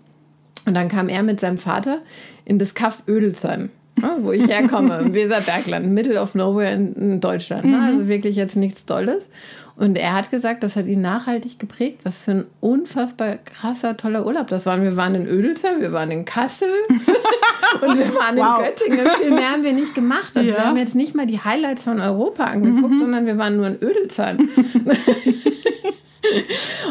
Und 0.67 0.75
dann 0.75 0.88
kam 0.88 1.09
er 1.09 1.23
mit 1.23 1.41
seinem 1.41 1.59
Vater 1.59 1.99
in 2.45 2.59
das 2.59 2.75
Kaff 2.75 3.05
Ödelsheim. 3.09 3.71
Ne, 3.99 4.11
wo 4.21 4.33
ich 4.33 4.47
herkomme, 4.47 4.99
im 5.03 5.15
Weserbergland, 5.15 5.87
Middle 5.87 6.21
of 6.21 6.35
Nowhere 6.35 6.71
in, 6.75 7.19
Deutschland. 7.19 7.65
Ne? 7.65 7.81
Also 7.83 8.00
mhm. 8.00 8.09
wirklich 8.09 8.37
jetzt 8.37 8.55
nichts 8.55 8.85
Tolles. 8.85 9.31
Und 9.76 9.99
er 9.99 10.14
hat 10.14 10.30
gesagt, 10.30 10.62
das 10.62 10.75
hat 10.75 10.87
ihn 10.87 11.02
nachhaltig 11.02 11.59
geprägt. 11.59 12.00
Was 12.04 12.18
für 12.18 12.30
ein 12.30 12.45
unfassbar 12.61 13.37
krasser, 13.37 13.97
toller 13.97 14.25
Urlaub 14.25 14.47
das 14.47 14.64
war. 14.64 14.80
Wir 14.80 14.97
waren 14.97 15.14
in 15.14 15.26
Ödelsheim, 15.26 15.80
wir 15.80 15.92
waren 15.92 16.11
in 16.11 16.25
Kassel 16.25 16.71
und 17.83 17.99
wir 17.99 18.14
waren 18.14 18.38
wow. 18.38 18.59
in 18.59 18.64
Göttingen. 18.64 19.06
Viel 19.21 19.30
mehr 19.33 19.50
haben 19.50 19.64
wir 19.64 19.75
nicht 19.75 19.95
gemacht. 19.95 20.35
Also 20.35 20.49
ja. 20.49 20.56
Wir 20.56 20.64
haben 20.64 20.78
jetzt 20.78 20.95
nicht 20.95 21.14
mal 21.14 21.26
die 21.26 21.40
Highlights 21.40 21.85
von 21.85 22.00
Europa 22.00 22.45
angeguckt, 22.45 22.95
mhm. 22.95 23.00
sondern 23.00 23.26
wir 23.26 23.37
waren 23.37 23.59
nur 23.59 23.66
in 23.66 23.76
Ödelsheim. 23.83 24.49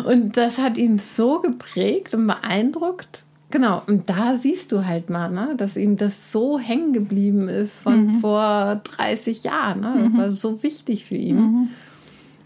und 0.05 0.37
das 0.37 0.59
hat 0.59 0.77
ihn 0.77 0.99
so 0.99 1.39
geprägt 1.39 2.13
und 2.13 2.27
beeindruckt. 2.27 3.25
Genau, 3.49 3.81
und 3.87 4.09
da 4.09 4.37
siehst 4.37 4.71
du 4.71 4.85
halt 4.85 5.09
mal, 5.09 5.31
ne, 5.31 5.55
dass 5.57 5.77
ihm 5.77 5.97
das 5.97 6.31
so 6.31 6.59
hängen 6.59 6.93
geblieben 6.93 7.47
ist 7.47 7.77
von 7.77 8.05
mhm. 8.05 8.19
vor 8.19 8.81
30 8.83 9.43
Jahren. 9.43 9.79
Ne? 9.79 9.93
Das 9.97 10.09
mhm. 10.09 10.17
war 10.17 10.35
so 10.35 10.61
wichtig 10.61 11.05
für 11.05 11.15
ihn. 11.15 11.69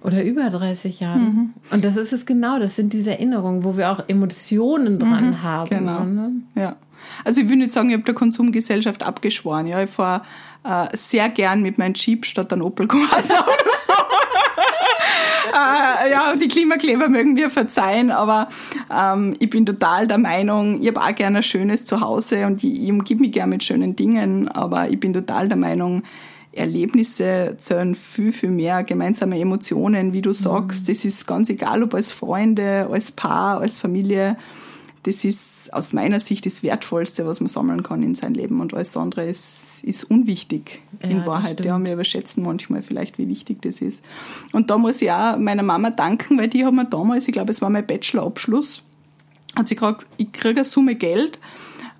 Oder 0.01 0.23
über 0.23 0.49
30 0.49 1.01
Jahren. 1.01 1.21
Mhm. 1.21 1.53
Und 1.71 1.83
das 1.83 1.97
ist 1.97 2.13
es 2.13 2.25
genau, 2.25 2.57
das 2.59 2.75
sind 2.75 2.93
diese 2.93 3.11
Erinnerungen, 3.11 3.63
wo 3.63 3.75
wir 3.75 3.91
auch 3.91 4.01
Emotionen 4.07 4.97
dran 4.97 5.31
mhm, 5.31 5.43
haben. 5.43 5.69
Genau. 5.69 6.03
Ne? 6.03 6.31
Ja. 6.55 6.75
Also 7.25 7.41
ich 7.41 7.49
will 7.49 7.57
nicht 7.57 7.71
sagen, 7.71 7.89
ich 7.89 7.95
habe 7.95 8.03
der 8.03 8.13
Konsumgesellschaft 8.13 9.03
abgeschworen. 9.03 9.67
Ja, 9.67 9.81
ich 9.83 9.89
fahre 9.89 10.21
äh, 10.63 10.95
sehr 10.95 11.29
gern 11.29 11.61
mit 11.61 11.77
meinem 11.77 11.93
Jeep 11.93 12.25
statt 12.25 12.51
einem 12.53 12.61
Opel 12.63 12.87
Corsa 12.87 13.09
oder 13.43 13.77
so. 13.77 13.93
äh, 15.53 16.11
ja, 16.11 16.35
die 16.35 16.47
Klimakleber 16.47 17.09
mögen 17.09 17.33
mir 17.33 17.49
verzeihen, 17.49 18.11
aber 18.11 18.49
ähm, 18.93 19.35
ich 19.39 19.49
bin 19.49 19.65
total 19.65 20.07
der 20.07 20.17
Meinung, 20.17 20.81
ich 20.81 20.87
habe 20.87 21.01
auch 21.01 21.15
gerne 21.15 21.37
ein 21.37 21.43
schönes 21.43 21.85
Zuhause 21.85 22.45
und 22.45 22.63
ich, 22.63 22.83
ich 22.83 22.91
umgebe 22.91 23.21
mich 23.21 23.31
gerne 23.31 23.49
mit 23.51 23.63
schönen 23.63 23.95
Dingen, 23.95 24.47
aber 24.47 24.89
ich 24.89 24.99
bin 24.99 25.13
total 25.13 25.47
der 25.47 25.57
Meinung, 25.57 26.03
Erlebnisse 26.51 27.55
zählen 27.57 27.95
viel, 27.95 28.31
viel 28.31 28.51
mehr, 28.51 28.83
gemeinsame 28.83 29.39
Emotionen, 29.39 30.13
wie 30.13 30.21
du 30.21 30.33
sagst. 30.33 30.87
Mhm. 30.87 30.93
Das 30.93 31.05
ist 31.05 31.27
ganz 31.27 31.49
egal, 31.49 31.83
ob 31.83 31.93
als 31.93 32.11
Freunde, 32.11 32.89
als 32.91 33.11
Paar, 33.11 33.59
als 33.61 33.79
Familie. 33.79 34.37
Das 35.03 35.23
ist 35.23 35.73
aus 35.73 35.93
meiner 35.93 36.19
Sicht 36.19 36.45
das 36.45 36.61
Wertvollste, 36.61 37.25
was 37.25 37.39
man 37.39 37.47
sammeln 37.47 37.83
kann 37.83 38.03
in 38.03 38.15
sein 38.15 38.33
Leben. 38.33 38.59
Und 38.59 38.73
alles 38.73 38.97
andere 38.97 39.25
ist, 39.25 39.83
ist 39.83 40.03
unwichtig 40.03 40.81
ja, 41.01 41.09
in 41.09 41.25
Wahrheit. 41.25 41.63
Ja, 41.63 41.81
wir 41.81 41.93
überschätzen 41.93 42.43
manchmal 42.43 42.81
vielleicht, 42.81 43.17
wie 43.17 43.27
wichtig 43.27 43.61
das 43.61 43.81
ist. 43.81 44.03
Und 44.51 44.69
da 44.69 44.77
muss 44.77 45.01
ich 45.01 45.11
auch 45.11 45.37
meiner 45.37 45.63
Mama 45.63 45.91
danken, 45.91 46.37
weil 46.37 46.49
die 46.49 46.65
hat 46.65 46.73
mir 46.73 46.85
damals, 46.85 47.27
ich 47.27 47.33
glaube, 47.33 47.51
es 47.51 47.61
war 47.61 47.69
mein 47.69 47.87
Bachelorabschluss, 47.87 48.83
hat 49.55 49.67
sie 49.67 49.75
gesagt, 49.75 50.05
ich 50.17 50.31
kriege 50.31 50.59
eine 50.59 50.65
Summe 50.65 50.95
Geld 50.95 51.39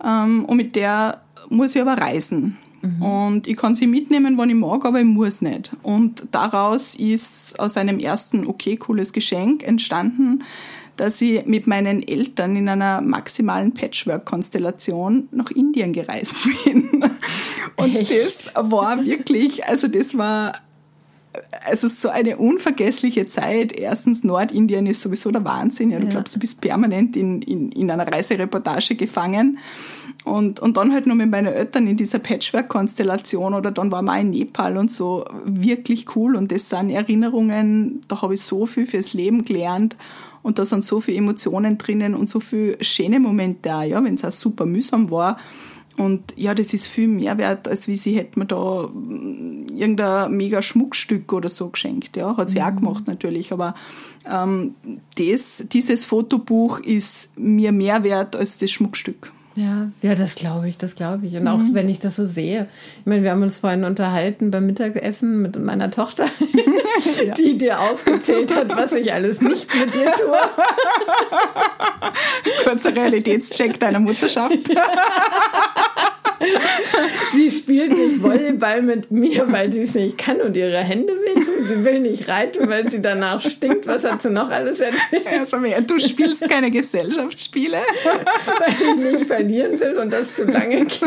ähm, 0.03 0.43
und 0.45 0.57
mit 0.57 0.75
der 0.75 1.21
muss 1.49 1.75
ich 1.75 1.81
aber 1.81 1.93
reisen. 1.93 2.57
Mhm. 2.81 3.01
Und 3.01 3.47
ich 3.47 3.57
kann 3.57 3.75
sie 3.75 3.87
mitnehmen, 3.87 4.37
wann 4.37 4.49
ich 4.49 4.55
mag, 4.55 4.85
aber 4.85 4.99
ich 4.99 5.05
muss 5.05 5.41
nicht. 5.41 5.75
Und 5.83 6.23
daraus 6.31 6.95
ist 6.95 7.59
aus 7.59 7.77
einem 7.77 7.99
ersten 7.99 8.47
okay, 8.47 8.77
cooles 8.77 9.13
Geschenk 9.13 9.63
entstanden, 9.63 10.43
dass 10.95 11.21
ich 11.21 11.45
mit 11.45 11.65
meinen 11.65 12.05
Eltern 12.05 12.55
in 12.57 12.67
einer 12.67 12.99
maximalen 13.01 13.73
Patchwork-Konstellation 13.73 15.29
nach 15.31 15.49
Indien 15.51 15.93
gereist 15.93 16.35
bin. 16.65 16.89
Und 17.77 17.95
Echt? 17.95 18.11
das 18.11 18.51
war 18.55 19.05
wirklich, 19.05 19.65
also 19.65 19.87
das 19.87 20.17
war 20.17 20.53
also 21.65 21.87
so 21.87 22.09
eine 22.09 22.37
unvergessliche 22.37 23.27
Zeit. 23.27 23.71
Erstens, 23.71 24.23
Nordindien 24.23 24.85
ist 24.85 25.01
sowieso 25.01 25.31
der 25.31 25.45
Wahnsinn. 25.45 25.91
Ja, 25.91 25.99
du 25.99 26.05
ja. 26.05 26.11
glaubst, 26.11 26.35
du 26.35 26.39
bist 26.39 26.61
permanent 26.61 27.15
in, 27.15 27.41
in, 27.41 27.71
in 27.71 27.91
einer 27.91 28.07
Reisereportage 28.07 28.95
gefangen. 28.95 29.59
Und, 30.23 30.59
und 30.59 30.77
dann 30.77 30.93
halt 30.93 31.07
nur 31.07 31.15
mit 31.15 31.29
meinen 31.29 31.53
Eltern 31.53 31.87
in 31.87 31.97
dieser 31.97 32.19
Patchwork-Konstellation 32.19 33.53
oder 33.53 33.71
dann 33.71 33.91
waren 33.91 34.05
wir 34.05 34.13
auch 34.13 34.19
in 34.19 34.31
Nepal 34.31 34.77
und 34.77 34.91
so 34.91 35.25
wirklich 35.45 36.15
cool. 36.15 36.35
Und 36.35 36.51
das 36.51 36.69
sind 36.69 36.89
Erinnerungen, 36.89 38.03
da 38.07 38.21
habe 38.21 38.33
ich 38.33 38.41
so 38.41 38.65
viel 38.65 38.85
fürs 38.85 39.13
Leben 39.13 39.45
gelernt. 39.45 39.95
Und 40.41 40.57
da 40.57 40.65
sind 40.65 40.83
so 40.83 41.01
viele 41.01 41.17
Emotionen 41.17 41.77
drinnen 41.77 42.15
und 42.15 42.27
so 42.27 42.39
viele 42.39 42.81
schöne 42.83 43.19
Momente 43.19 43.73
auch, 43.73 43.83
ja, 43.83 44.03
wenn 44.03 44.15
es 44.15 44.25
auch 44.25 44.31
super 44.31 44.65
mühsam 44.65 45.11
war. 45.11 45.37
Und 45.99 46.33
ja, 46.37 46.55
das 46.55 46.73
ist 46.73 46.87
viel 46.87 47.09
mehr 47.09 47.37
wert, 47.37 47.67
als 47.67 47.89
wie 47.89 47.97
sie 47.97 48.15
hätte 48.15 48.39
mir 48.39 48.45
da 48.45 48.87
mm, 48.87 49.65
irgendein 49.75 50.31
mega 50.31 50.61
Schmuckstück 50.61 51.33
oder 51.33 51.49
so 51.49 51.67
geschenkt. 51.67 52.15
Ja, 52.15 52.37
hat 52.37 52.49
sie 52.49 52.59
mhm. 52.59 52.65
auch 52.65 52.75
gemacht 52.77 53.07
natürlich. 53.07 53.51
Aber 53.51 53.75
ähm, 54.25 54.75
das, 55.17 55.65
dieses 55.67 56.05
Fotobuch 56.05 56.79
ist 56.79 57.37
mir 57.37 57.73
mehr 57.73 58.03
wert 58.03 58.37
als 58.37 58.57
das 58.59 58.71
Schmuckstück. 58.71 59.33
Ja, 59.59 59.89
ja, 60.01 60.15
das 60.15 60.35
glaube 60.35 60.69
ich, 60.69 60.77
das 60.77 60.95
glaube 60.95 61.27
ich. 61.27 61.35
Und 61.35 61.47
auch 61.47 61.57
mhm. 61.57 61.73
wenn 61.73 61.89
ich 61.89 61.99
das 61.99 62.15
so 62.15 62.25
sehe. 62.25 62.67
Ich 62.99 63.05
meine, 63.05 63.23
wir 63.23 63.31
haben 63.31 63.43
uns 63.43 63.57
vorhin 63.57 63.83
unterhalten 63.83 64.51
beim 64.51 64.65
Mittagessen 64.65 65.41
mit 65.41 65.59
meiner 65.59 65.91
Tochter, 65.91 66.27
ja. 67.25 67.33
die 67.33 67.57
dir 67.57 67.79
aufgezählt 67.79 68.55
hat, 68.55 68.69
was 68.75 68.93
ich 68.93 69.11
alles 69.11 69.41
nicht 69.41 69.67
mit 69.75 69.93
dir 69.93 70.13
tue. 70.13 70.39
Kurzer 72.63 72.95
Realitätscheck 72.95 73.79
deiner 73.79 73.99
Mutterschaft. 73.99 74.53
sie 77.33 77.51
spielt 77.51 77.91
nicht 77.91 78.21
Volleyball 78.21 78.81
mit 78.81 79.11
mir, 79.11 79.51
weil 79.51 79.71
sie 79.71 79.81
es 79.81 79.93
nicht 79.93 80.17
kann 80.17 80.41
und 80.41 80.55
ihre 80.55 80.77
Hände 80.77 81.13
wehtun. 81.13 81.65
Sie 81.65 81.83
will 81.83 81.99
nicht 81.99 82.27
reiten, 82.27 82.69
weil 82.69 82.89
sie 82.89 83.01
danach 83.01 83.41
stinkt. 83.41 83.87
Was 83.87 84.03
hat 84.03 84.21
sie 84.21 84.29
noch 84.29 84.49
alles 84.49 84.79
erzählt? 84.79 85.25
Ja, 85.69 85.81
du 85.81 85.99
spielst 85.99 86.47
keine 86.49 86.71
Gesellschaftsspiele. 86.71 87.77
weil 88.59 88.73
ich 88.73 89.11
nicht 89.11 89.25
verlieren 89.27 89.79
will 89.79 89.97
und 89.97 90.11
das 90.11 90.35
zu 90.35 90.45
lange 90.45 90.85
geht. 90.85 91.01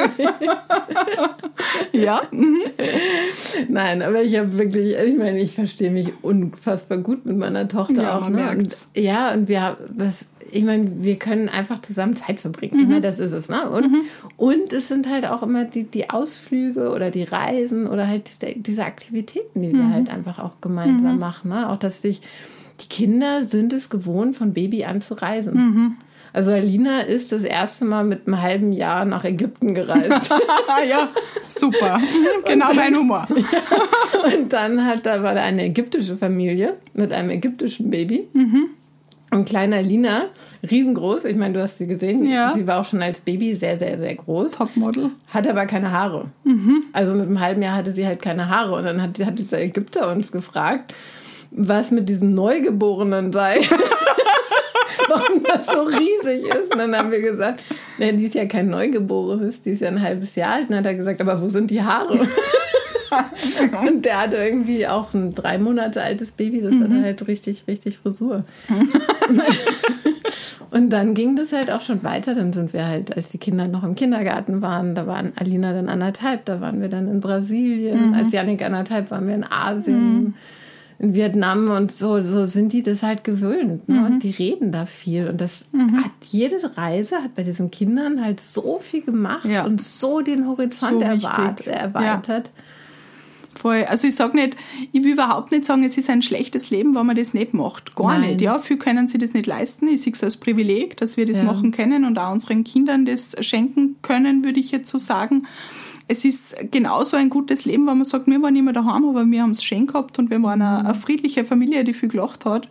ja. 1.92 2.22
Mhm. 2.30 2.62
Nein, 3.68 4.02
aber 4.02 4.22
ich 4.22 4.36
habe 4.36 4.58
wirklich, 4.58 4.96
ich 4.96 5.16
meine, 5.16 5.40
ich 5.40 5.52
verstehe 5.52 5.90
mich 5.90 6.12
unfassbar 6.22 6.98
gut 6.98 7.26
mit 7.26 7.36
meiner 7.36 7.68
Tochter 7.68 8.02
ja, 8.02 8.18
auch. 8.18 8.28
Ne? 8.28 8.50
Und, 8.50 8.74
ja, 8.94 9.32
und 9.32 9.48
wir, 9.48 9.76
was, 9.90 10.26
ich 10.52 10.64
meine, 10.64 11.02
wir 11.02 11.18
können 11.18 11.48
einfach 11.48 11.80
zusammen 11.82 12.14
Zeit 12.14 12.38
verbringen. 12.40 12.76
Mhm. 12.76 12.80
Ich 12.82 12.88
meine, 12.88 13.00
das 13.00 13.18
ist 13.18 13.32
es. 13.32 13.48
Ne? 13.48 13.68
Und, 13.68 13.90
mhm. 13.90 14.00
und 14.36 14.72
es 14.72 14.88
sind 14.88 15.08
halt 15.08 15.26
auch 15.26 15.42
immer 15.42 15.64
die, 15.64 15.84
die 15.84 16.10
Ausflüge 16.10 16.90
oder 16.90 17.10
die 17.10 17.24
Reisen 17.24 17.86
oder 17.86 18.06
halt 18.06 18.28
diese, 18.28 18.54
diese 18.58 18.84
Aktivitäten, 18.84 19.62
die 19.62 19.72
mhm. 19.72 19.78
wir 19.78 19.88
halt 19.90 20.10
einfach 20.10 20.38
auch 20.38 20.60
gemeinsam 20.60 21.14
mhm. 21.14 21.20
machen. 21.20 21.50
Ne? 21.50 21.68
Auch, 21.68 21.78
dass 21.78 22.02
sich 22.02 22.20
die 22.80 22.88
Kinder 22.88 23.44
sind 23.44 23.72
es 23.72 23.90
gewohnt, 23.90 24.36
von 24.36 24.52
Baby 24.52 24.84
an 24.84 25.00
zu 25.00 25.14
reisen. 25.14 25.54
Mhm. 25.54 25.96
Also 26.34 26.52
Alina 26.52 27.00
ist 27.00 27.32
das 27.32 27.44
erste 27.44 27.84
Mal 27.84 28.04
mit 28.04 28.26
einem 28.26 28.40
halben 28.40 28.72
Jahr 28.72 29.04
nach 29.04 29.24
Ägypten 29.24 29.74
gereist. 29.74 30.30
ja, 30.88 31.08
super. 31.48 32.00
genau 32.46 32.68
dann, 32.68 32.76
mein 32.76 32.96
Humor. 32.96 33.28
ja, 33.28 34.38
und 34.38 34.52
dann 34.52 34.84
hat, 34.84 35.04
da 35.04 35.22
war 35.22 35.34
da 35.34 35.42
eine 35.42 35.66
ägyptische 35.66 36.16
Familie 36.16 36.78
mit 36.94 37.12
einem 37.12 37.30
ägyptischen 37.30 37.90
Baby. 37.90 38.28
Mhm. 38.32 38.70
Und 39.32 39.46
kleiner 39.46 39.80
Lina, 39.80 40.26
riesengroß, 40.70 41.24
ich 41.24 41.36
meine, 41.36 41.54
du 41.54 41.62
hast 41.62 41.78
sie 41.78 41.86
gesehen, 41.86 42.26
ja. 42.26 42.52
sie 42.54 42.66
war 42.66 42.80
auch 42.80 42.84
schon 42.84 43.00
als 43.00 43.22
Baby 43.22 43.54
sehr, 43.54 43.78
sehr, 43.78 43.98
sehr 43.98 44.14
groß. 44.14 44.52
Topmodel. 44.52 45.10
Hat 45.30 45.48
aber 45.48 45.64
keine 45.64 45.90
Haare. 45.90 46.26
Mhm. 46.44 46.84
Also 46.92 47.14
mit 47.14 47.26
einem 47.26 47.40
halben 47.40 47.62
Jahr 47.62 47.74
hatte 47.74 47.92
sie 47.92 48.06
halt 48.06 48.20
keine 48.20 48.50
Haare. 48.50 48.74
Und 48.74 48.84
dann 48.84 49.00
hat, 49.00 49.18
hat 49.24 49.38
dieser 49.38 49.58
Ägypter 49.58 50.12
uns 50.12 50.32
gefragt, 50.32 50.92
was 51.50 51.90
mit 51.90 52.10
diesem 52.10 52.32
Neugeborenen 52.32 53.32
sei. 53.32 53.60
Warum 55.08 55.42
das 55.44 55.66
so 55.66 55.80
riesig 55.80 56.44
ist. 56.54 56.70
Und 56.70 56.78
dann 56.78 56.94
haben 56.94 57.10
wir 57.10 57.22
gesagt, 57.22 57.62
nee, 57.98 58.12
die 58.12 58.26
ist 58.26 58.34
ja 58.34 58.44
kein 58.44 58.68
Neugeborenes, 58.68 59.62
die 59.62 59.70
ist 59.70 59.80
ja 59.80 59.88
ein 59.88 60.02
halbes 60.02 60.34
Jahr 60.34 60.56
alt. 60.56 60.64
Und 60.64 60.70
dann 60.72 60.78
hat 60.80 60.86
er 60.86 60.94
gesagt, 60.94 61.22
aber 61.22 61.40
wo 61.40 61.48
sind 61.48 61.70
die 61.70 61.82
Haare? 61.82 62.18
und 63.86 64.04
der 64.04 64.22
hatte 64.22 64.36
irgendwie 64.36 64.86
auch 64.86 65.12
ein 65.14 65.34
drei 65.34 65.58
Monate 65.58 66.02
altes 66.02 66.32
Baby, 66.32 66.60
das 66.60 66.72
mhm. 66.72 66.84
hatte 66.84 67.02
halt 67.02 67.28
richtig, 67.28 67.64
richtig 67.66 67.98
Frisur. 67.98 68.44
und 70.70 70.90
dann 70.90 71.14
ging 71.14 71.36
das 71.36 71.52
halt 71.52 71.70
auch 71.70 71.82
schon 71.82 72.02
weiter. 72.02 72.34
Dann 72.34 72.52
sind 72.52 72.72
wir 72.72 72.86
halt, 72.86 73.16
als 73.16 73.28
die 73.28 73.38
Kinder 73.38 73.68
noch 73.68 73.84
im 73.84 73.94
Kindergarten 73.94 74.62
waren, 74.62 74.94
da 74.94 75.06
waren 75.06 75.32
Alina 75.36 75.72
dann 75.72 75.88
anderthalb, 75.88 76.44
da 76.44 76.60
waren 76.60 76.80
wir 76.80 76.88
dann 76.88 77.08
in 77.08 77.20
Brasilien. 77.20 78.08
Mhm. 78.08 78.14
Als 78.14 78.32
Janik 78.32 78.64
anderthalb 78.64 79.10
waren 79.10 79.26
wir 79.26 79.34
in 79.34 79.44
Asien. 79.44 80.24
Mhm 80.24 80.34
in 81.02 81.14
Vietnam 81.14 81.68
und 81.68 81.90
so, 81.90 82.22
so 82.22 82.44
sind 82.44 82.72
die 82.72 82.82
das 82.82 83.02
halt 83.02 83.24
gewöhnt. 83.24 83.88
Ne? 83.88 83.96
Mhm. 83.96 84.04
Und 84.04 84.22
die 84.22 84.30
reden 84.30 84.70
da 84.70 84.86
viel. 84.86 85.28
Und 85.28 85.40
das 85.40 85.64
mhm. 85.72 86.04
hat 86.04 86.12
jede 86.30 86.76
Reise 86.76 87.16
hat 87.16 87.34
bei 87.34 87.42
diesen 87.42 87.72
Kindern 87.72 88.24
halt 88.24 88.40
so 88.40 88.78
viel 88.78 89.02
gemacht 89.02 89.44
ja. 89.44 89.64
und 89.64 89.82
so 89.82 90.20
den 90.20 90.46
Horizont 90.46 91.00
so 91.00 91.00
erwart, 91.00 91.66
erweitert. 91.66 92.46
Ja. 92.46 92.62
Voll. 93.62 93.84
Also 93.84 94.08
ich 94.08 94.16
sage 94.16 94.36
nicht, 94.36 94.56
ich 94.90 95.04
will 95.04 95.12
überhaupt 95.12 95.52
nicht 95.52 95.64
sagen, 95.64 95.84
es 95.84 95.96
ist 95.96 96.10
ein 96.10 96.20
schlechtes 96.20 96.70
Leben, 96.70 96.96
wenn 96.96 97.06
man 97.06 97.14
das 97.14 97.32
nicht 97.32 97.54
macht. 97.54 97.94
Gar 97.94 98.18
Nein. 98.18 98.30
nicht. 98.30 98.40
Ja, 98.40 98.58
viele 98.58 98.80
können 98.80 99.06
sich 99.06 99.20
das 99.20 99.34
nicht 99.34 99.46
leisten. 99.46 99.86
Ich 99.86 100.02
sehe 100.02 100.12
es 100.12 100.24
als 100.24 100.36
Privileg, 100.36 100.96
dass 100.96 101.16
wir 101.16 101.26
das 101.26 101.38
ja. 101.38 101.44
machen 101.44 101.70
können 101.70 102.04
und 102.04 102.18
auch 102.18 102.32
unseren 102.32 102.64
Kindern 102.64 103.04
das 103.04 103.36
schenken 103.38 103.94
können, 104.02 104.44
würde 104.44 104.58
ich 104.58 104.72
jetzt 104.72 104.90
so 104.90 104.98
sagen 104.98 105.46
es 106.12 106.26
ist 106.26 106.54
genauso 106.70 107.16
ein 107.16 107.30
gutes 107.30 107.64
Leben, 107.64 107.86
wenn 107.86 107.96
man 107.96 108.04
sagt, 108.04 108.26
wir 108.26 108.40
waren 108.42 108.54
immer 108.54 108.74
daheim, 108.74 109.08
aber 109.08 109.24
wir 109.24 109.42
haben 109.42 109.52
es 109.52 109.64
schön 109.64 109.86
gehabt 109.86 110.18
und 110.18 110.28
wir 110.28 110.42
waren 110.42 110.60
eine, 110.60 110.84
eine 110.84 110.94
friedliche 110.94 111.44
Familie, 111.44 111.84
die 111.84 111.94
viel 111.94 112.10
gelacht 112.10 112.44
hat. 112.44 112.68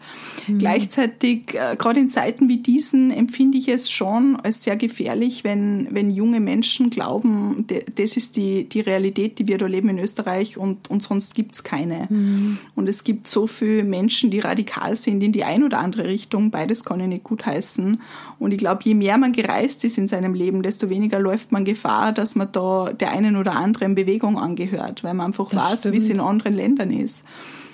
Mhm. 0.48 0.60
Gleichzeitig, 0.60 1.56
äh, 1.56 1.76
gerade 1.76 2.00
in 2.00 2.10
Zeiten 2.10 2.50
wie 2.50 2.58
diesen, 2.58 3.10
empfinde 3.10 3.58
ich 3.58 3.68
es 3.68 3.90
schon 3.90 4.36
als 4.36 4.64
sehr 4.64 4.78
gefährlich, 4.78 5.44
wenn, 5.44 5.88
wenn 5.90 6.12
junge 6.12 6.40
Menschen 6.40 6.92
glauben, 6.92 7.66
das 7.96 8.16
ist 8.16 8.38
die, 8.38 8.66
die 8.66 8.82
Realität, 8.82 9.40
die 9.40 9.48
wir 9.48 9.58
da 9.58 9.66
leben 9.66 9.90
in 9.90 9.98
Österreich 9.98 10.58
und, 10.58 10.92
und 10.92 11.02
sonst 11.02 11.34
gibt 11.34 11.56
es 11.56 11.64
keine. 11.64 12.08
Mhm. 12.10 12.60
Und 12.76 12.88
es 12.88 13.04
gibt 13.04 13.28
so 13.28 13.48
viele 13.48 13.84
Menschen, 13.84 14.30
die 14.30 14.40
radikal 14.40 14.96
sind 14.96 15.24
in 15.24 15.32
die 15.32 15.44
eine 15.44 15.66
oder 15.66 15.80
andere 15.80 16.06
Richtung. 16.06 16.52
Beides 16.52 16.86
kann 16.86 17.00
ich 17.00 17.08
nicht 17.08 17.24
gut 17.24 17.46
heißen. 17.46 18.00
Und 18.38 18.52
ich 18.52 18.60
glaube, 18.60 18.82
je 18.84 18.94
mehr 18.94 19.18
man 19.18 19.34
gereist 19.34 19.84
ist 19.84 19.98
in 19.98 20.06
seinem 20.06 20.36
Leben, 20.36 20.62
desto 20.62 20.90
weniger 20.90 21.20
läuft 21.20 21.52
man 21.52 21.66
Gefahr, 21.66 22.12
dass 22.12 22.36
man 22.36 22.52
da 22.52 22.92
der 22.94 23.12
einen 23.12 23.31
oder 23.36 23.56
anderen 23.56 23.96
Bewegung 23.96 24.38
angehört, 24.38 25.04
weil 25.04 25.14
man 25.14 25.28
einfach 25.28 25.50
das 25.50 25.86
weiß, 25.86 25.92
wie 25.92 25.98
es 25.98 26.10
in 26.10 26.20
anderen 26.20 26.54
Ländern 26.54 26.92
ist. 26.92 27.26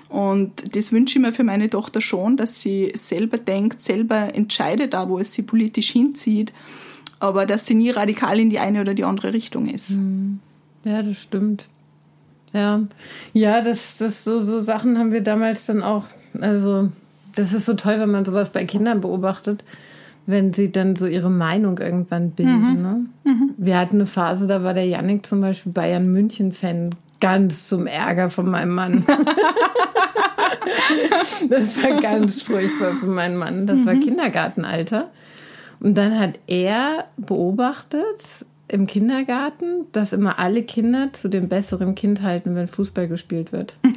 Und 0.09 0.75
das 0.75 0.91
wünsche 0.91 1.19
ich 1.19 1.25
mir 1.25 1.33
für 1.33 1.43
meine 1.43 1.69
Tochter 1.69 1.99
schon, 1.99 2.37
dass 2.37 2.61
sie 2.61 2.91
selber 2.95 3.37
denkt, 3.37 3.81
selber 3.81 4.33
entscheidet 4.35 4.93
da, 4.93 5.09
wo 5.09 5.19
es 5.19 5.33
sie 5.33 5.41
politisch 5.41 5.89
hinzieht, 5.91 6.53
aber 7.19 7.45
dass 7.45 7.65
sie 7.65 7.75
nie 7.75 7.89
radikal 7.89 8.39
in 8.39 8.49
die 8.49 8.59
eine 8.59 8.81
oder 8.81 8.93
die 8.93 9.03
andere 9.03 9.33
Richtung 9.33 9.67
ist. 9.67 9.89
Hm. 9.89 10.39
Ja, 10.85 11.03
das 11.03 11.17
stimmt. 11.17 11.65
Ja, 12.53 12.81
ja, 13.33 13.61
das, 13.61 13.97
das 13.97 14.23
so, 14.23 14.41
so 14.41 14.61
Sachen 14.61 14.97
haben 14.97 15.11
wir 15.11 15.21
damals 15.21 15.65
dann 15.65 15.83
auch. 15.83 16.05
Also, 16.39 16.89
das 17.35 17.51
ist 17.51 17.65
so 17.65 17.73
toll, 17.73 17.99
wenn 17.99 18.11
man 18.11 18.23
sowas 18.23 18.51
bei 18.51 18.63
Kindern 18.63 19.01
beobachtet 19.01 19.63
wenn 20.27 20.53
sie 20.53 20.71
dann 20.71 20.95
so 20.95 21.07
ihre 21.07 21.31
Meinung 21.31 21.79
irgendwann 21.79 22.31
bilden. 22.31 22.75
Mhm. 22.75 22.81
Ne? 22.81 23.05
Mhm. 23.23 23.53
Wir 23.57 23.79
hatten 23.79 23.95
eine 23.95 24.05
Phase, 24.05 24.45
da 24.45 24.61
war 24.61 24.73
der 24.73 24.85
Yannick 24.85 25.25
zum 25.25 25.41
Beispiel 25.41 25.71
Bayern 25.71 26.11
München-Fan, 26.11 26.93
ganz 27.21 27.69
zum 27.69 27.87
Ärger 27.87 28.29
von 28.29 28.49
meinem 28.49 28.75
Mann. 28.75 29.05
das 31.49 31.81
war 31.81 32.01
ganz 32.01 32.41
furchtbar 32.41 32.91
für 32.99 33.07
meinen 33.07 33.37
Mann. 33.37 33.65
Das 33.65 33.79
mhm. 33.79 33.85
war 33.85 33.95
Kindergartenalter. 33.95 35.09
Und 35.79 35.97
dann 35.97 36.19
hat 36.19 36.39
er 36.47 37.05
beobachtet 37.15 38.45
im 38.69 38.87
Kindergarten, 38.87 39.85
dass 39.91 40.13
immer 40.13 40.39
alle 40.39 40.63
Kinder 40.63 41.13
zu 41.13 41.29
dem 41.29 41.47
besseren 41.47 41.95
Kind 41.95 42.21
halten, 42.21 42.55
wenn 42.55 42.67
Fußball 42.67 43.07
gespielt 43.07 43.51
wird. 43.51 43.77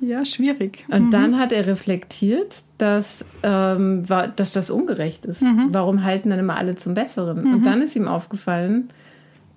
Ja, 0.00 0.24
schwierig. 0.24 0.84
Und 0.90 1.06
mhm. 1.06 1.10
dann 1.10 1.38
hat 1.38 1.52
er 1.52 1.66
reflektiert, 1.66 2.62
dass, 2.78 3.24
ähm, 3.42 4.04
dass 4.36 4.52
das 4.52 4.70
ungerecht 4.70 5.26
ist. 5.26 5.42
Mhm. 5.42 5.68
Warum 5.70 6.04
halten 6.04 6.30
dann 6.30 6.38
immer 6.38 6.56
alle 6.56 6.76
zum 6.76 6.94
Besseren? 6.94 7.44
Mhm. 7.44 7.54
Und 7.54 7.66
dann 7.66 7.82
ist 7.82 7.96
ihm 7.96 8.06
aufgefallen, 8.06 8.90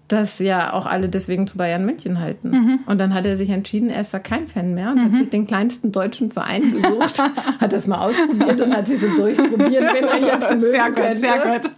dass 0.08 0.40
ja 0.40 0.74
auch 0.74 0.88
alle 0.88 1.08
deswegen 1.08 1.48
zu 1.48 1.58
Bayern 1.58 1.86
München 1.86 2.20
halten. 2.20 2.50
Mhm. 2.50 2.80
Und 2.86 3.00
dann 3.00 3.14
hat 3.14 3.26
er 3.26 3.38
sich 3.38 3.50
entschieden, 3.50 3.90
er 3.90 4.02
ist 4.02 4.14
da 4.14 4.20
kein 4.20 4.46
Fan 4.46 4.74
mehr 4.74 4.92
und 4.92 5.02
hat 5.02 5.12
mhm. 5.12 5.16
sich 5.16 5.30
den 5.30 5.48
kleinsten 5.48 5.92
deutschen 5.92 6.32
Verein 6.32 6.74
gesucht, 6.74 7.20
hat 7.60 7.72
das 7.72 7.88
mal 7.88 8.00
ausprobiert 8.00 8.60
und 8.60 8.76
hat 8.76 8.88
sich 8.88 9.00
so 9.00 9.08
durchprobiert, 9.16 9.94
wenn 9.94 10.04
er 10.04 10.20
jetzt 10.20 10.50
mögen 10.50 10.62
Sehr 10.62 10.88
gut, 10.88 10.96
könnte. 10.96 11.18
sehr 11.18 11.60
gut. 11.60 11.72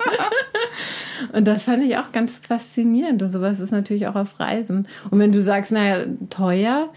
Und 1.33 1.45
das 1.45 1.63
fand 1.63 1.83
ich 1.83 1.97
auch 1.97 2.11
ganz 2.11 2.37
faszinierend. 2.37 3.21
Und 3.21 3.31
sowas 3.31 3.59
ist 3.59 3.71
natürlich 3.71 4.07
auch 4.07 4.15
auf 4.15 4.39
Reisen. 4.39 4.87
Und 5.09 5.19
wenn 5.19 5.31
du 5.31 5.41
sagst, 5.41 5.71
naja, 5.71 6.05
teuer, 6.29 6.89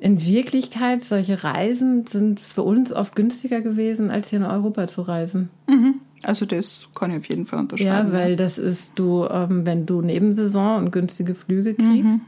in 0.00 0.24
Wirklichkeit, 0.24 1.04
solche 1.04 1.44
Reisen 1.44 2.06
sind 2.06 2.40
für 2.40 2.62
uns 2.62 2.92
oft 2.92 3.14
günstiger 3.14 3.60
gewesen, 3.60 4.10
als 4.10 4.30
hier 4.30 4.40
in 4.40 4.44
Europa 4.44 4.88
zu 4.88 5.02
reisen. 5.02 5.48
Mhm. 5.68 6.00
Also 6.24 6.44
das 6.46 6.88
kann 6.94 7.10
ich 7.10 7.18
auf 7.18 7.28
jeden 7.28 7.46
Fall 7.46 7.60
unterschreiben. 7.60 8.12
Ja, 8.12 8.12
weil 8.12 8.36
das 8.36 8.58
ist 8.58 8.92
du, 8.96 9.26
ähm, 9.30 9.64
wenn 9.66 9.86
du 9.86 10.02
Nebensaison 10.02 10.78
und 10.78 10.90
günstige 10.90 11.34
Flüge 11.34 11.74
kriegst 11.74 12.04
mhm. 12.04 12.20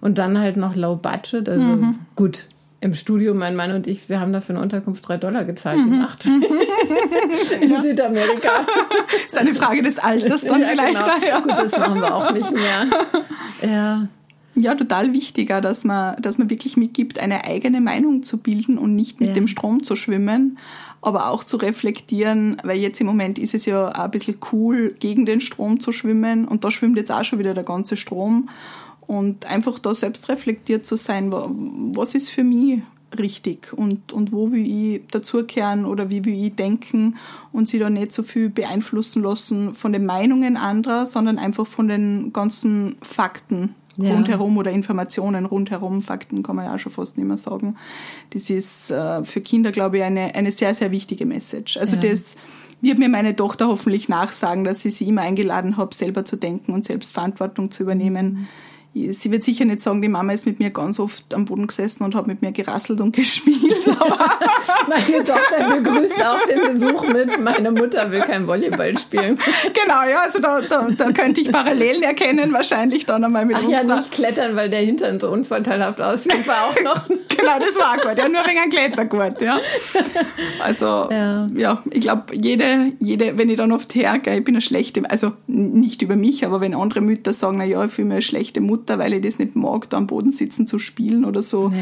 und 0.00 0.18
dann 0.18 0.38
halt 0.38 0.56
noch 0.56 0.74
Low 0.74 0.96
Budget, 0.96 1.48
also 1.48 1.66
mhm. 1.66 1.98
gut. 2.14 2.48
Im 2.80 2.94
Studio, 2.94 3.34
mein 3.34 3.56
Mann 3.56 3.72
und 3.72 3.88
ich, 3.88 4.08
wir 4.08 4.20
haben 4.20 4.32
dafür 4.32 4.54
eine 4.54 4.62
Unterkunft 4.62 5.06
drei 5.06 5.16
Dollar 5.16 5.44
gezahlt 5.44 5.78
mhm. 5.78 5.90
die 5.90 5.96
Nacht. 5.98 6.24
in 7.60 7.70
ja. 7.72 7.82
Südamerika. 7.82 8.50
Das 9.08 9.24
ist 9.26 9.38
eine 9.38 9.54
Frage 9.54 9.82
des 9.82 9.98
Alters 9.98 10.42
dann 10.44 10.60
ja, 10.60 10.68
vielleicht. 10.68 10.94
Genau. 10.94 11.26
Ja. 11.28 11.40
Gut, 11.40 11.50
das 11.50 11.72
machen 11.72 12.00
wir 12.00 12.14
auch 12.14 12.32
nicht 12.32 12.52
mehr. 12.52 12.86
Ja. 13.62 14.08
Ja, 14.54 14.74
total 14.74 15.12
wichtiger, 15.12 15.60
dass 15.60 15.84
man, 15.84 16.20
dass 16.20 16.38
man 16.38 16.50
wirklich 16.50 16.76
mitgibt, 16.76 17.20
eine 17.20 17.44
eigene 17.44 17.80
Meinung 17.80 18.22
zu 18.22 18.38
bilden 18.38 18.76
und 18.76 18.96
nicht 18.96 19.20
mit 19.20 19.30
ja. 19.30 19.34
dem 19.34 19.46
Strom 19.46 19.84
zu 19.84 19.94
schwimmen, 19.94 20.58
aber 21.00 21.28
auch 21.28 21.44
zu 21.44 21.58
reflektieren, 21.58 22.56
weil 22.64 22.78
jetzt 22.78 23.00
im 23.00 23.06
Moment 23.06 23.38
ist 23.38 23.54
es 23.54 23.66
ja 23.66 23.88
auch 23.88 23.94
ein 23.94 24.10
bisschen 24.10 24.38
cool, 24.52 24.96
gegen 24.98 25.26
den 25.26 25.40
Strom 25.40 25.78
zu 25.78 25.92
schwimmen 25.92 26.46
und 26.46 26.64
da 26.64 26.70
schwimmt 26.70 26.96
jetzt 26.96 27.12
auch 27.12 27.24
schon 27.24 27.38
wieder 27.38 27.54
der 27.54 27.64
ganze 27.64 27.96
Strom 27.96 28.48
und 29.08 29.46
einfach 29.46 29.78
da 29.78 29.94
selbst 29.94 30.28
reflektiert 30.28 30.86
zu 30.86 30.96
sein, 30.96 31.32
was 31.32 32.14
ist 32.14 32.30
für 32.30 32.44
mich 32.44 32.82
richtig 33.18 33.72
und, 33.72 34.12
und 34.12 34.32
wo 34.32 34.52
will 34.52 34.66
ich 34.66 35.02
dazukehren 35.10 35.86
oder 35.86 36.10
wie 36.10 36.26
will 36.26 36.44
ich 36.44 36.54
denken 36.54 37.16
und 37.50 37.68
sie 37.68 37.78
da 37.78 37.88
nicht 37.88 38.12
so 38.12 38.22
viel 38.22 38.50
beeinflussen 38.50 39.22
lassen 39.22 39.74
von 39.74 39.94
den 39.94 40.04
Meinungen 40.04 40.58
anderer, 40.58 41.06
sondern 41.06 41.38
einfach 41.38 41.66
von 41.66 41.88
den 41.88 42.34
ganzen 42.34 42.96
Fakten, 43.00 43.74
ja. 43.96 44.12
rundherum 44.12 44.58
oder 44.58 44.70
Informationen 44.70 45.46
rundherum, 45.46 46.02
Fakten 46.02 46.42
kann 46.42 46.56
man 46.56 46.66
ja 46.66 46.74
auch 46.74 46.78
schon 46.78 46.92
fast 46.92 47.16
nicht 47.16 47.26
mehr 47.26 47.38
sagen. 47.38 47.76
Das 48.30 48.50
ist 48.50 48.90
äh, 48.90 49.24
für 49.24 49.40
Kinder, 49.40 49.72
glaube 49.72 49.96
ich, 49.96 50.04
eine, 50.04 50.34
eine 50.34 50.52
sehr, 50.52 50.74
sehr 50.74 50.90
wichtige 50.90 51.24
Message. 51.24 51.78
Also 51.78 51.96
ja. 51.96 52.02
das 52.02 52.36
wird 52.82 52.98
mir 52.98 53.08
meine 53.08 53.34
Tochter 53.34 53.68
hoffentlich 53.68 54.10
nachsagen, 54.10 54.64
dass 54.64 54.84
ich 54.84 54.96
sie 54.96 55.08
immer 55.08 55.22
eingeladen 55.22 55.78
habe, 55.78 55.94
selber 55.94 56.26
zu 56.26 56.36
denken 56.36 56.74
und 56.74 56.84
selbst 56.84 57.14
Verantwortung 57.14 57.70
zu 57.70 57.82
übernehmen. 57.82 58.32
Mhm 58.32 58.48
sie 59.12 59.30
wird 59.30 59.42
sicher 59.42 59.64
nicht 59.64 59.80
sagen, 59.80 60.02
die 60.02 60.08
Mama 60.08 60.32
ist 60.32 60.46
mit 60.46 60.58
mir 60.58 60.70
ganz 60.70 60.98
oft 61.00 61.34
am 61.34 61.44
Boden 61.44 61.66
gesessen 61.66 62.04
und 62.04 62.14
hat 62.14 62.26
mit 62.26 62.42
mir 62.42 62.52
gerasselt 62.52 63.00
und 63.00 63.14
gespielt. 63.16 63.86
Meine 64.88 65.24
Tochter 65.24 65.76
begrüßt 65.76 66.24
auch 66.26 66.46
den 66.46 66.72
Besuch 66.72 67.06
mit, 67.08 67.40
meine 67.40 67.70
Mutter 67.70 68.10
will 68.10 68.20
kein 68.20 68.46
Volleyball 68.46 68.96
spielen. 68.96 69.38
Genau, 69.72 70.02
ja, 70.08 70.22
also 70.24 70.40
da, 70.40 70.60
da, 70.60 70.88
da 70.96 71.12
könnte 71.12 71.40
ich 71.40 71.50
Parallelen 71.50 72.02
erkennen, 72.02 72.52
wahrscheinlich 72.52 73.06
dann 73.06 73.24
einmal 73.24 73.44
mit 73.44 73.56
Ach 73.56 73.62
uns. 73.62 73.72
ja, 73.72 73.82
nicht 73.82 74.10
klettern, 74.10 74.56
weil 74.56 74.70
der 74.70 74.80
Hintern 74.80 75.20
so 75.20 75.30
unvorteilhaft 75.30 76.00
aussieht, 76.00 76.46
war 76.46 76.66
auch 76.66 76.82
noch. 76.82 77.08
genau, 77.08 77.58
das 77.58 77.76
war 77.76 77.96
gut, 77.96 78.18
ja, 78.18 78.28
nur 78.28 78.40
wegen 78.46 78.58
einem 78.58 78.70
Klettergurt, 78.70 79.40
ja. 79.42 79.58
Also, 80.64 81.08
ja, 81.10 81.48
ja 81.54 81.82
ich 81.90 82.00
glaube, 82.00 82.34
jede, 82.34 82.92
jede, 83.00 83.36
wenn 83.36 83.50
ich 83.50 83.56
dann 83.56 83.72
oft 83.72 83.94
hergehe, 83.94 84.38
ich 84.38 84.44
bin 84.44 84.54
eine 84.54 84.62
schlechte, 84.62 85.02
also 85.08 85.32
nicht 85.46 86.02
über 86.02 86.16
mich, 86.16 86.46
aber 86.46 86.60
wenn 86.60 86.74
andere 86.74 87.00
Mütter 87.00 87.32
sagen, 87.32 87.58
na 87.58 87.64
ja, 87.64 87.84
ich 87.84 87.92
fühle 87.92 88.08
mich 88.08 88.14
eine 88.14 88.22
schlechte 88.22 88.60
Mutter, 88.60 88.87
Mutter, 88.88 88.98
weil 88.98 89.12
ich 89.12 89.22
das 89.22 89.38
nicht 89.38 89.54
mag, 89.54 89.90
da 89.90 89.98
am 89.98 90.06
Boden 90.06 90.30
sitzen 90.30 90.66
zu 90.66 90.78
spielen 90.78 91.24
oder 91.24 91.42
so. 91.42 91.68
Nee. 91.68 91.76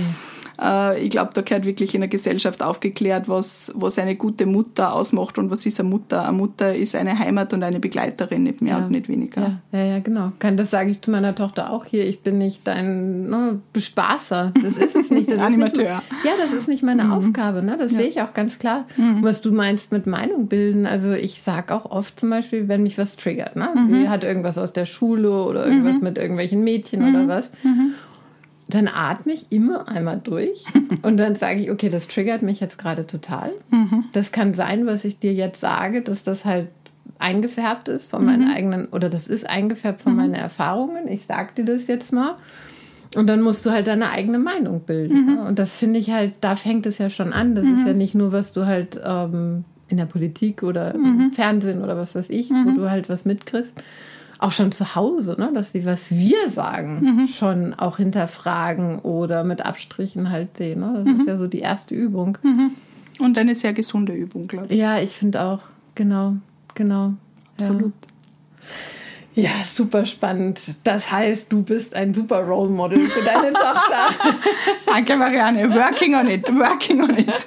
Äh, 0.61 1.03
ich 1.03 1.11
glaube, 1.11 1.31
da 1.35 1.43
gehört 1.43 1.65
wirklich 1.65 1.95
in 1.95 2.01
der 2.01 2.09
Gesellschaft 2.09 2.63
aufgeklärt, 2.63 3.29
was, 3.29 3.73
was 3.77 3.99
eine 3.99 4.17
gute 4.17 4.47
Mutter 4.47 4.93
ausmacht 4.95 5.39
und 5.39 5.51
was 5.51 5.67
ist 5.67 5.81
eine 5.81 5.89
Mutter. 5.89 6.23
Eine 6.27 6.37
Mutter 6.37 6.75
ist 6.75 6.95
eine 6.95 7.19
Heimat 7.19 7.53
und 7.53 7.63
eine 7.63 7.81
Begleiterin, 7.81 8.45
nicht 8.45 8.63
mehr 8.63 8.79
ja. 8.79 8.85
und 8.85 8.91
nicht 8.91 9.09
weniger. 9.09 9.61
Ja, 9.73 9.79
ja, 9.79 9.87
ja, 9.87 9.99
genau. 9.99 10.33
das 10.39 10.71
sage 10.71 10.91
ich 10.91 11.01
zu 11.01 11.11
meiner 11.11 11.35
Tochter 11.35 11.71
auch 11.71 11.85
hier. 11.85 12.07
Ich 12.07 12.21
bin 12.21 12.39
nicht 12.39 12.67
dein 12.67 13.29
ne, 13.29 13.61
Bespaßer. 13.73 14.53
Das 14.63 14.77
ist 14.79 14.97
es 14.97 15.11
nicht. 15.11 15.31
Das 15.31 15.41
Animateur. 15.47 15.85
Nicht, 15.85 16.25
ja, 16.25 16.33
das 16.41 16.53
ist 16.53 16.69
nicht 16.69 16.83
meine 16.83 17.05
mhm. 17.05 17.13
Aufgabe. 17.13 17.63
Ne? 17.63 17.77
Das 17.79 17.93
ja. 17.93 17.99
sehe 17.99 18.09
ich 18.09 18.21
auch 18.23 18.35
ganz 18.35 18.59
klar. 18.59 18.87
Mhm. 18.97 19.23
Was 19.23 19.41
du 19.41 19.53
meinst 19.53 19.93
mit 19.93 20.07
Meinung 20.07 20.49
bilden. 20.49 20.87
Also 20.87 21.13
ich 21.13 21.43
sage 21.43 21.75
auch 21.75 21.91
oft 21.91 22.19
zum 22.21 22.31
Beispiel, 22.31 22.69
wenn 22.69 22.83
mich 22.83 22.99
was 22.99 23.17
triggert. 23.17 23.57
Ne? 23.57 23.69
Mhm. 23.75 23.95
Sie 23.95 24.09
hat 24.09 24.25
irgendwas 24.25 24.59
aus 24.59 24.73
der 24.73 24.85
Schule 24.85 25.45
oder 25.45 25.67
irgendwas 25.67 25.97
mhm. 25.97 26.05
mit 26.05 26.19
irgendwelchen 26.19 26.65
Mädchen 26.65 27.03
oder 27.03 27.25
mhm. 27.25 27.29
was. 27.29 27.51
Dann 28.69 28.89
atme 28.89 29.33
ich 29.33 29.47
immer 29.51 29.89
einmal 29.89 30.21
durch 30.23 30.65
und 31.03 31.17
dann 31.19 31.37
sage 31.37 31.61
ich, 31.61 31.71
okay, 31.71 31.89
das 31.89 32.09
triggert 32.09 32.43
mich 32.43 32.61
jetzt 32.61 32.79
gerade 32.79 33.07
total. 33.07 33.53
Mhm. 33.71 34.05
Das 34.13 34.33
kann 34.33 34.55
sein, 34.55 34.87
was 34.87 35.05
ich 35.05 35.19
dir 35.19 35.33
jetzt 35.33 35.61
sage, 35.61 36.03
dass 36.03 36.25
das 36.25 36.45
halt 36.45 36.69
eingefärbt 37.19 37.89
ist 37.89 38.11
von 38.11 38.25
meinen 38.25 38.49
mhm. 38.49 38.55
eigenen, 38.55 38.87
oder 38.87 39.09
das 39.09 39.27
ist 39.27 39.49
eingefärbt 39.49 40.01
von 40.01 40.13
mhm. 40.13 40.19
meinen 40.19 40.35
Erfahrungen. 40.35 41.09
Ich 41.09 41.27
sage 41.27 41.51
dir 41.57 41.65
das 41.65 41.87
jetzt 41.87 42.13
mal. 42.13 42.37
Und 43.15 43.29
dann 43.29 43.41
musst 43.41 43.65
du 43.65 43.71
halt 43.71 43.87
deine 43.87 44.11
eigene 44.11 44.39
Meinung 44.39 44.81
bilden. 44.81 45.27
Mhm. 45.27 45.35
Ne? 45.35 45.45
Und 45.45 45.59
das 45.59 45.79
finde 45.79 45.99
ich 45.99 46.11
halt, 46.11 46.35
da 46.41 46.57
fängt 46.57 46.87
es 46.87 46.99
ja 46.99 47.09
schon 47.09 47.33
an. 47.33 47.55
Das 47.55 47.65
ist 47.65 47.81
mhm. 47.81 47.87
ja 47.87 47.93
nicht 47.95 48.15
nur, 48.15 48.33
was 48.33 48.53
du 48.53 48.67
halt 48.67 49.01
ähm, 49.03 49.65
in 49.89 49.97
der 49.97 50.07
Politik 50.07 50.63
oder 50.63 50.95
im. 50.95 51.33
Fernsehen 51.33 51.83
oder 51.83 51.97
was 51.97 52.15
weiß 52.15 52.31
ich, 52.31 52.51
wo 52.51 52.73
du 52.73 52.91
halt 52.91 53.09
was 53.09 53.25
mitkriegst, 53.25 53.75
auch 54.39 54.53
schon 54.53 54.73
zu 54.73 54.95
Hause, 54.95 55.37
ne? 55.39 55.51
dass 55.55 55.73
sie, 55.73 55.85
was 55.85 56.11
wir 56.11 56.51
sagen, 56.51 57.01
mhm. 57.01 57.29
schon 57.29 57.75
auch 57.75 57.97
hinterfragen 57.97 58.99
oder 58.99 59.45
mit 59.45 59.65
Abstrichen 59.65 60.31
halt 60.31 60.57
sehen. 60.57 60.81
Ne? 60.81 61.03
Das 61.05 61.15
mhm. 61.15 61.21
ist 61.21 61.29
ja 61.29 61.37
so 61.37 61.47
die 61.47 61.61
erste 61.61 61.95
Übung. 61.95 62.37
Mhm. 62.43 62.73
Und 63.19 63.39
eine 63.39 63.55
sehr 63.55 63.73
gesunde 63.73 64.13
Übung, 64.13 64.47
glaube 64.47 64.67
ich. 64.69 64.79
Ja, 64.79 64.99
ich 64.99 65.17
finde 65.17 65.43
auch. 65.43 65.61
Genau, 65.95 66.35
genau. 66.75 67.15
Absolut. 67.59 67.95
Ja, 69.35 69.51
super 69.65 70.07
spannend. 70.07 70.61
Das 70.85 71.13
heißt, 71.13 71.53
du 71.53 71.63
bist 71.63 71.95
ein 71.95 72.15
super 72.15 72.41
Role 72.41 72.71
Model 72.71 73.01
für 73.01 73.23
deine 73.23 73.53
Tochter. 73.55 74.35
Danke, 74.87 75.15
Marianne. 75.17 75.75
Working 75.75 76.15
on 76.15 76.27
it. 76.29 76.49
Working 76.49 77.03
on 77.03 77.19
it. 77.19 77.27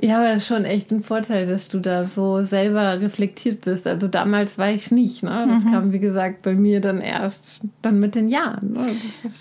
ja, 0.00 0.18
aber 0.18 0.40
schon 0.40 0.64
echt 0.64 0.90
ein 0.90 1.02
Vorteil, 1.02 1.46
dass 1.46 1.68
du 1.68 1.78
da 1.78 2.06
so 2.06 2.44
selber 2.44 3.00
reflektiert 3.00 3.62
bist. 3.62 3.86
Also 3.86 4.08
damals 4.08 4.58
war 4.58 4.70
ich 4.70 4.86
es 4.86 4.90
nicht. 4.90 5.22
Ne? 5.22 5.46
Das 5.48 5.64
mhm. 5.64 5.70
kam, 5.70 5.92
wie 5.92 5.98
gesagt, 5.98 6.42
bei 6.42 6.54
mir 6.54 6.80
dann 6.80 7.00
erst 7.00 7.60
dann 7.82 7.98
mit 8.00 8.14
den 8.14 8.28
Jahren. 8.28 8.72
Ne? 8.72 8.86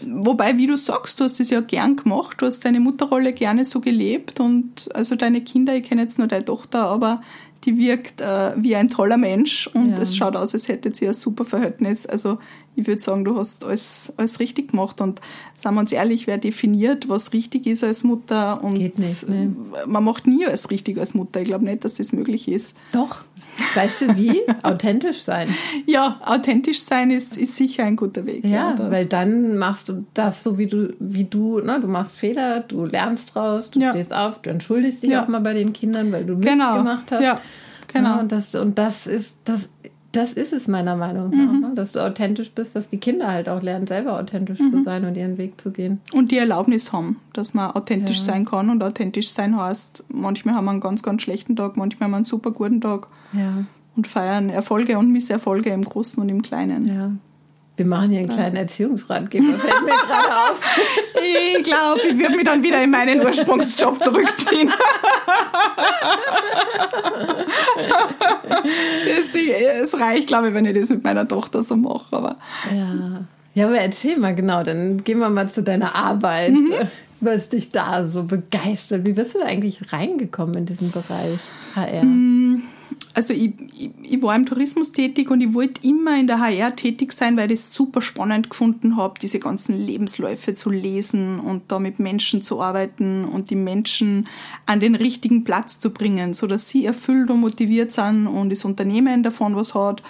Wobei, 0.08 0.58
wie 0.58 0.67
du 0.67 0.78
sagst, 0.78 1.20
du 1.20 1.24
hast 1.24 1.39
es 1.39 1.50
ja 1.50 1.62
gern 1.62 1.96
gemacht. 1.96 2.38
Du 2.39 2.46
hast 2.46 2.65
deine 2.65 2.80
Mutterrolle 2.80 3.34
gerne 3.34 3.65
so 3.65 3.82
gelebt. 3.82 4.39
Und 4.39 4.89
also 4.93 5.15
deine 5.15 5.41
Kinder, 5.41 5.76
ich 5.76 5.84
kenne 5.84 6.02
jetzt 6.04 6.17
nur 6.17 6.28
deine 6.28 6.46
Tochter, 6.46 6.86
aber 6.86 7.22
die 7.63 7.78
wirkt 7.78 8.22
äh, 8.22 8.54
wie 8.56 8.76
ein 8.76 8.88
toller 8.88 9.17
Mensch 9.17 9.67
und 9.67 9.89
ja. 9.91 9.98
es 9.98 10.15
schaut 10.15 10.36
aus, 10.36 10.54
als 10.54 10.67
hätte 10.67 10.93
sie 10.93 11.08
ein 11.08 11.13
super 11.13 11.43
Verhältnis. 11.43 12.06
Also 12.06 12.39
ich 12.78 12.86
würde 12.86 13.02
sagen, 13.02 13.26
du 13.26 13.38
hast 13.38 13.66
alles, 13.66 14.13
alles 14.18 14.40
richtig 14.40 14.70
gemacht 14.70 15.02
und 15.02 15.20
sagen 15.56 15.76
wir 15.76 15.80
uns 15.80 15.92
ehrlich, 15.92 16.28
wer 16.28 16.38
definiert, 16.38 17.10
was 17.10 17.34
richtig 17.34 17.66
ist 17.66 17.84
als 17.84 18.04
Mutter 18.04 18.63
und 18.63 18.78
Geht 18.78 19.00
nicht, 19.00 19.28
ne? 19.28 19.52
man 19.88 20.04
macht 20.04 20.28
nie 20.28 20.46
alles 20.46 20.70
richtig 20.70 21.00
als 21.00 21.16
Mutter. 21.16 21.42
Ich 21.42 21.48
glaube 21.48 21.66
nicht, 21.66 21.84
dass 21.84 21.96
das 21.96 22.12
möglich 22.12 22.48
ist. 22.48 22.78
Doch. 22.94 23.24
Weißt 23.74 24.02
du 24.02 24.16
wie? 24.16 24.42
authentisch 24.63 25.24
sein. 25.24 25.50
Ja, 25.88 26.22
authentisch 26.24 26.82
sein 26.82 27.10
ist, 27.10 27.36
ist 27.36 27.56
sicher 27.56 27.84
ein 27.84 27.96
guter 27.96 28.28
Weg. 28.28 28.46
Ja, 28.46 28.76
ja 28.78 28.92
weil 28.92 29.08
dann 29.08 29.58
machst 29.58 29.90
du 29.90 30.06
das 30.13 30.44
so, 30.44 30.60
wie 30.60 30.68
du, 30.68 30.94
wie 31.00 31.24
du, 31.24 31.60
ne, 31.60 31.80
du 31.82 31.88
machst 31.88 32.20
Fehler, 32.20 32.60
du 32.60 32.86
lernst 32.86 33.34
draus, 33.34 33.72
du 33.72 33.80
ja. 33.80 33.90
stehst 33.90 34.13
auf, 34.13 34.40
du 34.44 34.52
entschuldigst 34.52 35.02
dich 35.02 35.10
ja. 35.10 35.24
auch 35.24 35.28
mal 35.28 35.42
bei 35.42 35.56
den 35.56 35.74
Kindern, 35.74 36.12
weil 36.12 36.26
du 36.26 36.36
Mist 36.36 36.48
genau. 36.48 36.78
gemacht 36.78 37.12
hast. 37.12 37.24
Ja, 37.24 37.42
genau. 37.92 38.20
und 38.20 38.32
das, 38.32 38.54
und 38.54 38.78
das 38.78 39.08
ist, 39.08 39.40
das 39.46 39.70
das 40.18 40.34
ist 40.34 40.52
es 40.52 40.68
meiner 40.68 40.96
Meinung 40.96 41.30
nach, 41.30 41.54
mhm. 41.54 41.60
Ne? 41.60 41.72
dass 41.76 41.92
du 41.92 42.04
authentisch 42.04 42.52
bist, 42.52 42.76
dass 42.76 42.90
die 42.90 42.98
Kinder 42.98 43.28
halt 43.28 43.48
auch 43.48 43.62
lernen, 43.62 43.86
selber 43.86 44.20
authentisch 44.20 44.60
mhm. 44.60 44.72
zu 44.72 44.84
sein 44.84 45.06
und 45.06 45.16
ihren 45.16 45.38
Weg 45.38 45.62
zu 45.62 45.72
gehen. 45.72 46.02
Und 46.12 46.32
die 46.32 46.40
Erlaubnis 46.40 46.92
haben, 46.92 47.20
dass 47.34 47.54
man 47.54 47.72
authentisch 47.72 48.18
ja. 48.18 48.24
sein 48.24 48.46
kann 48.46 48.72
und 48.72 48.82
authentisch 48.82 49.30
sein 49.30 49.56
heißt, 49.56 50.06
manchmal 50.10 50.56
haben 50.56 50.66
wir 50.66 50.72
einen 50.72 50.80
ganz, 50.80 51.04
ganz 51.04 51.22
schlechten 51.22 51.56
Tag, 51.56 51.78
manchmal 51.78 52.06
haben 52.06 52.12
wir 52.12 52.18
einen 52.18 52.26
super 52.26 52.50
guten 52.50 52.82
Tag 52.82 53.08
ja. 53.34 53.66
und 53.96 54.08
feiern 54.08 54.50
Erfolge 54.50 54.98
und 54.98 55.12
Misserfolge 55.12 55.70
im 55.70 55.84
Großen 55.84 56.22
und 56.22 56.30
im 56.30 56.42
Kleinen. 56.42 56.86
Ja. 56.88 57.12
Wir 57.78 57.86
machen 57.86 58.10
hier 58.10 58.22
einen 58.22 58.30
kleinen 58.30 58.56
Erziehungsratgeber, 58.56 59.54
fällt 59.60 59.82
mir 59.84 59.92
gerade 59.92 60.52
auf. 60.52 60.60
Ich 61.16 61.63
glaube, 61.63 62.02
ich 62.10 62.18
würde 62.18 62.36
mich 62.36 62.44
dann 62.44 62.63
wieder 62.63 62.84
in 62.84 62.90
meinen 62.90 63.22
Ursprungsjob 63.24 64.04
zurückziehen. 64.04 64.72
Es 69.84 70.00
reicht, 70.00 70.28
glaube 70.28 70.50
ich, 70.50 70.54
wenn 70.56 70.66
ich 70.66 70.76
das 70.76 70.90
mit 70.90 71.04
meiner 71.04 71.28
Tochter 71.28 71.62
so 71.62 71.76
mache. 71.76 72.16
Aber 72.16 72.38
ja. 72.76 73.26
ja, 73.54 73.68
aber 73.68 73.78
erzähl 73.78 74.18
mal 74.18 74.34
genau, 74.34 74.63
dann 74.63 75.04
gehen 75.04 75.20
wir 75.20 75.30
mal 75.30 75.48
zu 75.48 75.62
deiner 75.62 75.96
Arbeit. 75.96 76.54
Mhm. 76.54 76.74
Was 77.20 77.50
dich 77.50 77.72
da 77.72 78.10
so 78.10 78.24
begeistert? 78.24 79.06
Wie 79.06 79.13
bist 79.13 79.36
du 79.36 79.40
da 79.40 79.46
eigentlich 79.46 79.94
reingekommen 79.94 80.56
in 80.56 80.66
diesen 80.66 80.92
Bereich 80.92 81.40
HR? 81.76 82.04
Mhm 82.04 82.63
also 83.18 83.34
ich, 83.34 83.52
ich, 83.76 83.90
ich, 84.04 84.22
war 84.22 84.36
im 84.36 84.46
Tourismus 84.46 84.92
tätig 84.92 85.32
und 85.32 85.42
ich 85.42 85.56
wollte 85.56 85.82
immer 85.84 86.20
in 86.20 86.28
der 86.28 86.40
HR 86.40 86.76
tätig 86.76 87.14
sein, 87.14 87.36
weil 87.36 87.52
ich 87.52 87.62
es 87.62 87.74
super 87.74 88.00
spannend 88.00 88.52
gefunden 88.52 88.96
habe, 88.96 89.16
diese 89.20 89.40
ganzen 89.40 89.76
Lebensläufe 89.76 90.54
zu 90.54 90.70
lesen 90.70 91.40
und 91.40 91.64
da 91.72 91.80
mit 91.80 91.98
Menschen 91.98 92.44
zu 92.44 92.62
arbeiten 92.62 93.26
und 93.26 93.50
die 93.50 93.56
Menschen 93.56 94.28
an 94.68 94.80
den 94.80 94.94
richtigen 94.94 95.44
Platz 95.44 95.80
zu 95.80 95.90
bringen, 95.90 96.36
sodass 96.36 96.70
sie 96.70 96.86
erfüllt 96.86 97.32
und 97.32 97.40
motiviert 97.40 97.92
sind 97.92 98.28
und 98.28 98.52
das 98.52 98.64
Unternehmen 98.64 99.24
davon 99.24 99.56
was 99.56 99.74
hat. 99.74 100.04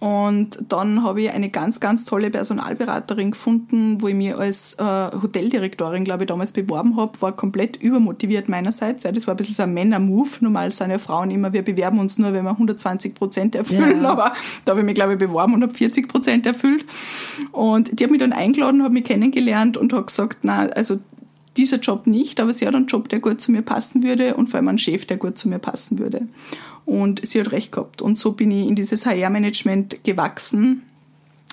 Und 0.00 0.58
dann 0.68 1.02
habe 1.02 1.22
ich 1.22 1.30
eine 1.30 1.50
ganz, 1.50 1.80
ganz 1.80 2.04
tolle 2.04 2.30
Personalberaterin 2.30 3.32
gefunden, 3.32 4.00
wo 4.00 4.06
ich 4.06 4.14
mir 4.14 4.38
als 4.38 4.74
äh, 4.74 4.84
Hoteldirektorin, 4.84 6.04
glaube 6.04 6.24
ich, 6.24 6.28
damals 6.28 6.52
beworben 6.52 6.96
habe. 6.96 7.20
War 7.20 7.32
komplett 7.32 7.76
übermotiviert 7.76 8.48
meinerseits. 8.48 9.02
Ja, 9.02 9.10
das 9.10 9.26
war 9.26 9.34
ein 9.34 9.36
bisschen 9.36 9.54
so 9.54 9.64
ein 9.64 9.74
Männer-Move. 9.74 10.28
Normal 10.40 10.72
sind 10.72 10.90
ja 10.90 10.98
Frauen 10.98 11.32
immer, 11.32 11.52
wir 11.52 11.62
bewerben 11.62 11.98
uns 11.98 12.16
nur, 12.16 12.32
wenn 12.32 12.44
wir 12.44 12.50
120 12.50 13.14
Prozent 13.14 13.56
erfüllen. 13.56 14.02
Ja. 14.02 14.10
Aber 14.10 14.34
da 14.64 14.70
habe 14.70 14.80
ich 14.80 14.86
mich, 14.86 14.94
glaube 14.94 15.14
ich, 15.14 15.18
beworben 15.18 15.54
und 15.54 15.62
habe 15.62 15.74
40 15.74 16.06
Prozent 16.06 16.46
erfüllt. 16.46 16.84
Und 17.50 17.98
die 17.98 18.04
hat 18.04 18.10
mich 18.12 18.20
dann 18.20 18.32
eingeladen, 18.32 18.84
hat 18.84 18.92
mich 18.92 19.04
kennengelernt 19.04 19.76
und 19.76 19.92
hat 19.92 20.06
gesagt, 20.06 20.38
na, 20.42 20.66
also 20.68 21.00
dieser 21.58 21.78
Job 21.78 22.06
nicht, 22.06 22.40
aber 22.40 22.52
sie 22.52 22.66
hat 22.66 22.74
einen 22.74 22.86
Job, 22.86 23.08
der 23.08 23.20
gut 23.20 23.40
zu 23.40 23.52
mir 23.52 23.62
passen 23.62 24.02
würde 24.02 24.34
und 24.34 24.48
vor 24.48 24.58
allem 24.58 24.68
einen 24.68 24.78
Chef, 24.78 25.06
der 25.06 25.16
gut 25.16 25.36
zu 25.36 25.48
mir 25.48 25.58
passen 25.58 25.98
würde. 25.98 26.28
Und 26.86 27.26
sie 27.26 27.40
hat 27.40 27.52
recht 27.52 27.72
gehabt. 27.72 28.00
Und 28.00 28.18
so 28.18 28.32
bin 28.32 28.50
ich 28.50 28.66
in 28.66 28.74
dieses 28.74 29.04
HR-Management 29.04 30.04
gewachsen 30.04 30.82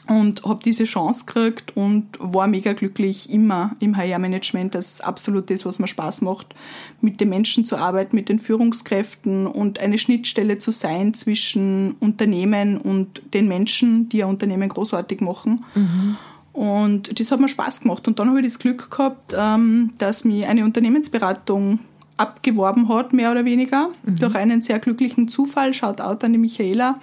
und 0.08 0.44
habe 0.44 0.62
diese 0.64 0.84
Chance 0.84 1.26
gekriegt 1.26 1.76
und 1.76 2.08
war 2.20 2.48
mega 2.48 2.74
glücklich 2.74 3.30
immer 3.32 3.76
im 3.80 3.98
HR-Management. 3.98 4.76
Das 4.76 4.92
ist 4.92 5.04
absolut 5.04 5.50
das, 5.50 5.66
was 5.66 5.80
mir 5.80 5.88
Spaß 5.88 6.22
macht, 6.22 6.54
mit 7.02 7.20
den 7.20 7.30
Menschen 7.30 7.66
zu 7.66 7.78
arbeiten, 7.78 8.16
mit 8.16 8.30
den 8.30 8.40
Führungskräften 8.40 9.48
und 9.48 9.80
eine 9.80 9.98
Schnittstelle 9.98 10.60
zu 10.60 10.72
sein 10.72 11.14
zwischen 11.14 11.96
Unternehmen 12.00 12.78
und 12.78 13.22
den 13.34 13.48
Menschen, 13.48 14.10
die 14.10 14.24
ein 14.24 14.30
Unternehmen 14.30 14.70
großartig 14.70 15.22
machen. 15.22 15.66
Mhm. 15.74 16.18
Und 16.56 17.20
das 17.20 17.32
hat 17.32 17.42
mir 17.42 17.50
Spaß 17.50 17.82
gemacht. 17.82 18.08
Und 18.08 18.18
dann 18.18 18.30
habe 18.30 18.40
ich 18.40 18.46
das 18.46 18.60
Glück 18.60 18.90
gehabt, 18.90 19.36
ähm, 19.38 19.92
dass 19.98 20.24
mir 20.24 20.48
eine 20.48 20.64
Unternehmensberatung 20.64 21.80
abgeworben 22.16 22.88
hat, 22.88 23.12
mehr 23.12 23.32
oder 23.32 23.44
weniger, 23.44 23.90
mhm. 24.06 24.16
durch 24.16 24.36
einen 24.36 24.62
sehr 24.62 24.80
glücklichen 24.80 25.28
Zufall. 25.28 25.74
Schaut 25.74 26.00
out 26.00 26.24
an 26.24 26.32
die 26.32 26.40
Michaela. 26.40 27.02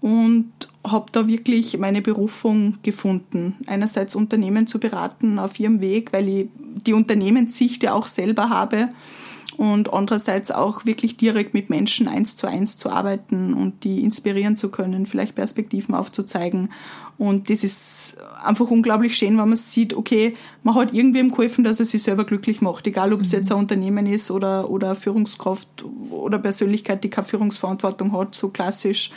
Und 0.00 0.50
habe 0.84 1.06
da 1.12 1.28
wirklich 1.28 1.78
meine 1.78 2.02
Berufung 2.02 2.78
gefunden. 2.82 3.54
Einerseits 3.68 4.16
Unternehmen 4.16 4.66
zu 4.66 4.80
beraten 4.80 5.38
auf 5.38 5.60
ihrem 5.60 5.80
Weg, 5.80 6.12
weil 6.12 6.28
ich 6.28 6.48
die 6.84 6.92
Unternehmenssicht 6.92 7.84
ja 7.84 7.94
auch 7.94 8.08
selber 8.08 8.50
habe 8.50 8.88
und 9.56 9.92
andererseits 9.92 10.50
auch 10.50 10.86
wirklich 10.86 11.16
direkt 11.16 11.54
mit 11.54 11.70
Menschen 11.70 12.08
eins 12.08 12.36
zu 12.36 12.46
eins 12.46 12.78
zu 12.78 12.90
arbeiten 12.90 13.54
und 13.54 13.84
die 13.84 14.02
inspirieren 14.02 14.56
zu 14.56 14.70
können, 14.70 15.06
vielleicht 15.06 15.34
Perspektiven 15.34 15.94
aufzuzeigen. 15.94 16.70
Und 17.18 17.50
das 17.50 17.62
ist 17.62 18.16
einfach 18.42 18.70
unglaublich 18.70 19.16
schön, 19.16 19.38
wenn 19.38 19.48
man 19.48 19.56
sieht, 19.56 19.94
okay, 19.94 20.34
man 20.62 20.74
hat 20.74 20.92
irgendwem 20.92 21.30
geholfen, 21.30 21.62
dass 21.62 21.78
er 21.78 21.86
sich 21.86 22.02
selber 22.02 22.24
glücklich 22.24 22.60
macht, 22.60 22.86
egal 22.86 23.12
ob 23.12 23.20
es 23.20 23.32
mhm. 23.32 23.38
jetzt 23.38 23.52
ein 23.52 23.58
Unternehmen 23.58 24.06
ist 24.06 24.30
oder, 24.30 24.70
oder 24.70 24.96
Führungskraft 24.96 25.84
oder 26.10 26.38
Persönlichkeit, 26.38 27.04
die 27.04 27.10
keine 27.10 27.26
Führungsverantwortung 27.26 28.12
hat, 28.12 28.34
so 28.34 28.48
klassisch. 28.48 29.10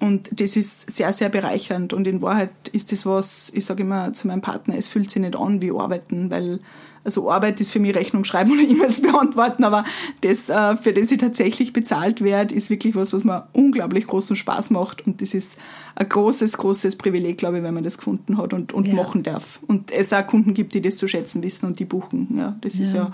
Und 0.00 0.30
das 0.40 0.56
ist 0.56 0.90
sehr, 0.90 1.12
sehr 1.12 1.28
bereichernd. 1.28 1.92
Und 1.92 2.06
in 2.06 2.22
Wahrheit 2.22 2.50
ist 2.72 2.90
das 2.90 3.04
was, 3.04 3.52
ich 3.54 3.66
sage 3.66 3.82
immer 3.82 4.12
zu 4.14 4.28
meinem 4.28 4.40
Partner, 4.40 4.76
es 4.76 4.88
fühlt 4.88 5.10
sich 5.10 5.20
nicht 5.20 5.36
an 5.36 5.60
wie 5.60 5.72
Arbeiten, 5.72 6.30
weil 6.30 6.60
also 7.04 7.30
Arbeit 7.30 7.60
ist 7.60 7.70
für 7.70 7.80
mich 7.80 7.94
Rechnung 7.94 8.24
schreiben 8.24 8.52
oder 8.52 8.62
E-Mails 8.68 9.02
beantworten, 9.02 9.64
aber 9.64 9.84
das, 10.20 10.48
äh, 10.48 10.76
für 10.76 10.92
das 10.92 11.10
ich 11.10 11.18
tatsächlich 11.18 11.72
bezahlt 11.72 12.22
werde, 12.22 12.54
ist 12.54 12.70
wirklich 12.70 12.94
was, 12.94 13.12
was 13.12 13.24
mir 13.24 13.48
unglaublich 13.52 14.06
großen 14.06 14.36
Spaß 14.36 14.70
macht. 14.70 15.06
Und 15.06 15.22
das 15.22 15.34
ist 15.34 15.58
ein 15.94 16.08
großes, 16.08 16.58
großes 16.58 16.96
Privileg, 16.96 17.38
glaube 17.38 17.58
ich, 17.58 17.62
wenn 17.62 17.74
man 17.74 17.84
das 17.84 17.98
gefunden 17.98 18.36
hat 18.36 18.52
und, 18.52 18.72
und 18.72 18.86
ja. 18.86 18.94
machen 18.94 19.22
darf. 19.22 19.60
Und 19.66 19.90
es 19.90 20.12
auch 20.12 20.26
Kunden 20.26 20.54
gibt, 20.54 20.74
die 20.74 20.82
das 20.82 20.96
zu 20.96 21.08
schätzen 21.08 21.42
wissen 21.42 21.66
und 21.66 21.78
die 21.78 21.84
buchen. 21.84 22.36
Ja, 22.36 22.56
das 22.60 22.76
ja. 22.76 22.82
ist 22.82 22.94
ja 22.94 23.12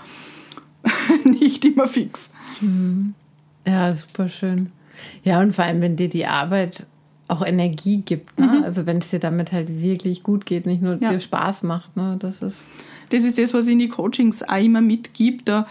nicht 1.23 1.63
immer 1.65 1.87
fix. 1.87 2.31
Mhm. 2.61 3.13
Ja, 3.65 3.93
super 3.93 4.29
schön. 4.29 4.71
Ja, 5.23 5.41
und 5.41 5.53
vor 5.53 5.65
allem, 5.65 5.81
wenn 5.81 5.95
dir 5.95 6.09
die 6.09 6.25
Arbeit 6.25 6.87
auch 7.27 7.45
Energie 7.45 7.97
gibt, 7.97 8.39
ne? 8.39 8.47
Mhm. 8.47 8.63
also 8.63 8.85
wenn 8.85 8.99
es 8.99 9.09
dir 9.09 9.19
damit 9.19 9.51
halt 9.51 9.81
wirklich 9.81 10.23
gut 10.23 10.45
geht, 10.45 10.65
nicht 10.65 10.81
nur 10.81 10.95
ja. 11.01 11.11
dir 11.11 11.19
Spaß 11.19 11.63
macht, 11.63 11.97
ne? 11.97 12.15
das 12.19 12.41
ist 12.41 12.65
das 13.09 13.23
ist 13.23 13.37
das, 13.37 13.53
was 13.53 13.67
ich 13.67 13.73
in 13.73 13.79
die 13.79 13.89
Coachings 13.89 14.43
auch 14.43 14.61
immer 14.61 14.81
mitgebe. 14.81 15.43
Da 15.43 15.67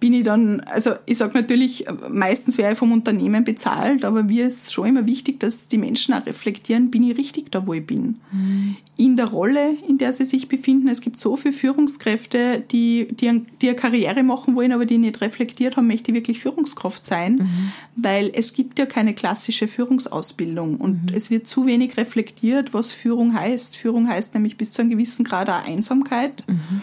bin 0.00 0.12
ich 0.12 0.24
dann, 0.24 0.60
also 0.60 0.92
ich 1.06 1.18
sage 1.18 1.36
natürlich, 1.36 1.86
meistens 2.08 2.56
wäre 2.56 2.72
ich 2.72 2.78
vom 2.78 2.92
Unternehmen 2.92 3.44
bezahlt, 3.44 4.04
aber 4.04 4.22
mir 4.22 4.46
ist 4.46 4.72
schon 4.72 4.86
immer 4.86 5.06
wichtig, 5.06 5.40
dass 5.40 5.66
die 5.66 5.78
Menschen 5.78 6.14
auch 6.14 6.24
reflektieren, 6.24 6.90
bin 6.90 7.02
ich 7.02 7.18
richtig 7.18 7.50
da, 7.50 7.66
wo 7.66 7.74
ich 7.74 7.84
bin. 7.84 8.16
Mhm. 8.30 8.76
In 8.96 9.16
der 9.16 9.26
Rolle, 9.26 9.76
in 9.88 9.98
der 9.98 10.12
sie 10.12 10.24
sich 10.24 10.48
befinden. 10.48 10.88
Es 10.88 11.00
gibt 11.00 11.18
so 11.18 11.36
viele 11.36 11.54
Führungskräfte, 11.54 12.64
die, 12.70 13.08
die, 13.10 13.42
die 13.60 13.68
eine 13.68 13.76
Karriere 13.76 14.22
machen 14.22 14.54
wollen, 14.54 14.72
aber 14.72 14.86
die 14.86 14.98
nicht 14.98 15.20
reflektiert 15.20 15.76
haben, 15.76 15.88
möchte 15.88 16.12
ich 16.12 16.16
wirklich 16.16 16.40
Führungskraft 16.40 17.04
sein, 17.04 17.34
mhm. 17.34 17.72
weil 17.96 18.30
es 18.34 18.52
gibt 18.52 18.78
ja 18.78 18.86
keine 18.86 19.14
klassische 19.14 19.66
Führungsausbildung 19.66 20.76
und 20.76 21.10
mhm. 21.10 21.16
es 21.16 21.30
wird 21.30 21.48
zu 21.48 21.66
wenig 21.66 21.96
reflektiert, 21.96 22.72
was 22.72 22.92
Führung 22.92 23.34
heißt. 23.34 23.76
Führung 23.76 24.08
heißt 24.08 24.34
nämlich 24.34 24.56
bis 24.56 24.70
zu 24.70 24.82
einem 24.82 24.90
gewissen 24.90 25.24
Grad 25.24 25.48
auch 25.48 25.64
Einsamkeit. 25.64 26.44
Mhm 26.46 26.82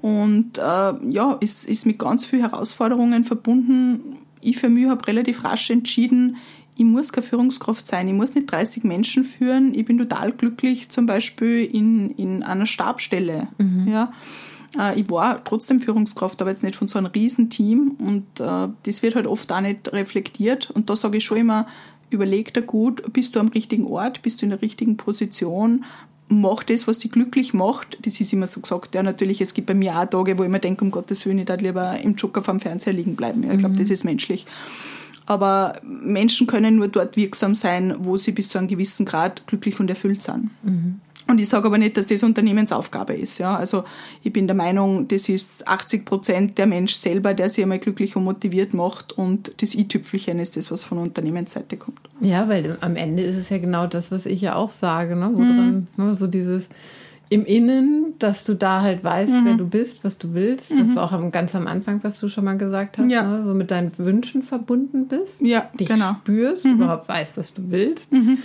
und 0.00 0.58
äh, 0.58 0.62
ja, 0.62 1.36
ist, 1.40 1.68
ist 1.68 1.86
mit 1.86 1.98
ganz 1.98 2.24
vielen 2.24 2.42
Herausforderungen 2.42 3.24
verbunden. 3.24 4.18
Ich 4.40 4.58
für 4.58 4.68
mich 4.68 4.88
habe 4.88 5.06
relativ 5.06 5.44
rasch 5.44 5.70
entschieden, 5.70 6.36
ich 6.80 6.86
muss 6.86 7.12
keine 7.12 7.26
Führungskraft 7.26 7.86
sein, 7.86 8.08
ich 8.08 8.14
muss 8.14 8.34
nicht 8.34 8.50
30 8.50 8.84
Menschen 8.84 9.24
führen. 9.24 9.74
Ich 9.74 9.84
bin 9.84 9.98
total 9.98 10.32
glücklich, 10.32 10.88
zum 10.88 11.04
Beispiel 11.04 11.66
in, 11.66 12.10
in 12.12 12.42
einer 12.42 12.64
Stabstelle. 12.64 13.48
Mhm. 13.58 13.86
Ja. 13.86 14.14
Äh, 14.78 14.98
ich 14.98 15.10
war 15.10 15.44
trotzdem 15.44 15.78
Führungskraft, 15.78 16.40
aber 16.40 16.50
jetzt 16.50 16.62
nicht 16.62 16.76
von 16.76 16.88
so 16.88 16.98
einem 16.98 17.08
Riesenteam 17.08 17.96
und 17.98 18.40
äh, 18.40 18.68
das 18.84 19.02
wird 19.02 19.14
halt 19.14 19.26
oft 19.26 19.52
auch 19.52 19.60
nicht 19.60 19.92
reflektiert. 19.92 20.70
Und 20.70 20.88
da 20.88 20.96
sage 20.96 21.18
ich 21.18 21.24
schon 21.24 21.36
immer, 21.36 21.66
überleg 22.08 22.54
dir 22.54 22.62
gut, 22.62 23.12
bist 23.12 23.36
du 23.36 23.40
am 23.40 23.48
richtigen 23.48 23.84
Ort, 23.84 24.22
bist 24.22 24.40
du 24.40 24.46
in 24.46 24.50
der 24.50 24.62
richtigen 24.62 24.96
Position, 24.96 25.84
mach 26.30 26.62
das, 26.62 26.86
was 26.86 27.00
dich 27.00 27.10
glücklich 27.10 27.52
macht. 27.52 27.98
Das 28.02 28.20
ist 28.20 28.32
immer 28.32 28.46
so 28.46 28.60
gesagt. 28.60 28.94
Ja, 28.94 29.02
natürlich, 29.02 29.40
es 29.40 29.52
gibt 29.52 29.66
bei 29.66 29.74
mir 29.74 29.98
auch 29.98 30.06
Tage, 30.06 30.38
wo 30.38 30.44
ich 30.44 30.48
mir 30.48 30.60
denke, 30.60 30.84
um 30.84 30.90
Gottes 30.90 31.26
Willen, 31.26 31.38
ich 31.38 31.46
darf 31.46 31.60
lieber 31.60 31.98
im 32.00 32.14
Joker 32.14 32.42
vom 32.42 32.60
Fernseher 32.60 32.92
liegen 32.92 33.16
bleiben. 33.16 33.42
Ja, 33.42 33.52
ich 33.52 33.58
glaube, 33.58 33.74
mhm. 33.74 33.78
das 33.78 33.90
ist 33.90 34.04
menschlich. 34.04 34.46
Aber 35.26 35.74
Menschen 35.82 36.46
können 36.46 36.76
nur 36.76 36.88
dort 36.88 37.16
wirksam 37.16 37.54
sein, 37.54 37.94
wo 37.98 38.16
sie 38.16 38.32
bis 38.32 38.48
zu 38.48 38.58
einem 38.58 38.68
gewissen 38.68 39.06
Grad 39.06 39.46
glücklich 39.46 39.78
und 39.80 39.90
erfüllt 39.90 40.22
sind. 40.22 40.50
Mhm. 40.62 41.00
Und 41.30 41.40
ich 41.40 41.48
sage 41.48 41.66
aber 41.66 41.78
nicht, 41.78 41.96
dass 41.96 42.06
das 42.06 42.24
Unternehmensaufgabe 42.24 43.12
ist. 43.14 43.38
Ja? 43.38 43.56
Also 43.56 43.84
ich 44.24 44.32
bin 44.32 44.48
der 44.48 44.56
Meinung, 44.56 45.06
das 45.06 45.28
ist 45.28 45.68
80 45.68 46.04
Prozent 46.04 46.58
der 46.58 46.66
Mensch 46.66 46.94
selber, 46.94 47.34
der 47.34 47.48
sich 47.50 47.62
einmal 47.62 47.78
glücklich 47.78 48.16
und 48.16 48.24
motiviert 48.24 48.74
macht 48.74 49.12
und 49.12 49.52
das 49.62 49.74
i-Tüpfelchen 49.76 50.40
ist 50.40 50.56
das, 50.56 50.72
was 50.72 50.82
von 50.82 50.98
Unternehmensseite 50.98 51.76
kommt. 51.76 52.00
Ja, 52.20 52.48
weil 52.48 52.76
am 52.80 52.96
Ende 52.96 53.22
ist 53.22 53.36
es 53.36 53.48
ja 53.48 53.58
genau 53.58 53.86
das, 53.86 54.10
was 54.10 54.26
ich 54.26 54.40
ja 54.40 54.56
auch 54.56 54.72
sage, 54.72 55.14
ne? 55.14 55.30
Woran, 55.32 55.88
mhm. 55.96 56.04
ne? 56.04 56.14
so 56.16 56.26
dieses 56.26 56.68
im 57.28 57.46
Innen, 57.46 58.14
dass 58.18 58.44
du 58.44 58.54
da 58.54 58.82
halt 58.82 59.04
weißt, 59.04 59.30
mhm. 59.30 59.44
wer 59.44 59.54
du 59.54 59.64
bist, 59.64 60.02
was 60.02 60.18
du 60.18 60.34
willst. 60.34 60.72
Mhm. 60.72 60.78
Das 60.80 60.96
war 60.96 61.04
auch 61.04 61.30
ganz 61.30 61.54
am 61.54 61.68
Anfang, 61.68 62.02
was 62.02 62.18
du 62.18 62.28
schon 62.28 62.44
mal 62.44 62.58
gesagt 62.58 62.98
hast, 62.98 63.08
ja. 63.08 63.22
ne? 63.22 63.44
so 63.44 63.54
mit 63.54 63.70
deinen 63.70 63.96
Wünschen 63.98 64.42
verbunden 64.42 65.06
bist, 65.06 65.40
ja, 65.40 65.70
dich 65.78 65.88
genau. 65.88 66.14
spürst, 66.20 66.64
mhm. 66.64 66.72
überhaupt 66.72 67.08
weißt, 67.08 67.36
was 67.36 67.54
du 67.54 67.70
willst. 67.70 68.12
Mhm. 68.12 68.38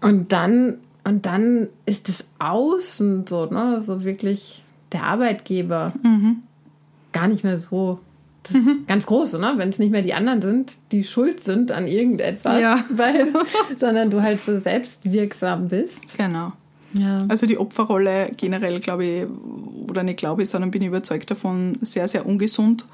Und 0.00 0.30
dann 0.30 0.78
und 1.04 1.26
dann 1.26 1.68
ist 1.86 2.08
es 2.08 2.26
Außen 2.38 3.26
so, 3.26 3.46
ne, 3.46 3.80
so 3.80 4.04
wirklich 4.04 4.62
der 4.92 5.04
Arbeitgeber 5.04 5.92
mhm. 6.02 6.42
gar 7.12 7.28
nicht 7.28 7.44
mehr 7.44 7.58
so 7.58 7.98
das 8.44 8.54
mhm. 8.54 8.84
ganz 8.88 9.06
groß, 9.06 9.34
ne? 9.34 9.54
wenn 9.56 9.68
es 9.68 9.78
nicht 9.78 9.92
mehr 9.92 10.02
die 10.02 10.14
anderen 10.14 10.42
sind, 10.42 10.72
die 10.90 11.04
schuld 11.04 11.42
sind 11.42 11.70
an 11.70 11.86
irgendetwas, 11.86 12.60
ja. 12.60 12.84
weil, 12.90 13.28
sondern 13.76 14.10
du 14.10 14.20
halt 14.20 14.40
so 14.40 14.58
selbstwirksam 14.58 15.68
bist. 15.68 16.16
Genau. 16.16 16.52
Ja. 16.94 17.24
Also 17.28 17.46
die 17.46 17.56
Opferrolle 17.56 18.32
generell, 18.36 18.80
glaube 18.80 19.04
ich, 19.06 19.26
oder 19.88 20.02
nicht 20.02 20.18
glaube 20.18 20.42
ich, 20.42 20.50
sondern 20.50 20.70
bin 20.70 20.82
ich 20.82 20.88
überzeugt 20.88 21.30
davon, 21.30 21.78
sehr, 21.80 22.08
sehr 22.08 22.26
ungesund. 22.26 22.84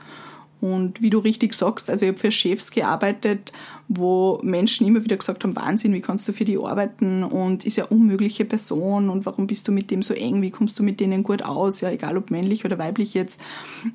Und 0.60 1.02
wie 1.02 1.10
du 1.10 1.18
richtig 1.18 1.54
sagst, 1.54 1.88
also 1.88 2.04
ich 2.04 2.10
habe 2.10 2.18
für 2.18 2.32
Chefs 2.32 2.70
gearbeitet, 2.70 3.52
wo 3.88 4.40
Menschen 4.42 4.86
immer 4.86 5.04
wieder 5.04 5.16
gesagt 5.16 5.44
haben, 5.44 5.56
Wahnsinn, 5.56 5.92
wie 5.92 6.00
kannst 6.00 6.26
du 6.28 6.32
für 6.32 6.44
die 6.44 6.58
arbeiten? 6.58 7.22
Und 7.22 7.64
ist 7.64 7.76
ja 7.76 7.84
unmögliche 7.84 8.44
Person. 8.44 9.08
Und 9.08 9.24
warum 9.24 9.46
bist 9.46 9.68
du 9.68 9.72
mit 9.72 9.90
dem 9.90 10.02
so 10.02 10.14
eng, 10.14 10.42
wie 10.42 10.50
kommst 10.50 10.78
du 10.78 10.82
mit 10.82 11.00
denen 11.00 11.22
gut 11.22 11.42
aus, 11.42 11.80
ja 11.80 11.90
egal 11.90 12.16
ob 12.16 12.30
männlich 12.30 12.64
oder 12.64 12.78
weiblich 12.78 13.14
jetzt. 13.14 13.40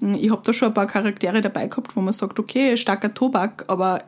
Ich 0.01 0.31
habe 0.31 0.41
da 0.43 0.53
schon 0.53 0.69
ein 0.69 0.73
paar 0.73 0.87
Charaktere 0.87 1.41
dabei 1.41 1.67
gehabt, 1.67 1.95
wo 1.95 2.01
man 2.01 2.13
sagt, 2.13 2.39
okay, 2.39 2.77
starker 2.77 3.13
Tobak, 3.13 3.65
aber 3.67 3.99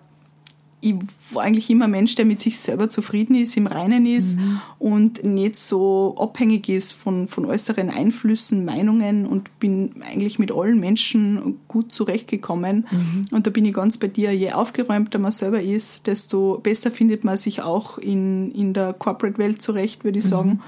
ich 0.82 0.94
war 1.32 1.44
eigentlich 1.44 1.70
immer 1.70 1.86
ein 1.86 1.92
Mensch, 1.92 2.16
der 2.16 2.26
mit 2.26 2.40
sich 2.40 2.60
selber 2.60 2.90
zufrieden 2.90 3.36
ist, 3.36 3.58
im 3.58 3.66
Reinen 3.66 4.06
ist 4.06 4.38
mhm. 4.38 4.62
und 4.78 5.24
nicht 5.24 5.58
so 5.58 6.16
abhängig 6.20 6.70
ist 6.70 6.92
von, 6.92 7.28
von 7.28 7.46
äußeren 7.46 7.90
Einflüssen, 7.90 8.66
Meinungen 8.66 9.26
und 9.26 9.60
bin 9.60 9.96
eigentlich 10.08 10.38
mit 10.38 10.52
allen 10.52 10.80
Menschen 10.80 11.60
gut 11.68 11.92
zurechtgekommen. 11.92 12.86
Mhm. 12.92 13.26
Und 13.32 13.48
da 13.48 13.52
bin 13.52 13.66
ich 13.66 13.74
ganz 13.74 13.98
bei 13.98 14.08
dir, 14.08 14.32
je 14.32 14.52
aufgeräumter 14.52 15.18
man 15.18 15.32
selber 15.32 15.62
ist, 15.62 16.08
desto 16.08 16.60
besser 16.62 16.92
findet 16.92 17.24
man 17.24 17.38
sich 17.38 17.62
auch 17.62 17.98
in, 17.98 18.52
in 18.52 18.74
der 18.74 18.94
Corporate-Welt 18.94 19.62
zurecht, 19.62 20.04
würde 20.04 20.20
ich 20.20 20.26
mhm. 20.26 20.30
sagen. 20.30 20.62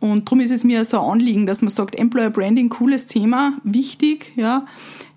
Und 0.00 0.28
darum 0.28 0.40
ist 0.40 0.50
es 0.50 0.64
mir 0.64 0.84
so 0.84 1.00
ein 1.00 1.10
Anliegen, 1.12 1.46
dass 1.46 1.62
man 1.62 1.70
sagt, 1.70 1.94
Employer 1.94 2.28
Branding, 2.28 2.68
cooles 2.68 3.06
Thema, 3.06 3.54
wichtig, 3.62 4.32
ja 4.36 4.66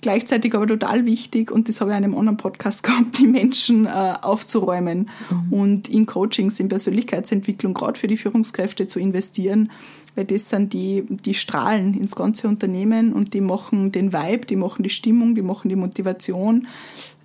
gleichzeitig 0.02 0.54
aber 0.56 0.68
total 0.68 1.06
wichtig, 1.06 1.52
und 1.52 1.68
das 1.70 1.82
habe 1.82 1.92
ich 1.92 1.98
in 1.98 2.04
einem 2.04 2.18
anderen 2.18 2.38
Podcast 2.38 2.84
gehabt, 2.84 3.18
die 3.20 3.28
Menschen 3.28 3.86
äh, 3.86 3.90
aufzuräumen 4.22 5.10
mhm. 5.30 5.54
und 5.54 5.90
in 5.90 6.06
Coachings, 6.06 6.60
in 6.60 6.70
Persönlichkeitsentwicklung, 6.70 7.74
gerade 7.74 8.00
für 8.00 8.08
die 8.08 8.18
Führungskräfte 8.18 8.88
zu 8.88 9.00
investieren, 9.00 9.72
weil 10.16 10.26
das 10.26 10.50
sind 10.50 10.74
die, 10.74 11.04
die 11.08 11.36
strahlen 11.36 11.94
ins 11.94 12.16
ganze 12.16 12.48
Unternehmen 12.48 13.14
und 13.14 13.34
die 13.34 13.42
machen 13.42 13.92
den 13.92 14.14
Vibe, 14.14 14.48
die 14.48 14.56
machen 14.56 14.82
die 14.84 14.90
Stimmung, 14.90 15.36
die 15.36 15.44
machen 15.44 15.70
die 15.70 15.76
Motivation, 15.76 16.68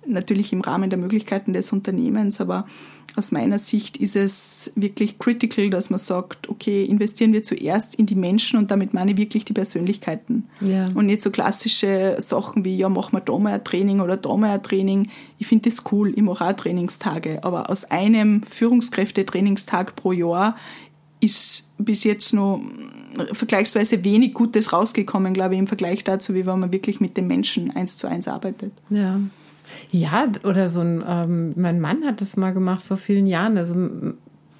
natürlich 0.05 0.53
im 0.53 0.61
Rahmen 0.61 0.89
der 0.89 0.99
Möglichkeiten 0.99 1.53
des 1.53 1.71
Unternehmens, 1.71 2.39
aber 2.39 2.67
aus 3.15 3.31
meiner 3.31 3.59
Sicht 3.59 3.97
ist 3.97 4.15
es 4.15 4.71
wirklich 4.75 5.19
critical, 5.19 5.69
dass 5.69 5.89
man 5.89 5.99
sagt, 5.99 6.49
okay, 6.49 6.83
investieren 6.83 7.33
wir 7.33 7.43
zuerst 7.43 7.95
in 7.95 8.05
die 8.05 8.15
Menschen 8.15 8.57
und 8.57 8.71
damit 8.71 8.93
meine 8.93 9.11
ich 9.11 9.17
wirklich 9.17 9.45
die 9.45 9.53
Persönlichkeiten. 9.53 10.47
Ja. 10.61 10.89
Und 10.93 11.05
nicht 11.05 11.21
so 11.21 11.29
klassische 11.29 12.15
Sachen 12.19 12.65
wie, 12.65 12.77
ja, 12.77 12.89
machen 12.89 13.13
wir 13.13 13.21
da 13.21 13.37
mal 13.37 13.53
ein 13.53 13.63
Training 13.63 13.99
oder 13.99 14.17
da 14.17 14.35
mal 14.35 14.51
ein 14.51 14.63
Training. 14.63 15.09
Ich 15.37 15.47
finde 15.47 15.69
das 15.69 15.83
cool, 15.91 16.13
ich 16.15 16.21
mache 16.21 16.45
auch 16.45 16.53
Trainingstage, 16.53 17.43
aber 17.43 17.69
aus 17.69 17.85
einem 17.85 18.43
Führungskräfte-Trainingstag 18.43 19.95
pro 19.95 20.11
Jahr 20.11 20.55
ist 21.19 21.71
bis 21.77 22.03
jetzt 22.03 22.33
noch 22.33 22.61
vergleichsweise 23.31 24.03
wenig 24.03 24.33
Gutes 24.33 24.73
rausgekommen, 24.73 25.33
glaube 25.33 25.53
ich, 25.53 25.59
im 25.59 25.67
Vergleich 25.67 26.03
dazu, 26.03 26.33
wie 26.33 26.45
wenn 26.45 26.59
man 26.59 26.73
wirklich 26.73 26.99
mit 26.99 27.15
den 27.15 27.27
Menschen 27.27 27.71
eins 27.71 27.95
zu 27.95 28.07
eins 28.07 28.27
arbeitet. 28.27 28.73
Ja. 28.89 29.19
Ja, 29.91 30.27
oder 30.43 30.69
so 30.69 30.81
ein, 30.81 31.03
ähm, 31.07 31.53
mein 31.55 31.79
Mann 31.79 32.05
hat 32.05 32.21
das 32.21 32.37
mal 32.37 32.53
gemacht 32.53 32.85
vor 32.85 32.97
vielen 32.97 33.27
Jahren. 33.27 33.57
Also 33.57 33.75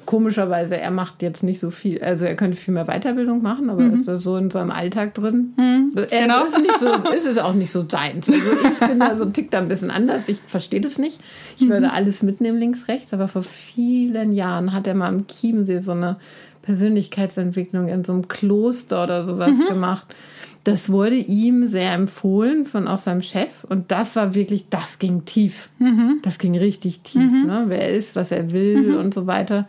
komischerweise, 0.05 0.79
er 0.79 0.91
macht 0.91 1.21
jetzt 1.21 1.43
nicht 1.43 1.59
so 1.59 1.69
viel. 1.69 2.01
Also 2.01 2.25
er 2.25 2.35
könnte 2.35 2.57
viel 2.57 2.73
mehr 2.73 2.85
Weiterbildung 2.85 3.41
machen, 3.41 3.69
aber 3.69 3.81
mhm. 3.81 3.93
ist 3.93 4.07
da 4.07 4.19
so 4.19 4.37
in 4.37 4.49
seinem 4.49 4.71
Alltag 4.71 5.13
drin. 5.13 5.53
Mhm, 5.57 5.91
er 5.95 6.21
genau. 6.21 6.45
ist, 6.45 6.57
nicht 6.57 6.79
so, 6.79 6.93
ist 7.15 7.25
es 7.25 7.37
auch 7.37 7.53
nicht 7.53 7.71
so 7.71 7.85
seins. 7.87 8.29
Also 8.29 8.51
ich 8.71 8.87
bin 8.87 8.99
da 8.99 9.15
so 9.15 9.25
ein 9.25 9.33
Tick 9.33 9.51
da 9.51 9.59
ein 9.59 9.67
bisschen 9.67 9.91
anders. 9.91 10.29
Ich 10.29 10.39
verstehe 10.45 10.81
das 10.81 10.97
nicht. 10.97 11.19
Ich 11.57 11.67
würde 11.67 11.87
mhm. 11.87 11.93
alles 11.93 12.23
mitnehmen 12.23 12.57
links, 12.57 12.87
rechts, 12.87 13.13
aber 13.13 13.27
vor 13.27 13.43
vielen 13.43 14.33
Jahren 14.33 14.73
hat 14.73 14.87
er 14.87 14.95
mal 14.95 15.09
im 15.09 15.27
Chiemsee 15.27 15.79
so 15.79 15.93
eine 15.93 16.17
Persönlichkeitsentwicklung 16.61 17.87
in 17.87 18.03
so 18.03 18.13
einem 18.13 18.27
Kloster 18.27 19.03
oder 19.03 19.25
sowas 19.25 19.51
mhm. 19.51 19.67
gemacht. 19.67 20.07
Das 20.63 20.89
wurde 20.89 21.15
ihm 21.15 21.67
sehr 21.67 21.91
empfohlen 21.91 22.65
von 22.65 22.87
auch 22.87 22.97
seinem 22.97 23.21
Chef 23.21 23.65
und 23.65 23.91
das 23.91 24.15
war 24.15 24.33
wirklich, 24.33 24.67
das 24.69 24.97
ging 24.97 25.25
tief. 25.25 25.69
Mhm. 25.79 26.19
Das 26.21 26.39
ging 26.39 26.57
richtig 26.57 27.01
tief. 27.01 27.31
Mhm. 27.31 27.47
Ne? 27.47 27.63
Wer 27.67 27.81
er 27.81 27.89
ist, 27.89 28.15
was 28.15 28.31
er 28.31 28.51
will 28.51 28.91
mhm. 28.91 28.97
und 28.97 29.13
so 29.13 29.27
weiter. 29.27 29.67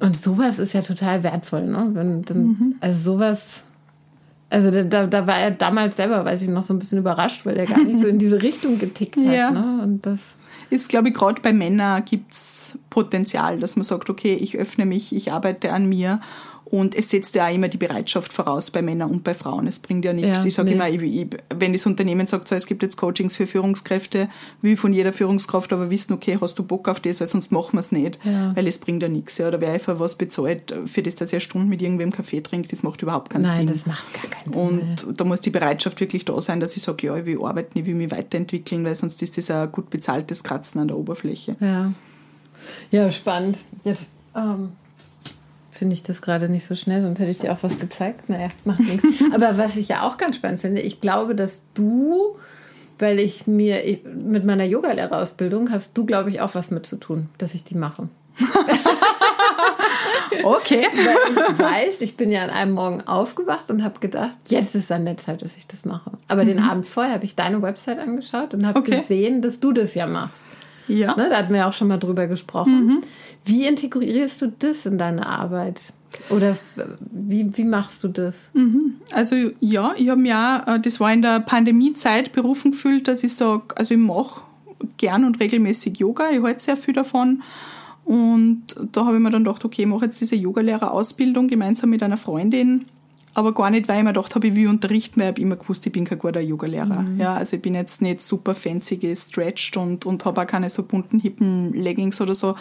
Und 0.00 0.16
sowas 0.16 0.58
ist 0.58 0.72
ja 0.72 0.80
total 0.80 1.22
wertvoll. 1.22 1.66
Ne? 1.66 1.90
Wenn, 1.92 2.22
dann, 2.22 2.44
mhm. 2.44 2.74
also 2.80 3.12
sowas, 3.12 3.62
also 4.48 4.70
da, 4.70 5.06
da 5.06 5.26
war 5.26 5.38
er 5.38 5.50
damals 5.50 5.96
selber, 5.96 6.24
weiß 6.24 6.42
ich 6.42 6.48
noch, 6.48 6.62
so 6.62 6.74
ein 6.74 6.78
bisschen 6.78 6.98
überrascht, 6.98 7.44
weil 7.44 7.56
er 7.56 7.66
gar 7.66 7.82
nicht 7.84 8.00
so 8.00 8.06
in 8.06 8.18
diese 8.18 8.42
Richtung 8.42 8.78
getickt 8.78 9.16
hat. 9.16 9.24
Ja. 9.32 9.50
Ne? 9.50 9.82
Und 9.82 10.06
das 10.06 10.36
ist, 10.70 10.88
glaube 10.88 11.08
ich, 11.08 11.14
gerade 11.14 11.42
bei 11.42 11.52
Männern 11.52 12.04
gibt 12.04 12.32
es 12.32 12.78
Potenzial, 12.88 13.60
dass 13.60 13.76
man 13.76 13.84
sagt, 13.84 14.08
okay, 14.08 14.34
ich 14.34 14.56
öffne 14.56 14.86
mich, 14.86 15.14
ich 15.14 15.30
arbeite 15.30 15.72
an 15.72 15.86
mir 15.86 16.20
und 16.72 16.94
es 16.94 17.10
setzt 17.10 17.34
ja 17.34 17.46
auch 17.46 17.54
immer 17.54 17.68
die 17.68 17.76
Bereitschaft 17.76 18.32
voraus 18.32 18.70
bei 18.70 18.80
Männern 18.80 19.10
und 19.10 19.24
bei 19.24 19.34
Frauen. 19.34 19.66
Es 19.66 19.78
bringt 19.78 20.06
ja 20.06 20.14
nichts. 20.14 20.38
Ja, 20.38 20.46
ich 20.46 20.54
sage 20.54 20.70
nee. 20.70 20.74
immer, 20.74 20.88
ich, 20.88 21.02
ich, 21.02 21.26
wenn 21.54 21.74
das 21.74 21.84
Unternehmen 21.84 22.26
sagt, 22.26 22.48
so, 22.48 22.54
es 22.54 22.64
gibt 22.64 22.82
jetzt 22.82 22.96
Coachings 22.96 23.36
für 23.36 23.46
Führungskräfte, 23.46 24.30
will 24.62 24.78
von 24.78 24.94
jeder 24.94 25.12
Führungskraft 25.12 25.70
aber 25.74 25.90
wissen, 25.90 26.14
okay, 26.14 26.38
hast 26.40 26.58
du 26.58 26.62
Bock 26.62 26.88
auf 26.88 26.98
das, 26.98 27.20
weil 27.20 27.26
sonst 27.26 27.52
machen 27.52 27.74
wir 27.74 27.80
es 27.80 27.92
nicht. 27.92 28.18
Ja. 28.24 28.56
Weil 28.56 28.66
es 28.66 28.78
bringt 28.78 29.02
ja 29.02 29.10
nichts. 29.10 29.36
Ja. 29.36 29.48
Oder 29.48 29.60
wer 29.60 29.70
einfach 29.70 30.00
was 30.00 30.14
bezahlt, 30.14 30.74
für 30.86 31.02
das, 31.02 31.14
dass 31.14 31.30
er 31.34 31.40
Stunden 31.40 31.68
mit 31.68 31.82
irgendwem 31.82 32.10
Kaffee 32.10 32.40
trinkt, 32.40 32.72
das 32.72 32.82
macht 32.82 33.02
überhaupt 33.02 33.28
keinen 33.28 33.42
Nein, 33.42 33.52
Sinn. 33.52 33.64
Nein, 33.66 33.74
das 33.74 33.84
macht 33.84 34.12
gar 34.14 34.30
keinen 34.30 34.54
Sinn. 34.54 35.06
Und 35.06 35.20
da 35.20 35.24
muss 35.24 35.42
die 35.42 35.50
Bereitschaft 35.50 36.00
wirklich 36.00 36.24
da 36.24 36.40
sein, 36.40 36.58
dass 36.58 36.74
ich 36.74 36.82
sage, 36.82 37.06
ja, 37.06 37.14
ich 37.18 37.26
will 37.26 37.44
arbeiten, 37.44 37.78
ich 37.78 37.84
will 37.84 37.96
mich 37.96 38.10
weiterentwickeln, 38.10 38.82
weil 38.86 38.94
sonst 38.94 39.22
ist 39.22 39.36
das 39.36 39.50
ein 39.50 39.70
gut 39.70 39.90
bezahltes 39.90 40.42
Kratzen 40.42 40.80
an 40.80 40.88
der 40.88 40.96
Oberfläche. 40.96 41.54
Ja, 41.60 41.92
ja 42.90 43.10
spannend. 43.10 43.58
Jetzt 43.84 44.08
ähm, 44.34 44.70
finde 45.82 45.94
ich 45.94 46.04
das 46.04 46.22
gerade 46.22 46.48
nicht 46.48 46.64
so 46.64 46.76
schnell, 46.76 47.02
sonst 47.02 47.18
hätte 47.18 47.32
ich 47.32 47.38
dir 47.38 47.52
auch 47.52 47.60
was 47.62 47.80
gezeigt. 47.80 48.28
Naja, 48.28 48.50
macht 48.64 48.78
nichts. 48.78 49.04
Aber 49.34 49.58
was 49.58 49.74
ich 49.74 49.88
ja 49.88 50.02
auch 50.02 50.16
ganz 50.16 50.36
spannend 50.36 50.60
finde, 50.60 50.80
ich 50.80 51.00
glaube, 51.00 51.34
dass 51.34 51.64
du, 51.74 52.36
weil 53.00 53.18
ich 53.18 53.48
mir 53.48 53.82
mit 54.04 54.44
meiner 54.44 54.62
Yogalehrerausbildung 54.62 55.72
hast 55.72 55.98
du, 55.98 56.06
glaube 56.06 56.30
ich, 56.30 56.40
auch 56.40 56.54
was 56.54 56.70
mit 56.70 56.86
zu 56.86 56.98
tun, 56.98 57.30
dass 57.36 57.54
ich 57.54 57.64
die 57.64 57.74
mache. 57.74 58.08
okay. 60.44 60.86
Weil 60.94 61.52
ich 61.52 61.58
weiß, 61.58 62.00
ich 62.02 62.16
bin 62.16 62.30
ja 62.30 62.44
an 62.44 62.50
einem 62.50 62.74
Morgen 62.74 63.00
aufgewacht 63.00 63.68
und 63.68 63.82
habe 63.82 63.98
gedacht, 63.98 64.38
jetzt 64.46 64.76
ist 64.76 64.92
an 64.92 65.04
der 65.04 65.16
Zeit, 65.16 65.42
dass 65.42 65.56
ich 65.56 65.66
das 65.66 65.84
mache. 65.84 66.12
Aber 66.28 66.44
mhm. 66.44 66.46
den 66.46 66.58
Abend 66.60 66.86
vorher 66.86 67.14
habe 67.14 67.24
ich 67.24 67.34
deine 67.34 67.60
Website 67.60 67.98
angeschaut 67.98 68.54
und 68.54 68.64
habe 68.64 68.78
okay. 68.78 68.98
gesehen, 68.98 69.42
dass 69.42 69.58
du 69.58 69.72
das 69.72 69.96
ja 69.96 70.06
machst. 70.06 70.44
Ja. 70.88 71.16
Ne, 71.16 71.28
da 71.30 71.36
hatten 71.36 71.54
wir 71.54 71.66
auch 71.66 71.72
schon 71.72 71.88
mal 71.88 71.98
drüber 71.98 72.26
gesprochen. 72.26 72.86
Mhm. 72.86 73.02
Wie 73.44 73.66
integrierst 73.66 74.42
du 74.42 74.52
das 74.58 74.86
in 74.86 74.98
deine 74.98 75.26
Arbeit? 75.26 75.92
Oder 76.28 76.56
wie, 77.10 77.56
wie 77.56 77.64
machst 77.64 78.04
du 78.04 78.08
das? 78.08 78.50
Mhm. 78.52 78.96
Also 79.12 79.34
ja, 79.60 79.92
ich 79.96 80.08
habe 80.08 80.20
mir 80.20 80.36
auch, 80.36 80.74
äh, 80.74 80.80
das 80.80 81.00
war 81.00 81.12
in 81.12 81.22
der 81.22 81.40
Pandemiezeit 81.40 82.32
berufen 82.32 82.72
gefühlt, 82.72 83.08
dass 83.08 83.24
ich 83.24 83.34
sage, 83.34 83.62
also 83.76 83.94
ich 83.94 84.00
mache 84.00 84.42
gern 84.96 85.24
und 85.24 85.40
regelmäßig 85.40 85.98
Yoga, 85.98 86.30
ich 86.30 86.42
halte 86.42 86.62
sehr 86.62 86.76
viel 86.76 86.94
davon. 86.94 87.42
Und 88.04 88.64
da 88.90 89.06
habe 89.06 89.16
ich 89.16 89.22
mir 89.22 89.30
dann 89.30 89.44
gedacht, 89.44 89.64
okay, 89.64 89.82
ich 89.82 89.88
mache 89.88 90.06
jetzt 90.06 90.20
diese 90.20 90.34
Yogalehrerausbildung 90.34 91.46
gemeinsam 91.46 91.90
mit 91.90 92.02
einer 92.02 92.16
Freundin 92.16 92.86
aber 93.34 93.54
gar 93.54 93.70
nicht, 93.70 93.88
weil 93.88 93.98
ich 93.98 94.04
mir 94.04 94.12
gedacht 94.12 94.34
habe, 94.34 94.48
ich 94.48 94.54
will 94.54 94.68
unterrichten, 94.68 95.20
weil 95.20 95.26
ich 95.26 95.32
habe 95.32 95.40
immer 95.40 95.56
gewusst, 95.56 95.86
ich 95.86 95.92
bin 95.92 96.04
kein 96.04 96.18
guter 96.18 96.40
Yogalehrer. 96.40 97.02
Mhm. 97.02 97.20
Ja, 97.20 97.34
also 97.34 97.56
ich 97.56 97.62
bin 97.62 97.74
jetzt 97.74 98.02
nicht 98.02 98.22
super 98.22 98.54
fancy 98.54 98.96
gestretched 98.96 99.76
und, 99.76 100.04
und 100.06 100.24
habe 100.24 100.42
auch 100.42 100.46
keine 100.46 100.68
so 100.70 100.82
bunten, 100.82 101.18
hippen 101.20 101.72
Leggings 101.72 102.20
oder 102.20 102.34
so. 102.34 102.56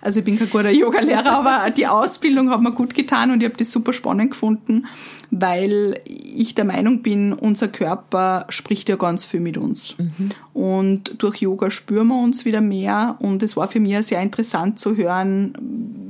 Also 0.00 0.20
ich 0.20 0.24
bin 0.24 0.38
kein 0.38 0.50
guter 0.50 0.70
Yogalehrer, 0.70 1.32
aber 1.32 1.70
die 1.70 1.86
Ausbildung 1.86 2.50
hat 2.50 2.60
mir 2.60 2.72
gut 2.72 2.94
getan 2.94 3.30
und 3.30 3.42
ich 3.42 3.48
habe 3.48 3.58
das 3.58 3.70
super 3.70 3.92
spannend 3.92 4.32
gefunden 4.32 4.86
weil 5.30 6.00
ich 6.04 6.54
der 6.54 6.64
Meinung 6.64 7.02
bin, 7.02 7.32
unser 7.32 7.68
Körper 7.68 8.46
spricht 8.48 8.88
ja 8.88 8.96
ganz 8.96 9.24
viel 9.24 9.40
mit 9.40 9.56
uns. 9.56 9.96
Mhm. 9.98 10.30
Und 10.52 11.14
durch 11.18 11.36
Yoga 11.36 11.70
spüren 11.70 12.08
wir 12.08 12.20
uns 12.20 12.44
wieder 12.44 12.60
mehr. 12.60 13.16
Und 13.20 13.42
es 13.42 13.56
war 13.56 13.68
für 13.68 13.80
mich 13.80 13.96
sehr 14.06 14.20
interessant 14.20 14.78
zu 14.78 14.96
hören, 14.96 15.54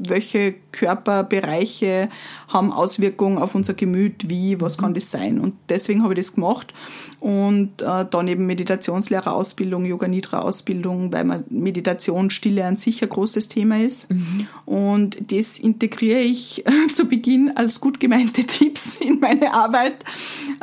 welche 0.07 0.55
Körperbereiche 0.73 2.09
haben 2.49 2.73
Auswirkungen 2.73 3.39
auf 3.39 3.55
unser 3.55 3.75
Gemüt, 3.75 4.29
wie, 4.29 4.61
was 4.61 4.79
mhm. 4.79 4.83
kann 4.83 4.95
das 4.95 5.11
sein. 5.11 5.39
Und 5.39 5.55
deswegen 5.69 6.03
habe 6.03 6.15
ich 6.15 6.21
das 6.21 6.35
gemacht. 6.35 6.73
Und 7.21 7.83
äh, 7.83 8.07
dann 8.11 8.29
eben 8.29 8.47
Meditationslehrerausbildung, 8.47 9.85
Yoga-Nidra-Ausbildung, 9.85 11.13
weil 11.13 11.25
man 11.25 11.45
Meditation, 11.51 12.31
Stille 12.31 12.65
an 12.65 12.79
sich 12.79 13.03
ein 13.03 13.11
großes 13.11 13.49
Thema 13.49 13.79
ist. 13.79 14.11
Mhm. 14.11 14.47
Und 14.65 15.33
das 15.33 15.59
integriere 15.59 16.21
ich 16.21 16.65
zu 16.93 17.07
Beginn 17.07 17.53
als 17.55 17.81
gut 17.81 18.01
gemeinte 18.01 18.45
Tipps 18.47 18.97
in 19.11 19.21
meine 19.21 19.53
Arbeit, 19.53 20.05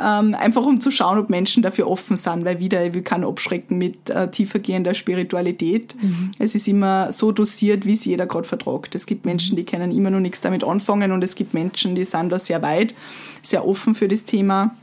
ähm, 0.00 0.34
einfach 0.34 0.64
um 0.64 0.80
zu 0.80 0.90
schauen, 0.90 1.18
ob 1.18 1.30
Menschen 1.30 1.62
dafür 1.62 1.88
offen 1.88 2.16
sind, 2.16 2.44
weil 2.44 2.58
wieder, 2.58 2.84
ich 2.84 2.94
will 2.94 3.02
keinen 3.02 3.24
abschrecken 3.24 3.78
mit 3.78 4.10
äh, 4.10 4.30
tiefergehender 4.30 4.94
Spiritualität. 4.94 5.96
Mhm. 6.00 6.32
Es 6.38 6.54
ist 6.54 6.68
immer 6.68 7.12
so 7.12 7.32
dosiert, 7.32 7.86
wie 7.86 7.94
es 7.94 8.04
jeder 8.04 8.26
gerade 8.26 8.46
vertragt. 8.46 8.94
Es 8.94 9.06
gibt 9.06 9.26
Menschen, 9.26 9.56
die 9.56 9.64
können 9.64 9.90
immer 9.90 10.10
noch 10.10 10.20
nichts 10.20 10.40
damit 10.40 10.64
anfangen 10.64 11.12
und 11.12 11.22
es 11.22 11.34
gibt 11.34 11.54
Menschen, 11.54 11.94
die 11.94 12.04
sind 12.04 12.30
da 12.30 12.38
sehr 12.38 12.62
weit, 12.62 12.94
sehr 13.42 13.66
offen 13.66 13.94
für 13.94 14.08
das 14.08 14.24
Thema. 14.24 14.74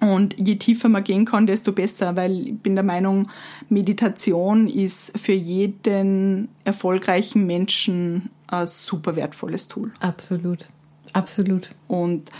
Und 0.00 0.34
je 0.36 0.56
tiefer 0.56 0.88
man 0.88 1.04
gehen 1.04 1.24
kann, 1.24 1.46
desto 1.46 1.70
besser, 1.70 2.16
weil 2.16 2.48
ich 2.48 2.58
bin 2.58 2.74
der 2.74 2.82
Meinung, 2.82 3.28
Meditation 3.68 4.66
ist 4.66 5.16
für 5.16 5.32
jeden 5.32 6.48
erfolgreichen 6.64 7.46
Menschen 7.46 8.28
ein 8.48 8.66
super 8.66 9.14
wertvolles 9.14 9.68
Tool. 9.68 9.92
Absolut, 10.00 10.66
absolut. 11.12 11.70
Und 11.86 12.32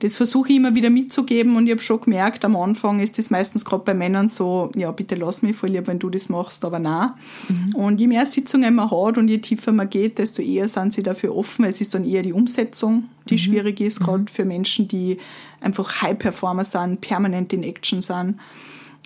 das 0.00 0.16
versuche 0.16 0.48
ich 0.48 0.56
immer 0.56 0.74
wieder 0.74 0.88
mitzugeben 0.88 1.56
und 1.56 1.66
ich 1.66 1.72
habe 1.72 1.82
schon 1.82 2.00
gemerkt, 2.00 2.44
am 2.46 2.56
Anfang 2.56 3.00
ist 3.00 3.18
das 3.18 3.28
meistens 3.28 3.66
gerade 3.66 3.84
bei 3.84 3.92
Männern 3.92 4.30
so, 4.30 4.70
ja, 4.74 4.90
bitte 4.92 5.14
lass 5.14 5.42
mich 5.42 5.56
voll 5.56 5.70
lieb, 5.70 5.86
wenn 5.86 5.98
du 5.98 6.08
das 6.08 6.30
machst, 6.30 6.64
aber 6.64 6.78
nein. 6.78 7.10
Mhm. 7.48 7.74
Und 7.74 8.00
je 8.00 8.06
mehr 8.06 8.24
Sitzungen 8.24 8.74
man 8.74 8.90
hat 8.90 9.18
und 9.18 9.28
je 9.28 9.38
tiefer 9.38 9.72
man 9.72 9.90
geht, 9.90 10.18
desto 10.18 10.40
eher 10.40 10.68
sind 10.68 10.94
sie 10.94 11.02
dafür 11.02 11.36
offen. 11.36 11.66
Es 11.66 11.82
ist 11.82 11.94
dann 11.94 12.06
eher 12.06 12.22
die 12.22 12.32
Umsetzung, 12.32 13.10
die 13.28 13.34
mhm. 13.34 13.38
schwierig 13.38 13.80
ist, 13.80 14.00
gerade 14.00 14.22
mhm. 14.22 14.28
für 14.28 14.46
Menschen, 14.46 14.88
die 14.88 15.18
einfach 15.60 16.00
High-Performer 16.00 16.64
sind, 16.64 17.02
permanent 17.02 17.52
in 17.52 17.62
Action 17.62 18.00
sind. 18.00 18.36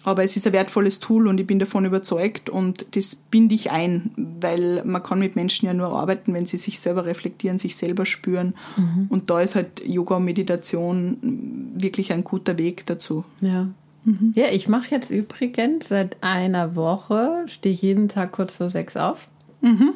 Aber 0.04 0.22
es 0.22 0.36
ist 0.36 0.46
ein 0.46 0.52
wertvolles 0.52 1.00
Tool 1.00 1.26
und 1.26 1.40
ich 1.40 1.46
bin 1.46 1.58
davon 1.58 1.86
überzeugt 1.86 2.50
und 2.50 2.86
das 2.94 3.16
binde 3.16 3.54
ich 3.54 3.70
ein, 3.70 4.10
weil 4.16 4.84
man 4.84 5.02
kann 5.02 5.18
mit 5.18 5.34
Menschen 5.34 5.66
ja 5.66 5.72
nur 5.72 5.88
arbeiten, 5.88 6.34
wenn 6.34 6.44
sie 6.44 6.58
sich 6.58 6.78
selber 6.78 7.06
reflektieren, 7.06 7.58
sich 7.58 7.76
selber 7.76 8.04
spüren. 8.04 8.54
Mhm. 8.76 9.06
Und 9.08 9.30
da 9.30 9.40
ist 9.40 9.54
halt 9.54 9.82
Yoga 9.84 10.16
und 10.16 10.26
Meditation 10.26 11.72
wirklich 11.76 12.12
ein 12.12 12.22
guter 12.22 12.58
Weg 12.58 12.84
dazu. 12.84 13.24
Ja. 13.40 13.68
Mhm. 14.04 14.32
Ja, 14.36 14.46
ich 14.52 14.68
mache 14.68 14.90
jetzt 14.90 15.10
übrigens 15.10 15.88
seit 15.88 16.18
einer 16.20 16.76
Woche, 16.76 17.44
stehe 17.46 17.74
ich 17.74 17.80
jeden 17.80 18.08
Tag 18.08 18.32
kurz 18.32 18.56
vor 18.56 18.68
sechs 18.68 18.98
auf. 18.98 19.28
Mhm. 19.62 19.94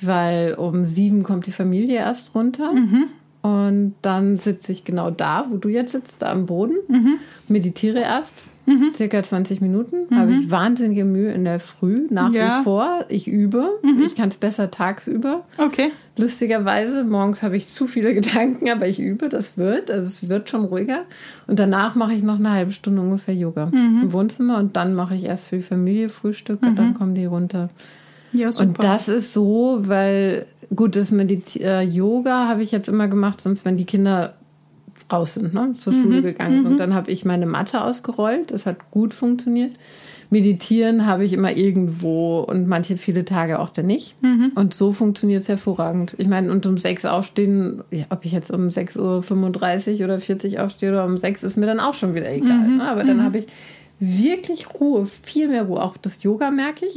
Weil 0.00 0.54
um 0.54 0.84
sieben 0.86 1.24
kommt 1.24 1.46
die 1.46 1.52
Familie 1.52 1.96
erst 1.96 2.36
runter. 2.36 2.72
Und 3.42 3.94
dann 4.02 4.38
sitze 4.38 4.72
ich 4.72 4.84
genau 4.84 5.10
da, 5.10 5.46
wo 5.48 5.56
du 5.56 5.68
jetzt 5.68 5.92
sitzt, 5.92 6.22
da 6.22 6.32
am 6.32 6.46
Boden, 6.46 6.76
mhm. 6.88 7.18
meditiere 7.48 8.00
erst 8.00 8.44
Mhm. 8.68 8.92
Circa 8.94 9.22
20 9.22 9.62
Minuten. 9.62 10.06
Mhm. 10.10 10.16
Habe 10.16 10.32
ich 10.32 10.50
wahnsinnige 10.50 11.06
Mühe 11.06 11.32
in 11.32 11.44
der 11.44 11.58
Früh, 11.58 12.06
nach 12.10 12.32
ja. 12.32 12.60
wie 12.60 12.64
vor. 12.64 13.06
Ich 13.08 13.26
übe. 13.26 13.78
Mhm. 13.82 14.02
Ich 14.04 14.14
kann 14.14 14.28
es 14.28 14.36
besser 14.36 14.70
tagsüber. 14.70 15.44
Okay. 15.56 15.90
Lustigerweise, 16.18 17.04
morgens 17.04 17.42
habe 17.42 17.56
ich 17.56 17.70
zu 17.70 17.86
viele 17.86 18.12
Gedanken, 18.18 18.68
aber 18.68 18.86
ich 18.86 19.00
übe, 19.00 19.30
das 19.30 19.56
wird. 19.56 19.90
Also 19.90 20.06
es 20.06 20.28
wird 20.28 20.50
schon 20.50 20.66
ruhiger. 20.66 21.04
Und 21.46 21.58
danach 21.58 21.94
mache 21.94 22.12
ich 22.12 22.22
noch 22.22 22.38
eine 22.38 22.50
halbe 22.50 22.72
Stunde 22.72 23.00
ungefähr 23.00 23.34
Yoga 23.34 23.66
mhm. 23.66 24.02
im 24.02 24.12
Wohnzimmer 24.12 24.58
und 24.58 24.76
dann 24.76 24.94
mache 24.94 25.14
ich 25.14 25.24
erst 25.24 25.48
für 25.48 25.56
die 25.56 25.62
Familie 25.62 26.10
Frühstück 26.10 26.62
und 26.62 26.78
dann 26.78 26.90
mhm. 26.90 26.94
kommen 26.94 27.14
die 27.14 27.24
runter. 27.24 27.70
Ja, 28.32 28.52
super. 28.52 28.68
Und 28.68 28.82
das 28.82 29.08
ist 29.08 29.32
so, 29.32 29.80
weil 29.82 30.46
gut, 30.74 30.96
das 30.96 31.10
Medit 31.10 31.56
äh, 31.56 31.82
Yoga 31.82 32.48
habe 32.48 32.62
ich 32.62 32.72
jetzt 32.72 32.88
immer 32.88 33.08
gemacht, 33.08 33.40
sonst 33.40 33.64
wenn 33.64 33.76
die 33.76 33.84
Kinder 33.84 34.34
raus 35.10 35.34
sind, 35.34 35.54
ne? 35.54 35.74
zur 35.78 35.92
mhm. 35.92 36.02
Schule 36.02 36.22
gegangen. 36.22 36.60
Mhm. 36.60 36.66
Und 36.66 36.76
dann 36.78 36.94
habe 36.94 37.10
ich 37.10 37.24
meine 37.24 37.46
Matte 37.46 37.82
ausgerollt. 37.82 38.50
Das 38.50 38.66
hat 38.66 38.90
gut 38.90 39.14
funktioniert. 39.14 39.72
Meditieren 40.30 41.06
habe 41.06 41.24
ich 41.24 41.32
immer 41.32 41.56
irgendwo 41.56 42.40
und 42.40 42.68
manche 42.68 42.98
viele 42.98 43.24
Tage 43.24 43.60
auch 43.60 43.70
dann 43.70 43.86
nicht. 43.86 44.22
Mhm. 44.22 44.52
Und 44.54 44.74
so 44.74 44.92
funktioniert 44.92 45.42
es 45.42 45.48
hervorragend. 45.48 46.14
Ich 46.18 46.28
meine, 46.28 46.52
und 46.52 46.66
um 46.66 46.76
sechs 46.76 47.06
aufstehen, 47.06 47.82
ja, 47.90 48.04
ob 48.10 48.26
ich 48.26 48.32
jetzt 48.32 48.50
um 48.50 48.68
6.35 48.68 49.98
Uhr 49.98 50.04
oder 50.04 50.20
40 50.20 50.60
aufstehe 50.60 50.90
oder 50.90 51.06
um 51.06 51.16
sechs, 51.16 51.42
ist 51.42 51.56
mir 51.56 51.64
dann 51.64 51.80
auch 51.80 51.94
schon 51.94 52.14
wieder 52.14 52.30
egal. 52.30 52.68
Mhm. 52.68 52.76
Ne? 52.76 52.84
Aber 52.84 53.04
dann 53.04 53.18
mhm. 53.18 53.22
habe 53.22 53.38
ich 53.38 53.46
wirklich 54.00 54.74
Ruhe, 54.74 55.06
viel 55.06 55.48
mehr 55.48 55.62
Ruhe. 55.62 55.82
Auch 55.82 55.96
das 55.96 56.22
Yoga 56.22 56.50
merke 56.50 56.84
ich. 56.84 56.94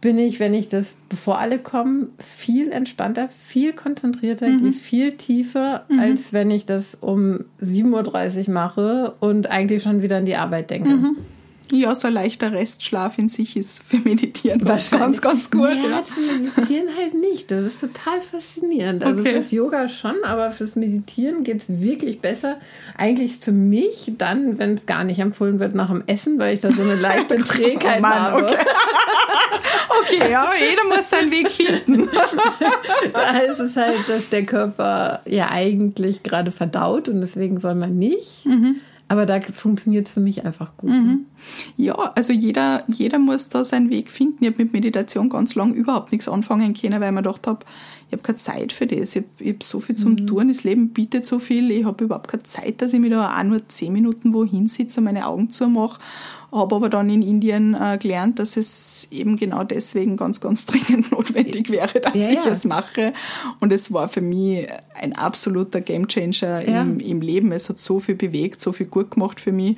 Bin 0.00 0.18
ich, 0.18 0.38
wenn 0.38 0.54
ich 0.54 0.68
das, 0.68 0.94
bevor 1.08 1.38
alle 1.38 1.58
kommen, 1.58 2.12
viel 2.18 2.70
entspannter, 2.70 3.28
viel 3.30 3.72
konzentrierter, 3.72 4.48
mhm. 4.48 4.72
viel 4.72 5.16
tiefer, 5.16 5.86
mhm. 5.88 5.98
als 5.98 6.32
wenn 6.32 6.50
ich 6.50 6.66
das 6.66 6.94
um 6.94 7.46
7.30 7.60 8.46
Uhr 8.46 8.54
mache 8.54 9.14
und 9.18 9.50
eigentlich 9.50 9.82
schon 9.82 10.02
wieder 10.02 10.18
an 10.18 10.26
die 10.26 10.36
Arbeit 10.36 10.70
denke. 10.70 10.88
Mhm. 10.88 11.16
Ja, 11.70 11.94
so 11.94 12.08
ein 12.08 12.14
leichter 12.14 12.52
Restschlaf 12.52 13.18
in 13.18 13.28
sich 13.28 13.56
ist 13.56 13.82
für 13.82 13.98
Meditieren 13.98 14.64
ganz, 14.64 15.20
ganz 15.20 15.50
gut. 15.50 15.68
Ja, 15.68 15.90
ja. 15.90 16.02
zum 16.02 16.26
Meditieren 16.26 16.88
halt 16.96 17.14
nicht. 17.14 17.50
Das 17.50 17.64
ist 17.64 17.80
total 17.80 18.20
faszinierend. 18.20 19.04
Also 19.04 19.20
okay. 19.20 19.32
fürs 19.32 19.50
Yoga 19.50 19.88
schon, 19.88 20.16
aber 20.24 20.50
fürs 20.50 20.76
Meditieren 20.76 21.44
geht 21.44 21.62
es 21.62 21.80
wirklich 21.80 22.20
besser. 22.20 22.56
Eigentlich 22.96 23.38
für 23.38 23.52
mich 23.52 24.12
dann, 24.16 24.58
wenn 24.58 24.74
es 24.74 24.86
gar 24.86 25.04
nicht 25.04 25.18
empfohlen 25.18 25.60
wird, 25.60 25.74
nach 25.74 25.90
dem 25.90 26.04
Essen, 26.06 26.38
weil 26.38 26.54
ich 26.54 26.60
da 26.60 26.70
so 26.70 26.80
eine 26.80 26.94
leichte 27.00 27.36
Trägheit 27.36 27.98
oh 27.98 28.02
Mann, 28.02 28.14
habe. 28.14 28.44
Okay. 28.44 28.56
okay, 30.00 30.30
ja, 30.30 30.50
jeder 30.58 30.96
muss 30.96 31.10
seinen 31.10 31.30
Weg 31.30 31.50
finden. 31.50 32.08
da 33.12 33.38
ist 33.40 33.60
es 33.60 33.76
halt, 33.76 34.08
dass 34.08 34.30
der 34.30 34.46
Körper 34.46 35.20
ja 35.26 35.50
eigentlich 35.50 36.22
gerade 36.22 36.50
verdaut 36.50 37.08
und 37.08 37.20
deswegen 37.20 37.60
soll 37.60 37.74
man 37.74 37.96
nicht. 37.96 38.46
Mhm. 38.46 38.76
Aber 39.10 39.24
da 39.24 39.40
funktioniert 39.40 40.06
es 40.06 40.12
für 40.12 40.20
mich 40.20 40.44
einfach 40.44 40.76
gut. 40.76 40.90
Mhm. 40.90 41.24
Ja, 41.76 41.94
also 41.94 42.34
jeder, 42.34 42.84
jeder 42.88 43.18
muss 43.18 43.48
da 43.48 43.64
seinen 43.64 43.88
Weg 43.88 44.10
finden. 44.10 44.44
Ich 44.44 44.50
habe 44.50 44.62
mit 44.62 44.74
Meditation 44.74 45.30
ganz 45.30 45.54
lang 45.54 45.72
überhaupt 45.72 46.12
nichts 46.12 46.28
anfangen 46.28 46.74
können, 46.74 47.00
weil 47.00 47.08
ich 47.08 47.14
mir 47.14 47.22
gedacht 47.22 47.46
habe, 47.46 47.64
ich 48.08 48.12
habe 48.12 48.22
keine 48.22 48.38
Zeit 48.38 48.72
für 48.72 48.86
das. 48.86 49.16
Ich 49.16 49.24
habe 49.38 49.50
hab 49.50 49.62
so 49.62 49.80
viel 49.80 49.96
zum 49.96 50.12
mhm. 50.12 50.26
Tun, 50.26 50.48
das 50.48 50.64
Leben 50.64 50.90
bietet 50.90 51.24
so 51.24 51.38
viel. 51.38 51.70
Ich 51.70 51.86
habe 51.86 52.04
überhaupt 52.04 52.28
keine 52.28 52.42
Zeit, 52.42 52.82
dass 52.82 52.92
ich 52.92 53.00
mir 53.00 53.10
da 53.10 53.38
auch 53.38 53.42
nur 53.44 53.66
zehn 53.68 53.94
Minuten 53.94 54.34
wohin 54.34 54.68
sitze 54.68 55.00
und 55.00 55.04
meine 55.04 55.26
Augen 55.26 55.48
zumache 55.48 56.00
habe 56.50 56.76
aber 56.76 56.88
dann 56.88 57.10
in 57.10 57.22
Indien 57.22 57.74
äh, 57.74 57.98
gelernt, 58.00 58.38
dass 58.38 58.56
es 58.56 59.08
eben 59.10 59.36
genau 59.36 59.64
deswegen 59.64 60.16
ganz, 60.16 60.40
ganz 60.40 60.66
dringend 60.66 61.10
notwendig 61.12 61.70
wäre, 61.70 62.00
dass 62.00 62.14
ja, 62.14 62.30
ich 62.30 62.44
ja. 62.44 62.50
es 62.50 62.64
mache. 62.64 63.12
Und 63.60 63.72
es 63.72 63.92
war 63.92 64.08
für 64.08 64.20
mich 64.20 64.66
ein 64.94 65.14
absoluter 65.14 65.80
Gamechanger 65.80 66.66
ja. 66.66 66.82
im, 66.82 67.00
im 67.00 67.20
Leben. 67.20 67.52
Es 67.52 67.68
hat 67.68 67.78
so 67.78 68.00
viel 68.00 68.14
bewegt, 68.14 68.60
so 68.60 68.72
viel 68.72 68.86
gut 68.86 69.10
gemacht 69.10 69.40
für 69.40 69.52
mich. 69.52 69.76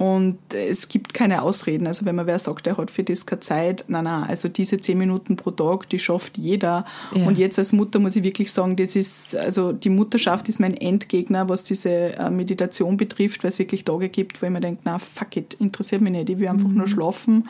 Und 0.00 0.38
es 0.54 0.88
gibt 0.88 1.12
keine 1.12 1.42
Ausreden. 1.42 1.86
Also 1.86 2.06
wenn 2.06 2.16
man 2.16 2.26
wer 2.26 2.38
sagt, 2.38 2.66
er 2.66 2.78
hat 2.78 2.90
für 2.90 3.04
das 3.04 3.26
keine 3.26 3.40
Zeit, 3.40 3.84
nein, 3.88 4.04
nein, 4.04 4.22
also 4.22 4.48
diese 4.48 4.80
zehn 4.80 4.96
Minuten 4.96 5.36
pro 5.36 5.50
Tag, 5.50 5.90
die 5.90 5.98
schafft 5.98 6.38
jeder. 6.38 6.86
Ja. 7.14 7.26
Und 7.26 7.36
jetzt 7.36 7.58
als 7.58 7.74
Mutter 7.74 7.98
muss 7.98 8.16
ich 8.16 8.24
wirklich 8.24 8.50
sagen, 8.50 8.76
das 8.76 8.96
ist, 8.96 9.36
also 9.36 9.72
die 9.72 9.90
Mutterschaft 9.90 10.48
ist 10.48 10.58
mein 10.58 10.74
Endgegner, 10.74 11.50
was 11.50 11.64
diese 11.64 12.16
äh, 12.16 12.30
Meditation 12.30 12.96
betrifft, 12.96 13.44
weil 13.44 13.50
es 13.50 13.58
wirklich 13.58 13.84
Tage 13.84 14.08
gibt, 14.08 14.40
wo 14.40 14.46
ich 14.46 14.52
mir 14.52 14.62
denke, 14.62 14.80
na 14.84 14.98
fuck 14.98 15.36
it, 15.36 15.52
interessiert 15.60 16.00
mich 16.00 16.12
nicht, 16.12 16.30
ich 16.30 16.38
will 16.38 16.48
einfach 16.48 16.68
mhm. 16.68 16.78
nur 16.78 16.88
schlafen 16.88 17.46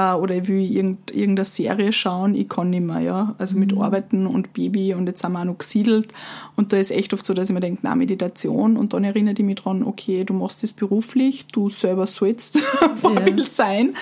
äh, 0.00 0.14
oder 0.14 0.36
ich 0.36 0.48
will 0.48 0.60
irgend, 0.60 1.10
irgendeine 1.10 1.44
Serie 1.44 1.92
schauen, 1.92 2.34
ich 2.34 2.48
kann 2.48 2.70
nicht 2.70 2.82
mehr, 2.82 3.00
ja. 3.00 3.34
Also 3.38 3.58
mit 3.58 3.72
mhm. 3.72 3.82
Arbeiten 3.82 4.26
und 4.26 4.52
Baby 4.52 4.94
und 4.94 5.06
jetzt 5.06 5.22
sind 5.22 5.32
wir 5.32 5.40
auch 5.40 5.44
noch 5.44 5.58
gesiedelt 5.58 6.12
und 6.56 6.72
da 6.72 6.76
ist 6.76 6.90
echt 6.90 7.12
oft 7.14 7.24
so, 7.24 7.34
dass 7.34 7.48
ich 7.48 7.54
mir 7.54 7.60
denke, 7.60 7.80
na, 7.82 7.94
Meditation 7.94 8.76
und 8.76 8.92
dann 8.92 9.04
erinnert 9.04 9.38
ich 9.38 9.44
mich 9.44 9.56
dran, 9.56 9.82
okay, 9.82 10.24
du 10.24 10.34
machst 10.34 10.62
das 10.62 10.72
beruflich, 10.72 11.46
du 11.52 11.68
selber 11.68 12.06
sollst 12.06 12.58
Vorbild 12.94 13.38
ja. 13.38 13.50
sein 13.50 13.94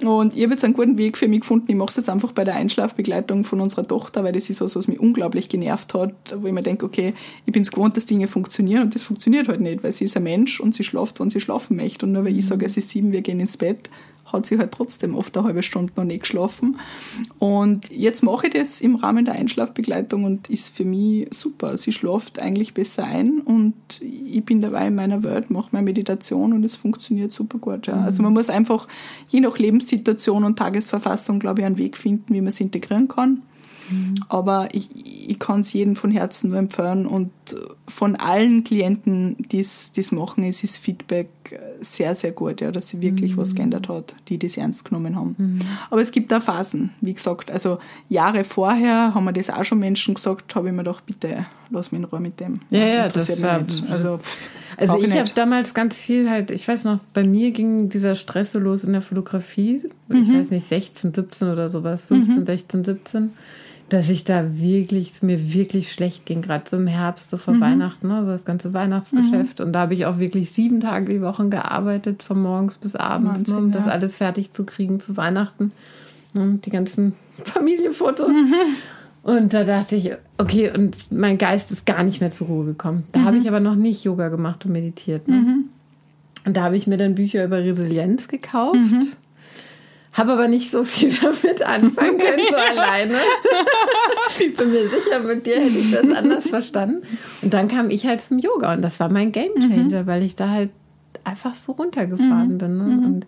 und 0.00 0.36
ich 0.36 0.42
habe 0.42 0.52
jetzt 0.52 0.64
einen 0.64 0.74
guten 0.74 0.98
Weg 0.98 1.16
für 1.16 1.28
mich 1.28 1.40
gefunden, 1.40 1.66
ich 1.68 1.76
mache 1.76 1.90
es 1.90 1.96
jetzt 1.96 2.10
einfach 2.10 2.32
bei 2.32 2.44
der 2.44 2.56
Einschlafbegleitung 2.56 3.44
von 3.44 3.60
unserer 3.60 3.86
Tochter, 3.86 4.24
weil 4.24 4.32
das 4.32 4.50
ist 4.50 4.60
was, 4.60 4.76
was 4.76 4.88
mich 4.88 5.00
unglaublich 5.00 5.48
genervt 5.48 5.94
hat, 5.94 6.14
wo 6.36 6.46
ich 6.46 6.52
mir 6.52 6.62
denke, 6.62 6.86
okay, 6.86 7.14
ich 7.46 7.52
bin 7.52 7.62
es 7.62 7.70
gewohnt, 7.70 7.96
dass 7.96 8.06
Dinge 8.06 8.28
funktionieren 8.28 8.82
und 8.84 8.94
das 8.94 9.02
funktioniert 9.02 9.48
halt 9.48 9.60
nicht, 9.60 9.82
weil 9.82 9.92
sie 9.92 10.04
ist 10.04 10.16
ein 10.16 10.22
Mensch 10.22 10.60
und 10.60 10.74
sie 10.74 10.84
schlaft, 10.84 11.20
wann 11.20 11.30
sie 11.30 11.40
schlafen 11.40 11.76
möchte 11.76 12.06
und 12.06 12.12
nur 12.12 12.24
weil 12.24 12.36
ich 12.36 12.44
mhm. 12.44 12.48
sage, 12.48 12.66
es 12.66 12.76
ist 12.76 12.90
sieben, 12.90 13.12
wir 13.12 13.22
gehen 13.22 13.40
ins 13.40 13.56
Bett, 13.56 13.88
hat 14.32 14.46
sie 14.46 14.58
halt 14.58 14.72
trotzdem 14.72 15.14
oft 15.14 15.36
eine 15.36 15.46
halbe 15.46 15.62
Stunde 15.62 15.92
noch 15.96 16.04
nicht 16.04 16.22
geschlafen. 16.22 16.78
Und 17.38 17.90
jetzt 17.90 18.22
mache 18.22 18.46
ich 18.48 18.54
das 18.54 18.80
im 18.80 18.96
Rahmen 18.96 19.24
der 19.24 19.34
Einschlafbegleitung 19.34 20.24
und 20.24 20.48
ist 20.48 20.74
für 20.76 20.84
mich 20.84 21.28
super. 21.30 21.76
Sie 21.76 21.92
schläft 21.92 22.38
eigentlich 22.38 22.74
besser 22.74 23.04
ein 23.04 23.40
und 23.40 23.74
ich 24.00 24.44
bin 24.44 24.60
dabei 24.60 24.88
in 24.88 24.94
meiner 24.94 25.22
Welt, 25.24 25.50
mache 25.50 25.70
meine 25.72 25.84
Meditation 25.84 26.52
und 26.52 26.64
es 26.64 26.76
funktioniert 26.76 27.32
super 27.32 27.58
gut. 27.58 27.86
Ja. 27.86 27.94
Also 27.94 28.22
man 28.22 28.32
muss 28.32 28.50
einfach 28.50 28.88
je 29.28 29.40
nach 29.40 29.58
Lebenssituation 29.58 30.44
und 30.44 30.58
Tagesverfassung, 30.58 31.38
glaube 31.38 31.60
ich, 31.60 31.66
einen 31.66 31.78
Weg 31.78 31.96
finden, 31.96 32.34
wie 32.34 32.40
man 32.40 32.48
es 32.48 32.60
integrieren 32.60 33.08
kann. 33.08 33.42
Mhm. 33.90 34.14
Aber 34.28 34.68
ich, 34.72 34.88
ich 35.28 35.38
kann 35.38 35.60
es 35.60 35.72
jedem 35.72 35.96
von 35.96 36.10
Herzen 36.10 36.50
nur 36.50 36.58
empfehlen 36.58 37.06
und 37.06 37.30
von 37.88 38.16
allen 38.16 38.64
Klienten, 38.64 39.36
die 39.50 39.60
es 39.60 40.12
machen, 40.12 40.44
ist 40.44 40.62
das 40.62 40.76
Feedback 40.76 41.28
sehr, 41.80 42.14
sehr 42.14 42.32
gut, 42.32 42.60
ja, 42.60 42.70
dass 42.70 42.88
sie 42.88 43.02
wirklich 43.02 43.32
mhm. 43.32 43.38
was 43.38 43.54
geändert 43.54 43.88
hat, 43.88 44.14
die 44.28 44.38
das 44.38 44.56
ernst 44.56 44.84
genommen 44.84 45.16
haben. 45.16 45.34
Mhm. 45.36 45.60
Aber 45.90 46.00
es 46.00 46.12
gibt 46.12 46.32
auch 46.32 46.42
Phasen, 46.42 46.90
wie 47.00 47.14
gesagt. 47.14 47.50
Also 47.50 47.78
Jahre 48.08 48.44
vorher 48.44 49.14
haben 49.14 49.24
mir 49.24 49.32
das 49.32 49.50
auch 49.50 49.64
schon 49.64 49.78
Menschen 49.78 50.14
gesagt, 50.14 50.54
habe 50.54 50.68
ich 50.68 50.74
mir 50.74 50.84
gedacht, 50.84 51.04
bitte 51.06 51.46
lass 51.70 51.92
mich 51.92 52.00
in 52.00 52.04
Ruhe 52.04 52.20
mit 52.20 52.40
dem. 52.40 52.60
Ja, 52.70 52.86
ja, 52.86 53.08
das 53.08 53.42
war. 53.42 53.64
Also, 53.90 54.18
also 54.76 54.98
ich, 54.98 55.04
ich 55.04 55.18
habe 55.18 55.30
damals 55.34 55.74
ganz 55.74 55.96
viel 55.98 56.28
halt, 56.28 56.50
ich 56.50 56.66
weiß 56.66 56.84
noch, 56.84 56.98
bei 57.14 57.24
mir 57.24 57.50
ging 57.50 57.88
dieser 57.88 58.14
Stress 58.14 58.52
so 58.52 58.58
los 58.58 58.84
in 58.84 58.92
der 58.92 59.02
Fotografie. 59.02 59.82
Mhm. 60.08 60.22
Ich 60.22 60.32
weiß 60.32 60.50
nicht, 60.50 60.66
16, 60.66 61.14
17 61.14 61.48
oder 61.48 61.70
sowas, 61.70 62.02
15, 62.02 62.46
16, 62.46 62.84
17 62.84 63.32
dass 63.92 64.08
ich 64.08 64.24
da 64.24 64.58
wirklich, 64.58 65.22
mir 65.22 65.52
wirklich 65.52 65.92
schlecht 65.92 66.24
ging, 66.24 66.42
gerade 66.42 66.68
so 66.68 66.76
im 66.76 66.86
Herbst, 66.86 67.30
so 67.30 67.36
vor 67.36 67.54
mhm. 67.54 67.60
Weihnachten, 67.60 68.08
ne, 68.08 68.24
so 68.24 68.30
das 68.30 68.44
ganze 68.44 68.72
Weihnachtsgeschäft. 68.72 69.58
Mhm. 69.58 69.66
Und 69.66 69.72
da 69.72 69.80
habe 69.80 69.94
ich 69.94 70.06
auch 70.06 70.18
wirklich 70.18 70.52
sieben 70.52 70.80
Tage 70.80 71.12
die 71.12 71.20
Woche 71.20 71.48
gearbeitet, 71.48 72.22
von 72.22 72.40
morgens 72.40 72.78
bis 72.78 72.96
abends, 72.96 73.40
Wahnsinn, 73.40 73.54
ne, 73.54 73.60
um 73.60 73.70
ja. 73.70 73.76
das 73.76 73.88
alles 73.88 74.16
fertig 74.16 74.52
zu 74.52 74.64
kriegen 74.64 75.00
für 75.00 75.16
Weihnachten. 75.16 75.72
Ne, 76.32 76.58
die 76.64 76.70
ganzen 76.70 77.14
Familienfotos. 77.44 78.28
Mhm. 78.28 78.54
Und 79.22 79.52
da 79.52 79.64
dachte 79.64 79.96
ich, 79.96 80.12
okay, 80.38 80.70
und 80.74 81.12
mein 81.12 81.36
Geist 81.36 81.70
ist 81.70 81.84
gar 81.84 82.02
nicht 82.02 82.20
mehr 82.20 82.30
zur 82.30 82.46
Ruhe 82.46 82.64
gekommen. 82.64 83.04
Da 83.12 83.22
habe 83.22 83.36
mhm. 83.36 83.42
ich 83.42 83.48
aber 83.48 83.60
noch 83.60 83.74
nicht 83.74 84.04
Yoga 84.04 84.28
gemacht 84.28 84.64
und 84.64 84.72
meditiert. 84.72 85.28
Ne? 85.28 85.36
Mhm. 85.36 85.64
Und 86.46 86.56
da 86.56 86.62
habe 86.62 86.76
ich 86.76 86.86
mir 86.86 86.96
dann 86.96 87.14
Bücher 87.14 87.44
über 87.44 87.58
Resilienz 87.58 88.28
gekauft 88.28 88.76
mhm. 88.76 89.04
Habe 90.12 90.32
aber 90.32 90.48
nicht 90.48 90.70
so 90.70 90.82
viel 90.82 91.12
damit 91.22 91.62
anfangen 91.62 92.18
können, 92.18 92.42
so 92.48 92.56
alleine. 92.78 93.14
ich 94.38 94.54
bin 94.56 94.70
mir 94.70 94.88
sicher, 94.88 95.20
mit 95.20 95.46
dir 95.46 95.56
hätte 95.56 95.78
ich 95.78 95.90
das 95.92 96.10
anders 96.10 96.48
verstanden. 96.48 97.02
Und 97.42 97.54
dann 97.54 97.68
kam 97.68 97.90
ich 97.90 98.06
halt 98.06 98.20
zum 98.20 98.38
Yoga 98.38 98.74
und 98.74 98.82
das 98.82 98.98
war 99.00 99.10
mein 99.10 99.32
Game 99.32 99.54
Changer, 99.54 100.02
mhm. 100.02 100.06
weil 100.06 100.22
ich 100.24 100.36
da 100.36 100.50
halt 100.50 100.70
einfach 101.24 101.54
so 101.54 101.72
runtergefahren 101.72 102.54
mhm. 102.54 102.58
bin. 102.58 102.76
Ne? 102.76 102.84
Mhm. 102.84 103.04
Und 103.04 103.26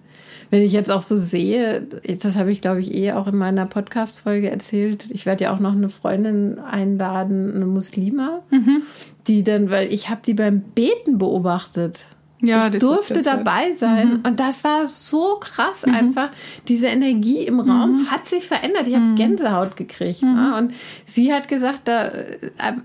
wenn 0.50 0.62
ich 0.62 0.72
jetzt 0.72 0.90
auch 0.90 1.02
so 1.02 1.18
sehe, 1.18 1.86
das 2.20 2.36
habe 2.36 2.52
ich 2.52 2.60
glaube 2.60 2.80
ich 2.80 2.94
eh 2.94 3.12
auch 3.12 3.26
in 3.26 3.36
meiner 3.36 3.64
Podcast-Folge 3.66 4.50
erzählt, 4.50 5.06
ich 5.10 5.24
werde 5.24 5.44
ja 5.44 5.54
auch 5.54 5.60
noch 5.60 5.72
eine 5.72 5.88
Freundin 5.88 6.58
einladen, 6.58 7.54
eine 7.54 7.66
Muslima, 7.66 8.42
mhm. 8.50 8.82
die 9.26 9.44
dann, 9.44 9.70
weil 9.70 9.92
ich 9.92 10.10
habe 10.10 10.20
die 10.24 10.34
beim 10.34 10.60
Beten 10.60 11.18
beobachtet. 11.18 12.00
Ja, 12.42 12.66
ich 12.66 12.80
durfte 12.80 13.22
dabei 13.22 13.72
sein. 13.72 14.08
Mhm. 14.08 14.20
Und 14.26 14.40
das 14.40 14.64
war 14.64 14.86
so 14.88 15.36
krass 15.40 15.86
mhm. 15.86 15.94
einfach. 15.94 16.30
Diese 16.66 16.86
Energie 16.86 17.44
im 17.44 17.60
Raum 17.60 18.02
mhm. 18.02 18.10
hat 18.10 18.26
sich 18.26 18.48
verändert. 18.48 18.86
Ich 18.88 18.94
habe 18.94 19.06
mhm. 19.06 19.16
Gänsehaut 19.16 19.76
gekriegt. 19.76 20.22
Ne? 20.22 20.32
Mhm. 20.32 20.54
Und 20.54 20.74
sie 21.06 21.32
hat 21.32 21.46
gesagt, 21.48 21.82
da 21.84 22.08
äh, 22.08 22.38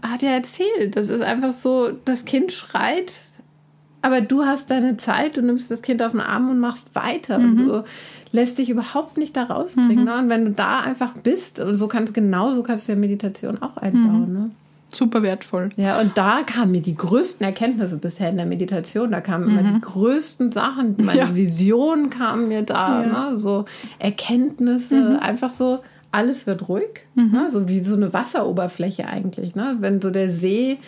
hat 0.03 0.21
ja 0.21 0.29
erzählt, 0.29 0.95
das 0.95 1.09
ist 1.09 1.21
einfach 1.21 1.53
so, 1.53 1.91
das 2.05 2.25
Kind 2.25 2.51
schreit, 2.51 3.11
aber 4.03 4.21
du 4.21 4.45
hast 4.45 4.69
deine 4.69 4.97
Zeit, 4.97 5.37
du 5.37 5.41
nimmst 5.41 5.71
das 5.71 5.81
Kind 5.81 6.03
auf 6.03 6.11
den 6.11 6.21
Arm 6.21 6.49
und 6.51 6.59
machst 6.59 6.93
weiter. 6.93 7.37
Und 7.37 7.55
mhm. 7.55 7.67
du 7.67 7.83
lässt 8.31 8.59
dich 8.59 8.69
überhaupt 8.69 9.17
nicht 9.17 9.35
da 9.35 9.43
rausbringen. 9.43 10.05
Ne? 10.05 10.17
Und 10.19 10.29
wenn 10.29 10.45
du 10.45 10.51
da 10.51 10.81
einfach 10.81 11.13
bist, 11.23 11.59
und 11.59 11.75
so 11.77 11.87
kannst 11.87 12.13
genau 12.13 12.53
so 12.53 12.61
kannst 12.61 12.87
du 12.87 12.91
ja 12.91 12.97
Meditation 12.97 13.61
auch 13.61 13.75
einbauen. 13.77 14.33
Ne? 14.33 14.51
Super 14.93 15.21
wertvoll. 15.21 15.69
Ja, 15.75 15.99
und 15.99 16.17
da 16.17 16.43
kamen 16.43 16.71
mir 16.71 16.81
die 16.81 16.95
größten 16.95 17.45
Erkenntnisse 17.45 17.97
bisher 17.97 18.29
in 18.29 18.37
der 18.37 18.45
Meditation. 18.45 19.11
Da 19.11 19.21
kamen 19.21 19.51
mhm. 19.51 19.57
immer 19.59 19.71
die 19.73 19.81
größten 19.81 20.51
Sachen. 20.51 20.95
Meine 20.97 21.19
ja. 21.19 21.35
Vision 21.35 22.09
kam 22.09 22.47
mir 22.47 22.63
da, 22.63 23.03
ja. 23.03 23.29
ne? 23.31 23.37
so 23.37 23.65
Erkenntnisse, 23.99 24.95
mhm. 24.95 25.19
einfach 25.19 25.49
so, 25.49 25.79
alles 26.11 26.47
wird 26.47 26.69
ruhig, 26.69 27.05
mhm. 27.15 27.31
ne? 27.31 27.51
so 27.51 27.67
wie 27.67 27.79
so 27.79 27.95
eine 27.95 28.13
Wasseroberfläche 28.13 29.07
eigentlich. 29.07 29.55
Ne? 29.55 29.77
Wenn 29.79 30.01
so 30.01 30.09
der 30.09 30.31
See, 30.31 30.79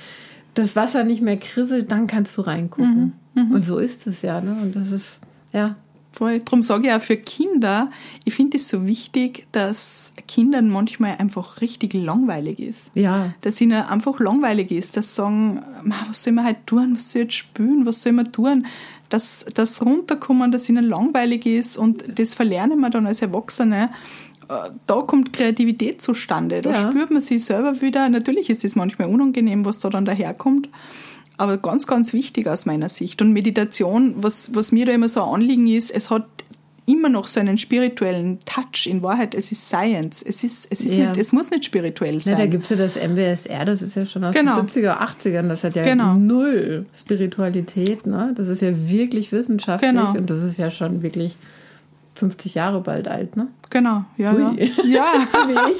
das 0.54 0.76
Wasser 0.76 1.04
nicht 1.04 1.22
mehr 1.22 1.38
krisselt, 1.38 1.91
dann 1.91 2.08
kannst 2.08 2.38
du 2.38 2.41
reingucken. 2.41 3.14
Mhm. 3.34 3.43
Mhm. 3.43 3.52
Und 3.52 3.62
so 3.64 3.78
ist 3.78 4.08
es 4.08 4.22
ja. 4.22 4.41
Ne? 4.41 4.58
Und 4.62 4.76
das 4.76 4.91
ist, 4.91 5.20
ja, 5.54 5.76
Voll. 6.20 6.41
Darum 6.41 6.63
sage 6.63 6.88
ich 6.88 6.93
auch 6.93 6.99
für 6.99 7.15
Kinder, 7.15 7.91
ich 8.26 8.34
finde 8.34 8.57
es 8.57 8.67
so 8.67 8.86
wichtig, 8.86 9.47
dass 9.53 10.11
Kindern 10.28 10.70
manchmal 10.70 11.15
einfach 11.17 11.61
richtig 11.61 11.93
langweilig 11.93 12.59
ist. 12.59 12.91
Ja. 12.93 13.34
Dass 13.39 13.61
ihnen 13.61 13.84
einfach 13.84 14.20
langweilig 14.20 14.70
ist, 14.70 14.97
dass 14.97 15.15
sie 15.15 15.22
sagen, 15.22 15.61
was 15.86 16.22
soll 16.22 16.34
man 16.34 16.45
heute 16.45 16.65
tun, 16.65 16.91
was 16.93 17.11
soll 17.11 17.22
ich 17.22 17.28
jetzt 17.28 17.36
spülen, 17.36 17.86
was 17.86 18.01
soll 18.01 18.11
man 18.11 18.34
tun? 18.34 18.65
Dass 19.07 19.45
das 19.53 19.82
runterkommen, 19.86 20.51
dass 20.51 20.67
ihnen 20.67 20.84
langweilig 20.84 21.45
ist 21.45 21.78
und 21.78 22.03
das 22.20 22.34
verlernen 22.34 22.82
wir 22.82 22.89
dann 22.89 23.07
als 23.07 23.22
Erwachsene. 23.22 23.89
Äh, 24.49 24.72
da 24.88 24.95
kommt 24.95 25.32
Kreativität 25.32 26.01
zustande. 26.01 26.61
Da 26.61 26.72
ja. 26.72 26.89
spürt 26.89 27.11
man 27.11 27.22
sich 27.22 27.45
selber 27.45 27.82
wieder. 27.82 28.09
Natürlich 28.09 28.49
ist 28.49 28.65
es 28.65 28.76
manchmal 28.76 29.07
unangenehm, 29.07 29.63
was 29.63 29.80
da 29.80 29.89
dann 29.89 30.03
daherkommt 30.03 30.67
aber 31.40 31.58
ganz, 31.58 31.88
ganz 31.88 32.14
wichtig 32.14 32.48
aus 32.48 32.66
meiner 32.66 32.90
Sicht. 32.90 33.22
Und 33.22 33.32
Meditation, 33.32 34.16
was, 34.18 34.54
was 34.54 34.72
mir 34.72 34.86
da 34.86 34.92
immer 34.92 35.10
so 35.10 35.24
ein 35.24 35.36
Anliegen 35.36 35.68
ist, 35.68 35.90
es 35.90 36.10
hat 36.10 36.26
immer 36.86 37.10
noch 37.10 37.28
so 37.28 37.40
einen 37.40 37.58
spirituellen 37.58 38.40
Touch. 38.46 38.88
In 38.88 39.04
Wahrheit, 39.04 39.36
es 39.36 39.52
ist 39.52 39.68
Science. 39.68 40.24
Es, 40.24 40.44
ist, 40.44 40.68
es, 40.72 40.82
ist 40.82 40.94
ja. 40.94 41.10
nicht, 41.10 41.18
es 41.18 41.32
muss 41.32 41.52
nicht 41.52 41.66
spirituell 41.66 42.20
sein. 42.20 42.34
Ja, 42.34 42.40
da 42.40 42.48
gibt 42.48 42.64
es 42.64 42.70
ja 42.70 42.76
das 42.76 42.96
MBSR, 42.96 43.66
das 43.66 43.82
ist 43.82 43.96
ja 43.96 44.06
schon 44.06 44.24
aus 44.24 44.36
genau. 44.36 44.60
den 44.60 44.70
70er, 44.70 44.98
80ern. 45.00 45.48
Das 45.48 45.64
hat 45.64 45.76
ja 45.76 45.84
genau. 45.84 46.16
null 46.16 46.86
Spiritualität. 46.94 48.08
Ne? 48.08 48.34
Das 48.36 48.48
ist 48.48 48.62
ja 48.62 48.72
wirklich 48.90 49.32
wissenschaftlich 49.32 49.92
genau. 49.92 50.14
und 50.14 50.30
das 50.30 50.44
ist 50.44 50.58
ja 50.58 50.72
schon 50.72 51.04
wirklich 51.04 51.38
50 52.20 52.55
Jahre 52.55 52.82
bald 52.82 53.07
alt, 53.07 53.38
ne? 53.38 53.47
Genau, 53.70 54.03
ja, 54.17 54.34
Ui. 54.34 54.72
ja. 54.84 55.13
Ja, 55.15 55.28
so 55.32 55.38
wie 55.47 55.72
ich. 55.72 55.80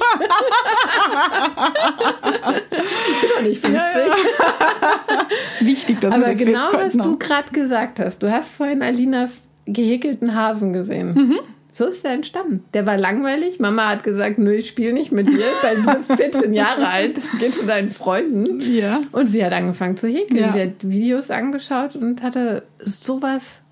ich 2.72 3.20
bin 3.20 3.30
doch 3.36 3.42
nicht 3.42 3.60
50. 3.60 3.74
Ja, 3.74 3.90
ja. 4.06 5.26
Wichtig, 5.66 6.00
dass 6.00 6.14
Aber 6.14 6.22
wir 6.26 6.28
das 6.30 6.38
genau, 6.38 6.68
was 6.72 6.94
du 6.94 7.18
gerade 7.18 7.50
gesagt 7.52 8.00
hast. 8.00 8.22
Du 8.22 8.30
hast 8.30 8.56
vorhin 8.56 8.82
Alinas 8.82 9.50
gehäkelten 9.66 10.34
Hasen 10.34 10.72
gesehen. 10.72 11.12
Mhm. 11.14 11.38
So 11.72 11.86
ist 11.86 12.04
er 12.04 12.12
entstanden. 12.12 12.64
Der 12.74 12.86
war 12.86 12.96
langweilig. 12.96 13.60
Mama 13.60 13.88
hat 13.88 14.02
gesagt, 14.02 14.38
nö, 14.38 14.54
ich 14.54 14.66
spiele 14.66 14.92
nicht 14.92 15.12
mit 15.12 15.28
dir, 15.28 15.44
weil 15.62 15.76
du 15.76 15.94
bist 15.94 16.12
14 16.12 16.52
Jahre 16.52 16.88
alt, 16.88 17.20
geh 17.38 17.50
zu 17.50 17.64
deinen 17.64 17.90
Freunden. 17.90 18.60
Ja. 18.60 19.00
Und 19.12 19.26
sie 19.26 19.44
hat 19.44 19.52
angefangen 19.52 19.96
zu 19.96 20.08
häkeln. 20.08 20.40
Ja. 20.40 20.52
Die 20.52 20.60
hat 20.62 20.88
Videos 20.88 21.30
angeschaut 21.30 21.94
und 21.94 22.22
hatte 22.22 22.64
sowas 22.84 23.62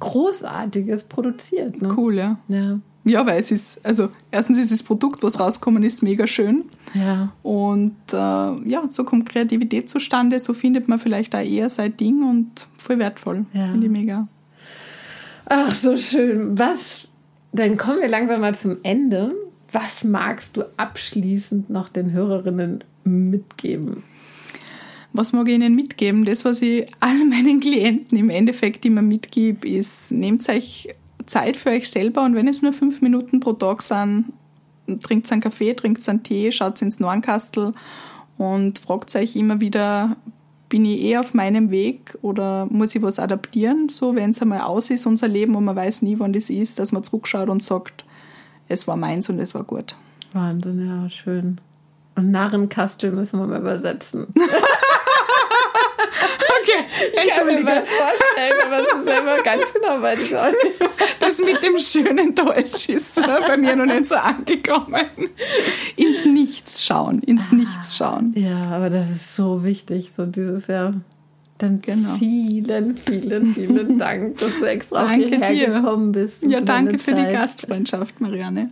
Großartiges 0.00 1.04
produziert. 1.04 1.82
Ne? 1.82 1.94
Cool, 1.96 2.14
ja. 2.14 2.38
ja. 2.48 2.78
Ja, 3.04 3.24
weil 3.24 3.40
es 3.40 3.50
ist, 3.50 3.84
also 3.86 4.10
erstens 4.30 4.58
ist 4.58 4.70
das 4.70 4.82
Produkt, 4.82 5.22
was 5.22 5.40
rauskommen 5.40 5.82
ist, 5.82 6.02
mega 6.02 6.26
schön. 6.26 6.64
Ja. 6.92 7.32
Und 7.42 7.96
äh, 8.12 8.16
ja, 8.16 8.82
so 8.88 9.04
kommt 9.04 9.28
Kreativität 9.28 9.88
zustande, 9.88 10.38
so 10.40 10.52
findet 10.52 10.88
man 10.88 10.98
vielleicht 10.98 11.34
auch 11.34 11.40
eher 11.40 11.70
sein 11.70 11.96
Ding 11.96 12.22
und 12.22 12.68
voll 12.76 12.98
wertvoll. 12.98 13.46
Ja. 13.54 13.68
Finde 13.68 13.86
ich 13.86 13.92
mega. 13.92 14.28
Ach, 15.46 15.72
so 15.72 15.96
schön. 15.96 16.58
Was, 16.58 17.08
dann 17.52 17.78
kommen 17.78 18.00
wir 18.00 18.08
langsam 18.08 18.42
mal 18.42 18.54
zum 18.54 18.76
Ende. 18.82 19.34
Was 19.72 20.04
magst 20.04 20.58
du 20.58 20.64
abschließend 20.76 21.70
noch 21.70 21.88
den 21.88 22.12
Hörerinnen 22.12 22.84
mitgeben? 23.04 24.02
Was 25.12 25.32
mag 25.32 25.48
ich 25.48 25.54
Ihnen 25.54 25.74
mitgeben? 25.74 26.24
Das, 26.24 26.44
was 26.44 26.62
ich 26.62 26.86
all 27.00 27.24
meinen 27.24 27.60
Klienten 27.60 28.16
im 28.16 28.30
Endeffekt 28.30 28.84
immer 28.84 29.02
mitgebe, 29.02 29.66
ist, 29.68 30.10
nehmt 30.10 30.48
euch 30.48 30.94
Zeit 31.26 31.56
für 31.56 31.70
euch 31.70 31.90
selber 31.90 32.24
und 32.24 32.34
wenn 32.34 32.48
es 32.48 32.62
nur 32.62 32.72
fünf 32.72 33.02
Minuten 33.02 33.40
pro 33.40 33.52
Tag 33.52 33.82
sind, 33.82 34.26
trinkt 35.02 35.30
einen 35.30 35.40
Kaffee, 35.40 35.74
trinkt 35.74 36.08
einen 36.08 36.22
Tee, 36.22 36.50
schaut 36.52 36.80
ins 36.80 37.00
Nornkastel 37.00 37.74
und 38.38 38.78
fragt 38.78 39.14
euch 39.16 39.36
immer 39.36 39.60
wieder, 39.60 40.16
bin 40.68 40.84
ich 40.84 41.00
eh 41.02 41.16
auf 41.18 41.34
meinem 41.34 41.70
Weg 41.70 42.16
oder 42.22 42.66
muss 42.66 42.94
ich 42.94 43.02
was 43.02 43.18
adaptieren? 43.18 43.88
So, 43.88 44.14
wenn 44.14 44.30
es 44.30 44.42
einmal 44.42 44.60
aus 44.60 44.90
ist, 44.90 45.06
unser 45.06 45.28
Leben, 45.28 45.54
und 45.54 45.64
man 45.64 45.76
weiß 45.76 46.02
nie, 46.02 46.18
wann 46.18 46.32
das 46.32 46.50
ist, 46.50 46.78
dass 46.78 46.92
man 46.92 47.04
zurückschaut 47.04 47.48
und 47.48 47.62
sagt, 47.62 48.04
es 48.68 48.86
war 48.86 48.96
meins 48.96 49.28
und 49.28 49.38
es 49.38 49.54
war 49.54 49.64
gut. 49.64 49.94
Wahnsinn, 50.32 50.86
ja, 50.86 51.08
schön. 51.08 51.58
Und 52.16 52.30
Narrenkastel 52.30 53.12
müssen 53.12 53.38
wir 53.38 53.46
mal 53.46 53.60
übersetzen. 53.60 54.26
Ich 57.12 57.30
kann 57.30 57.46
mir 57.46 57.64
was 57.64 57.88
vorstellen, 57.88 58.54
aber 58.66 58.98
ist 58.98 59.04
selber 59.04 59.42
ganz 59.42 59.72
genau 59.72 60.02
weiß 60.02 60.20
ich 60.22 60.36
auch 60.36 60.50
nicht. 60.50 60.90
Das 61.20 61.38
mit 61.40 61.62
dem 61.62 61.78
schönen 61.78 62.34
Deutsch 62.34 62.88
ist 62.88 63.20
bei 63.46 63.56
mir 63.56 63.76
noch 63.76 63.86
nicht 63.86 64.06
so 64.06 64.14
angekommen. 64.14 65.06
Ins 65.96 66.24
Nichts 66.24 66.84
schauen, 66.84 67.20
ins 67.20 67.48
ah, 67.50 67.54
Nichts 67.54 67.96
schauen. 67.96 68.32
Ja, 68.34 68.70
aber 68.70 68.90
das 68.90 69.10
ist 69.10 69.34
so 69.34 69.64
wichtig, 69.64 70.10
so 70.14 70.26
dieses 70.26 70.66
Jahr. 70.66 70.94
Dann 71.58 71.82
genau. 71.82 72.14
vielen, 72.18 72.96
vielen, 72.96 73.52
vielen 73.52 73.98
Dank, 73.98 74.38
dass 74.38 74.58
du 74.60 74.64
extra 74.64 75.02
danke 75.02 75.26
hierher 75.26 75.52
dir. 75.52 75.66
gekommen 75.74 76.12
bist. 76.12 76.44
Ja, 76.44 76.60
danke 76.60 76.98
für 76.98 77.14
die 77.14 77.32
Gastfreundschaft, 77.32 78.20
Marianne. 78.20 78.70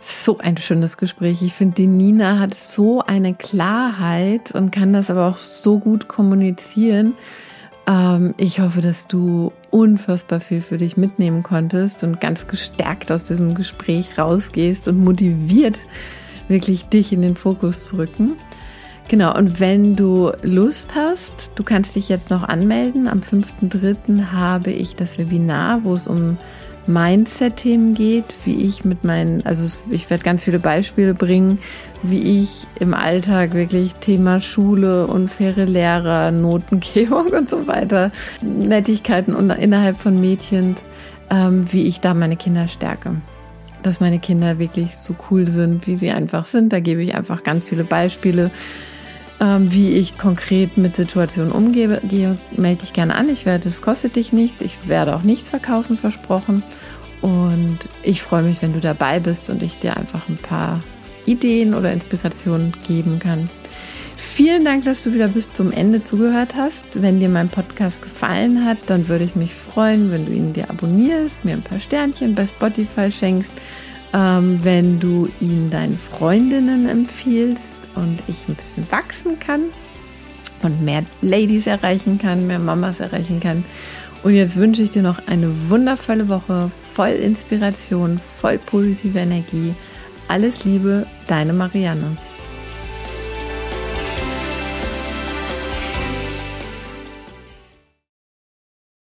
So 0.00 0.38
ein 0.38 0.56
schönes 0.56 0.96
Gespräch. 0.96 1.42
Ich 1.42 1.52
finde, 1.52 1.74
die 1.74 1.86
Nina 1.86 2.38
hat 2.38 2.54
so 2.54 3.00
eine 3.00 3.34
Klarheit 3.34 4.52
und 4.52 4.70
kann 4.70 4.92
das 4.92 5.10
aber 5.10 5.26
auch 5.26 5.36
so 5.36 5.78
gut 5.78 6.08
kommunizieren. 6.08 7.14
Ähm, 7.86 8.34
ich 8.38 8.60
hoffe, 8.60 8.80
dass 8.80 9.06
du 9.06 9.52
unfassbar 9.70 10.40
viel 10.40 10.62
für 10.62 10.78
dich 10.78 10.96
mitnehmen 10.96 11.42
konntest 11.42 12.02
und 12.02 12.20
ganz 12.20 12.46
gestärkt 12.46 13.12
aus 13.12 13.24
diesem 13.24 13.54
Gespräch 13.54 14.18
rausgehst 14.18 14.88
und 14.88 15.04
motiviert, 15.04 15.78
wirklich 16.48 16.86
dich 16.86 17.12
in 17.12 17.20
den 17.20 17.36
Fokus 17.36 17.86
zu 17.86 17.98
rücken. 17.98 18.36
Genau, 19.08 19.36
und 19.36 19.58
wenn 19.58 19.96
du 19.96 20.30
Lust 20.42 20.94
hast, 20.94 21.50
du 21.56 21.64
kannst 21.64 21.96
dich 21.96 22.08
jetzt 22.08 22.30
noch 22.30 22.44
anmelden. 22.44 23.08
Am 23.08 23.20
5.3. 23.20 24.26
habe 24.26 24.70
ich 24.70 24.94
das 24.94 25.18
Webinar, 25.18 25.82
wo 25.82 25.94
es 25.94 26.06
um 26.06 26.38
Mindset-Themen 26.92 27.94
geht, 27.94 28.24
wie 28.44 28.64
ich 28.64 28.84
mit 28.84 29.04
meinen, 29.04 29.44
also 29.46 29.66
ich 29.90 30.10
werde 30.10 30.24
ganz 30.24 30.44
viele 30.44 30.58
Beispiele 30.58 31.14
bringen, 31.14 31.58
wie 32.02 32.40
ich 32.40 32.66
im 32.78 32.94
Alltag 32.94 33.54
wirklich 33.54 33.94
Thema 33.96 34.40
Schule, 34.40 35.06
unfaire 35.06 35.64
Lehrer, 35.64 36.30
Notengebung 36.30 37.26
und 37.38 37.48
so 37.48 37.66
weiter, 37.66 38.10
Nettigkeiten 38.42 39.50
innerhalb 39.50 39.98
von 39.98 40.20
Mädchen, 40.20 40.76
ähm, 41.30 41.66
wie 41.72 41.84
ich 41.84 42.00
da 42.00 42.14
meine 42.14 42.36
Kinder 42.36 42.68
stärke. 42.68 43.16
Dass 43.82 44.00
meine 44.00 44.18
Kinder 44.18 44.58
wirklich 44.58 44.96
so 44.96 45.14
cool 45.30 45.46
sind, 45.46 45.86
wie 45.86 45.96
sie 45.96 46.10
einfach 46.10 46.44
sind. 46.44 46.72
Da 46.72 46.80
gebe 46.80 47.02
ich 47.02 47.14
einfach 47.14 47.42
ganz 47.42 47.64
viele 47.64 47.84
Beispiele 47.84 48.50
ähm, 49.40 49.72
wie 49.72 49.90
ich 49.92 50.18
konkret 50.18 50.76
mit 50.76 50.94
Situationen 50.94 51.50
umgehe, 51.50 52.00
gehe, 52.04 52.36
melde 52.56 52.80
dich 52.80 52.92
gerne 52.92 53.14
an. 53.14 53.28
Ich 53.28 53.46
werde, 53.46 53.68
es 53.68 53.80
kostet 53.80 54.16
dich 54.16 54.32
nichts. 54.32 54.60
Ich 54.60 54.76
werde 54.86 55.16
auch 55.16 55.22
nichts 55.22 55.48
verkaufen, 55.48 55.96
versprochen. 55.96 56.62
Und 57.22 57.78
ich 58.02 58.22
freue 58.22 58.42
mich, 58.42 58.60
wenn 58.60 58.74
du 58.74 58.80
dabei 58.80 59.18
bist 59.18 59.50
und 59.50 59.62
ich 59.62 59.78
dir 59.78 59.96
einfach 59.96 60.28
ein 60.28 60.36
paar 60.36 60.82
Ideen 61.26 61.74
oder 61.74 61.92
Inspirationen 61.92 62.74
geben 62.86 63.18
kann. 63.18 63.50
Vielen 64.16 64.66
Dank, 64.66 64.84
dass 64.84 65.02
du 65.04 65.14
wieder 65.14 65.28
bis 65.28 65.54
zum 65.54 65.72
Ende 65.72 66.02
zugehört 66.02 66.54
hast. 66.54 67.00
Wenn 67.00 67.20
dir 67.20 67.30
mein 67.30 67.48
Podcast 67.48 68.02
gefallen 68.02 68.66
hat, 68.66 68.78
dann 68.86 69.08
würde 69.08 69.24
ich 69.24 69.34
mich 69.34 69.54
freuen, 69.54 70.10
wenn 70.10 70.26
du 70.26 70.32
ihn 70.32 70.52
dir 70.52 70.68
abonnierst, 70.68 71.44
mir 71.46 71.54
ein 71.54 71.62
paar 71.62 71.80
Sternchen 71.80 72.34
bei 72.34 72.46
Spotify 72.46 73.10
schenkst, 73.10 73.52
ähm, 74.12 74.60
wenn 74.62 75.00
du 75.00 75.30
ihn 75.40 75.70
deinen 75.70 75.96
Freundinnen 75.96 76.86
empfiehlst 76.86 77.79
und 77.94 78.22
ich 78.26 78.48
ein 78.48 78.54
bisschen 78.54 78.90
wachsen 78.90 79.38
kann 79.38 79.70
und 80.62 80.82
mehr 80.82 81.04
Ladies 81.22 81.66
erreichen 81.66 82.18
kann, 82.18 82.46
mehr 82.46 82.58
Mamas 82.58 83.00
erreichen 83.00 83.40
kann. 83.40 83.64
Und 84.22 84.34
jetzt 84.34 84.56
wünsche 84.56 84.82
ich 84.82 84.90
dir 84.90 85.02
noch 85.02 85.26
eine 85.26 85.70
wundervolle 85.70 86.28
Woche, 86.28 86.70
voll 86.92 87.10
Inspiration, 87.10 88.18
voll 88.18 88.58
positive 88.58 89.18
Energie. 89.18 89.74
Alles 90.28 90.64
Liebe, 90.64 91.06
deine 91.26 91.52
Marianne. 91.52 92.16